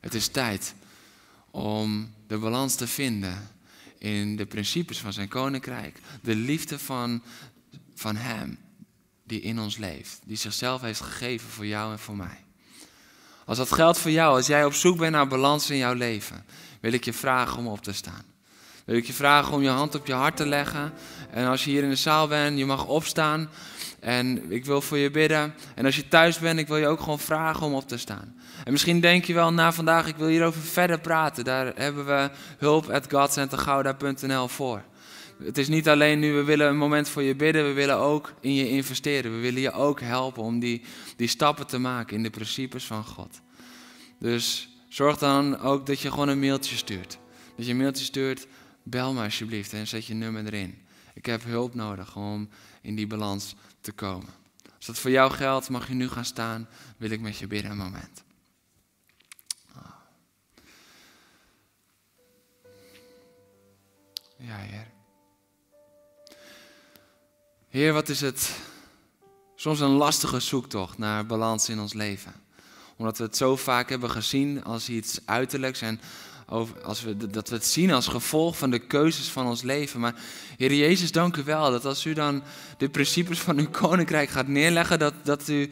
Het 0.01 0.13
is 0.13 0.27
tijd 0.27 0.73
om 1.51 2.13
de 2.27 2.37
balans 2.37 2.75
te 2.75 2.87
vinden 2.87 3.49
in 3.97 4.35
de 4.35 4.45
principes 4.45 4.99
van 4.99 5.13
zijn 5.13 5.27
koninkrijk. 5.27 5.99
De 6.21 6.35
liefde 6.35 6.79
van, 6.79 7.23
van 7.95 8.15
Hem 8.15 8.57
die 9.23 9.41
in 9.41 9.59
ons 9.59 9.77
leeft. 9.77 10.19
Die 10.25 10.37
zichzelf 10.37 10.81
heeft 10.81 11.01
gegeven 11.01 11.49
voor 11.49 11.65
jou 11.65 11.91
en 11.91 11.99
voor 11.99 12.15
mij. 12.15 12.43
Als 13.45 13.57
dat 13.57 13.71
geldt 13.71 13.97
voor 13.97 14.11
jou, 14.11 14.35
als 14.35 14.47
jij 14.47 14.65
op 14.65 14.73
zoek 14.73 14.97
bent 14.97 15.11
naar 15.11 15.27
balans 15.27 15.69
in 15.69 15.77
jouw 15.77 15.93
leven, 15.93 16.45
wil 16.79 16.93
ik 16.93 17.05
je 17.05 17.13
vragen 17.13 17.57
om 17.57 17.67
op 17.67 17.81
te 17.81 17.93
staan. 17.93 18.23
Wil 18.85 18.95
ik 18.95 19.05
je 19.05 19.13
vragen 19.13 19.53
om 19.53 19.61
je 19.61 19.69
hand 19.69 19.95
op 19.95 20.07
je 20.07 20.13
hart 20.13 20.37
te 20.37 20.47
leggen. 20.47 20.93
En 21.31 21.47
als 21.47 21.63
je 21.63 21.69
hier 21.69 21.83
in 21.83 21.89
de 21.89 21.95
zaal 21.95 22.27
bent, 22.27 22.57
je 22.57 22.65
mag 22.65 22.85
opstaan. 22.85 23.49
En 23.99 24.51
ik 24.51 24.65
wil 24.65 24.81
voor 24.81 24.97
je 24.97 25.11
bidden. 25.11 25.53
En 25.75 25.85
als 25.85 25.95
je 25.95 26.07
thuis 26.07 26.39
bent, 26.39 26.59
ik 26.59 26.67
wil 26.67 26.77
je 26.77 26.87
ook 26.87 26.99
gewoon 26.99 27.19
vragen 27.19 27.65
om 27.65 27.73
op 27.73 27.87
te 27.87 27.97
staan. 27.97 28.35
En 28.63 28.71
misschien 28.71 28.99
denk 28.99 29.25
je 29.25 29.33
wel 29.33 29.53
na 29.53 29.73
vandaag, 29.73 30.07
ik 30.07 30.15
wil 30.15 30.27
hierover 30.27 30.61
verder 30.61 30.99
praten. 30.99 31.43
Daar 31.43 31.71
hebben 31.75 32.05
we 32.05 32.29
hulp 32.57 32.89
at 32.89 33.07
voor. 34.51 34.83
Het 35.43 35.57
is 35.57 35.67
niet 35.67 35.89
alleen 35.89 36.19
nu, 36.19 36.33
we 36.33 36.43
willen 36.43 36.67
een 36.67 36.77
moment 36.77 37.09
voor 37.09 37.23
je 37.23 37.35
bidden, 37.35 37.65
we 37.65 37.73
willen 37.73 37.97
ook 37.97 38.33
in 38.39 38.53
je 38.53 38.69
investeren. 38.69 39.31
We 39.31 39.37
willen 39.37 39.61
je 39.61 39.71
ook 39.71 39.99
helpen 39.99 40.43
om 40.43 40.59
die, 40.59 40.81
die 41.15 41.27
stappen 41.27 41.67
te 41.67 41.77
maken 41.77 42.15
in 42.15 42.23
de 42.23 42.29
principes 42.29 42.85
van 42.85 43.03
God. 43.03 43.41
Dus 44.19 44.69
zorg 44.89 45.17
dan 45.17 45.59
ook 45.59 45.85
dat 45.85 45.99
je 45.99 46.11
gewoon 46.11 46.27
een 46.27 46.39
mailtje 46.39 46.75
stuurt. 46.75 47.17
Dat 47.55 47.65
je 47.65 47.71
een 47.71 47.77
mailtje 47.77 48.05
stuurt, 48.05 48.47
bel 48.83 49.13
me 49.13 49.23
alsjeblieft 49.23 49.73
en 49.73 49.87
zet 49.87 50.05
je 50.05 50.13
nummer 50.13 50.45
erin. 50.45 50.77
Ik 51.13 51.25
heb 51.25 51.43
hulp 51.43 51.75
nodig 51.75 52.15
om 52.15 52.49
in 52.81 52.95
die 52.95 53.07
balans 53.07 53.55
te 53.81 53.91
komen. 53.91 54.29
Als 54.75 54.85
dat 54.85 54.99
voor 54.99 55.11
jou 55.11 55.31
geldt, 55.31 55.69
mag 55.69 55.87
je 55.87 55.93
nu 55.93 56.09
gaan 56.09 56.25
staan, 56.25 56.67
wil 56.97 57.09
ik 57.09 57.21
met 57.21 57.37
je 57.37 57.47
bidden 57.47 57.71
een 57.71 57.77
moment. 57.77 58.23
Ja, 64.43 64.57
Heer. 64.57 64.87
Heer, 67.69 67.93
wat 67.93 68.09
is 68.09 68.21
het 68.21 68.51
soms 69.55 69.79
een 69.79 69.89
lastige 69.89 70.39
zoektocht 70.39 70.97
naar 70.97 71.25
balans 71.25 71.69
in 71.69 71.79
ons 71.79 71.93
leven. 71.93 72.33
Omdat 72.97 73.17
we 73.17 73.23
het 73.23 73.37
zo 73.37 73.55
vaak 73.55 73.89
hebben 73.89 74.09
gezien 74.09 74.63
als 74.63 74.89
iets 74.89 75.19
uiterlijks 75.25 75.81
en 75.81 75.99
als 76.83 77.01
we, 77.01 77.17
dat 77.17 77.49
we 77.49 77.55
het 77.55 77.65
zien 77.65 77.91
als 77.91 78.07
gevolg 78.07 78.57
van 78.57 78.69
de 78.69 78.79
keuzes 78.79 79.27
van 79.27 79.47
ons 79.47 79.61
leven. 79.61 79.99
Maar 79.99 80.15
Heer 80.57 80.73
Jezus, 80.73 81.11
dank 81.11 81.35
u 81.37 81.43
wel 81.43 81.71
dat 81.71 81.85
als 81.85 82.05
u 82.05 82.13
dan 82.13 82.43
de 82.77 82.89
principes 82.89 83.39
van 83.39 83.57
uw 83.57 83.69
koninkrijk 83.69 84.29
gaat 84.29 84.47
neerleggen, 84.47 84.99
dat, 84.99 85.13
dat, 85.23 85.47
u, 85.47 85.69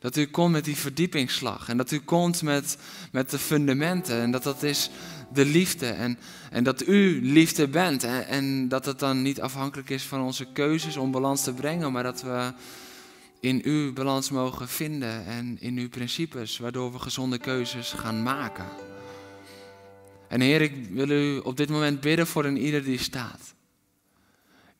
dat 0.00 0.16
u 0.16 0.26
komt 0.26 0.52
met 0.52 0.64
die 0.64 0.76
verdiepingsslag. 0.76 1.68
En 1.68 1.76
dat 1.76 1.90
u 1.90 1.98
komt 1.98 2.42
met, 2.42 2.76
met 3.12 3.30
de 3.30 3.38
fundamenten. 3.38 4.20
En 4.20 4.30
dat 4.30 4.42
dat 4.42 4.62
is 4.62 4.90
de 5.34 5.44
liefde. 5.44 5.86
En, 5.86 6.18
en 6.50 6.64
dat 6.64 6.86
u 6.86 7.20
liefde 7.22 7.68
bent. 7.68 8.04
En, 8.04 8.26
en 8.26 8.68
dat 8.68 8.84
het 8.84 8.98
dan 8.98 9.22
niet 9.22 9.40
afhankelijk 9.40 9.90
is 9.90 10.02
van 10.02 10.20
onze 10.20 10.46
keuzes 10.52 10.96
om 10.96 11.10
balans 11.10 11.42
te 11.42 11.52
brengen, 11.52 11.92
maar 11.92 12.02
dat 12.02 12.22
we 12.22 12.52
in 13.40 13.60
u 13.64 13.92
balans 13.92 14.30
mogen 14.30 14.68
vinden 14.68 15.26
en 15.26 15.56
in 15.60 15.78
uw 15.78 15.88
principes, 15.88 16.58
waardoor 16.58 16.92
we 16.92 16.98
gezonde 16.98 17.38
keuzes 17.38 17.92
gaan 17.92 18.22
maken. 18.22 18.66
En 20.28 20.40
Heer, 20.40 20.60
ik 20.60 20.86
wil 20.90 21.08
u 21.08 21.38
op 21.38 21.56
dit 21.56 21.68
moment 21.68 22.00
bidden 22.00 22.26
voor 22.26 22.44
een 22.44 22.56
ieder 22.56 22.84
die 22.84 22.98
staat. 22.98 23.54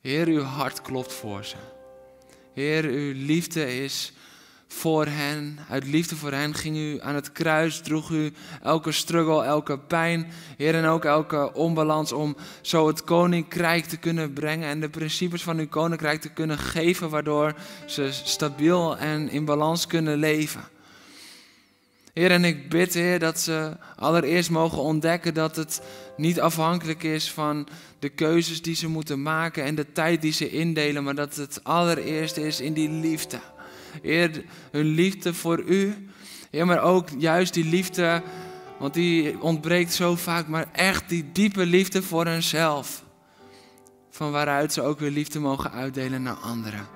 Heer, 0.01 0.27
uw 0.27 0.41
hart 0.41 0.81
klopt 0.81 1.13
voor 1.13 1.45
ze. 1.45 1.55
Heer, 2.53 2.83
uw 2.83 3.13
liefde 3.15 3.83
is 3.83 4.13
voor 4.73 5.05
hen. 5.05 5.59
Uit 5.69 5.85
liefde 5.85 6.15
voor 6.15 6.31
hen 6.31 6.53
ging 6.53 6.77
u 6.77 7.01
aan 7.01 7.15
het 7.15 7.31
kruis, 7.31 7.81
droeg 7.81 8.09
u 8.09 8.33
elke 8.61 8.91
struggle, 8.91 9.43
elke 9.43 9.79
pijn, 9.79 10.31
Heer, 10.57 10.75
en 10.75 10.85
ook 10.85 11.05
elke 11.05 11.53
onbalans 11.53 12.11
om 12.11 12.35
zo 12.61 12.87
het 12.87 13.03
koninkrijk 13.03 13.85
te 13.85 13.97
kunnen 13.97 14.33
brengen 14.33 14.69
en 14.69 14.79
de 14.79 14.89
principes 14.89 15.43
van 15.43 15.57
uw 15.57 15.67
koninkrijk 15.67 16.21
te 16.21 16.29
kunnen 16.29 16.57
geven, 16.57 17.09
waardoor 17.09 17.53
ze 17.85 18.09
stabiel 18.11 18.97
en 18.97 19.29
in 19.29 19.45
balans 19.45 19.87
kunnen 19.87 20.17
leven. 20.17 20.61
Heer, 22.13 22.31
en 22.31 22.45
ik 22.45 22.69
bid, 22.69 22.93
Heer, 22.93 23.19
dat 23.19 23.39
ze 23.39 23.77
allereerst 23.95 24.49
mogen 24.49 24.77
ontdekken 24.77 25.33
dat 25.33 25.55
het 25.55 25.81
niet 26.17 26.41
afhankelijk 26.41 27.03
is 27.03 27.31
van 27.31 27.67
de 27.99 28.09
keuzes 28.09 28.61
die 28.61 28.75
ze 28.75 28.87
moeten 28.87 29.21
maken 29.21 29.63
en 29.63 29.75
de 29.75 29.91
tijd 29.91 30.21
die 30.21 30.31
ze 30.31 30.49
indelen, 30.49 31.03
maar 31.03 31.15
dat 31.15 31.35
het 31.35 31.59
allereerst 31.63 32.37
is 32.37 32.61
in 32.61 32.73
die 32.73 32.89
liefde. 32.89 33.39
Heer, 34.01 34.43
hun 34.71 34.85
liefde 34.85 35.33
voor 35.33 35.63
u. 35.63 36.07
Heer, 36.49 36.65
maar 36.65 36.81
ook 36.81 37.07
juist 37.17 37.53
die 37.53 37.65
liefde, 37.65 38.21
want 38.79 38.93
die 38.93 39.41
ontbreekt 39.41 39.93
zo 39.93 40.15
vaak, 40.15 40.47
maar 40.47 40.67
echt 40.71 41.09
die 41.09 41.31
diepe 41.31 41.65
liefde 41.65 42.03
voor 42.03 42.25
hunzelf. 42.25 43.03
Van 44.09 44.31
waaruit 44.31 44.73
ze 44.73 44.81
ook 44.81 44.99
weer 44.99 45.11
liefde 45.11 45.39
mogen 45.39 45.71
uitdelen 45.71 46.23
naar 46.23 46.35
anderen. 46.35 46.87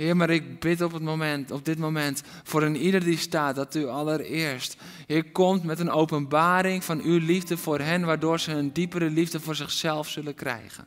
Heer, 0.00 0.16
maar 0.16 0.30
ik 0.30 0.60
bid 0.60 0.82
op 0.82 0.92
het 0.92 1.02
moment, 1.02 1.50
op 1.50 1.64
dit 1.64 1.78
moment, 1.78 2.22
voor 2.42 2.62
een 2.62 2.76
ieder 2.76 3.04
die 3.04 3.18
staat, 3.18 3.56
dat 3.56 3.74
u 3.74 3.86
allereerst, 3.86 4.76
Heer, 5.06 5.30
komt 5.30 5.64
met 5.64 5.80
een 5.80 5.90
openbaring 5.90 6.84
van 6.84 7.00
uw 7.00 7.18
liefde 7.18 7.56
voor 7.56 7.78
hen, 7.78 8.04
waardoor 8.04 8.40
ze 8.40 8.52
een 8.52 8.72
diepere 8.72 9.10
liefde 9.10 9.40
voor 9.40 9.54
zichzelf 9.54 10.08
zullen 10.08 10.34
krijgen. 10.34 10.86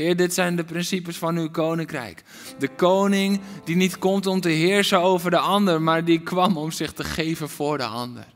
Heer, 0.00 0.16
dit 0.16 0.34
zijn 0.34 0.56
de 0.56 0.64
principes 0.64 1.16
van 1.16 1.36
uw 1.36 1.50
koninkrijk. 1.50 2.22
De 2.58 2.68
koning 2.68 3.40
die 3.64 3.76
niet 3.76 3.98
komt 3.98 4.26
om 4.26 4.40
te 4.40 4.48
heersen 4.48 5.00
over 5.00 5.30
de 5.30 5.38
ander, 5.38 5.82
maar 5.82 6.04
die 6.04 6.20
kwam 6.20 6.56
om 6.56 6.70
zich 6.70 6.92
te 6.92 7.04
geven 7.04 7.48
voor 7.48 7.78
de 7.78 7.84
ander. 7.84 8.26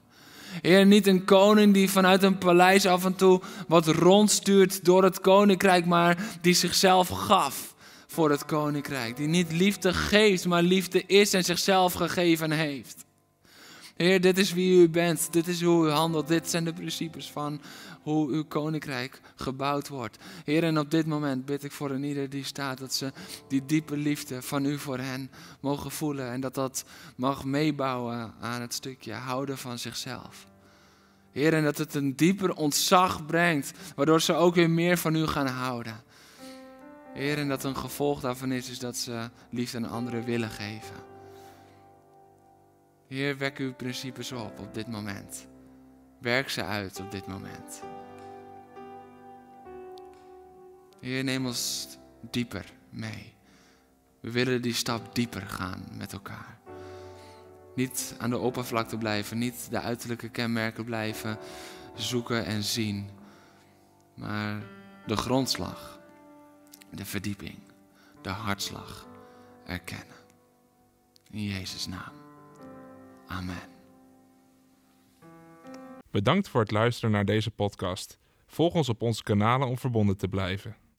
Heer, 0.62 0.86
niet 0.86 1.06
een 1.06 1.24
koning 1.24 1.74
die 1.74 1.90
vanuit 1.90 2.22
een 2.22 2.38
paleis 2.38 2.86
af 2.86 3.04
en 3.04 3.14
toe 3.14 3.40
wat 3.68 3.86
rondstuurt 3.86 4.84
door 4.84 5.02
het 5.02 5.20
koninkrijk, 5.20 5.86
maar 5.86 6.18
die 6.40 6.54
zichzelf 6.54 7.08
gaf 7.08 7.74
voor 8.06 8.30
het 8.30 8.44
koninkrijk. 8.44 9.16
Die 9.16 9.28
niet 9.28 9.52
liefde 9.52 9.94
geeft, 9.94 10.46
maar 10.46 10.62
liefde 10.62 11.02
is 11.06 11.32
en 11.32 11.44
zichzelf 11.44 11.92
gegeven 11.92 12.50
heeft. 12.50 13.04
Heer, 13.96 14.20
dit 14.20 14.38
is 14.38 14.52
wie 14.52 14.82
u 14.82 14.88
bent. 14.88 15.28
Dit 15.32 15.48
is 15.48 15.62
hoe 15.62 15.86
u 15.86 15.90
handelt. 15.90 16.28
Dit 16.28 16.50
zijn 16.50 16.64
de 16.64 16.72
principes 16.72 17.30
van 17.30 17.60
hoe 18.04 18.30
uw 18.30 18.44
koninkrijk 18.44 19.20
gebouwd 19.34 19.88
wordt. 19.88 20.18
Heer, 20.44 20.64
en 20.64 20.78
op 20.78 20.90
dit 20.90 21.06
moment 21.06 21.44
bid 21.44 21.64
ik 21.64 21.72
voor 21.72 21.90
een 21.90 22.04
ieder 22.04 22.30
die 22.30 22.44
staat 22.44 22.78
dat 22.78 22.94
ze 22.94 23.12
die 23.48 23.66
diepe 23.66 23.96
liefde 23.96 24.42
van 24.42 24.64
u 24.64 24.78
voor 24.78 24.98
hen 24.98 25.30
mogen 25.60 25.90
voelen. 25.90 26.30
En 26.30 26.40
dat 26.40 26.54
dat 26.54 26.84
mag 27.16 27.44
meebouwen 27.44 28.34
aan 28.40 28.60
het 28.60 28.74
stukje 28.74 29.12
houden 29.12 29.58
van 29.58 29.78
zichzelf. 29.78 30.46
Heer, 31.32 31.54
en 31.54 31.64
dat 31.64 31.78
het 31.78 31.94
een 31.94 32.16
dieper 32.16 32.54
ontzag 32.54 33.26
brengt, 33.26 33.72
waardoor 33.94 34.20
ze 34.20 34.32
ook 34.32 34.54
weer 34.54 34.70
meer 34.70 34.98
van 34.98 35.14
u 35.14 35.26
gaan 35.26 35.46
houden. 35.46 36.02
Heer, 37.14 37.38
en 37.38 37.48
dat 37.48 37.64
een 37.64 37.76
gevolg 37.76 38.20
daarvan 38.20 38.52
is, 38.52 38.70
is 38.70 38.78
dat 38.78 38.96
ze 38.96 39.30
liefde 39.50 39.76
aan 39.76 39.88
anderen 39.88 40.24
willen 40.24 40.50
geven. 40.50 40.96
Heer, 43.08 43.38
wek 43.38 43.58
uw 43.58 43.74
principes 43.74 44.32
op 44.32 44.58
op 44.58 44.74
dit 44.74 44.88
moment. 44.88 45.46
Werk 46.20 46.50
ze 46.50 46.64
uit 46.64 47.00
op 47.00 47.10
dit 47.10 47.26
moment. 47.26 47.82
Heer, 51.04 51.24
neem 51.24 51.46
ons 51.46 51.88
dieper 52.30 52.72
mee. 52.90 53.32
We 54.20 54.30
willen 54.30 54.62
die 54.62 54.74
stap 54.74 55.14
dieper 55.14 55.42
gaan 55.42 55.84
met 55.92 56.12
elkaar. 56.12 56.58
Niet 57.74 58.14
aan 58.18 58.30
de 58.30 58.38
oppervlakte 58.38 58.98
blijven, 58.98 59.38
niet 59.38 59.70
de 59.70 59.80
uiterlijke 59.80 60.28
kenmerken 60.28 60.84
blijven 60.84 61.38
zoeken 61.94 62.44
en 62.44 62.62
zien, 62.62 63.08
maar 64.14 64.62
de 65.06 65.16
grondslag, 65.16 66.00
de 66.90 67.04
verdieping, 67.04 67.58
de 68.22 68.28
hartslag 68.28 69.08
erkennen. 69.66 70.16
In 71.30 71.42
Jezus' 71.42 71.86
naam. 71.86 72.12
Amen. 73.26 73.68
Bedankt 76.10 76.48
voor 76.48 76.60
het 76.60 76.70
luisteren 76.70 77.10
naar 77.10 77.24
deze 77.24 77.50
podcast. 77.50 78.18
Volg 78.46 78.74
ons 78.74 78.88
op 78.88 79.02
onze 79.02 79.22
kanalen 79.22 79.68
om 79.68 79.78
verbonden 79.78 80.16
te 80.16 80.28
blijven. 80.28 80.82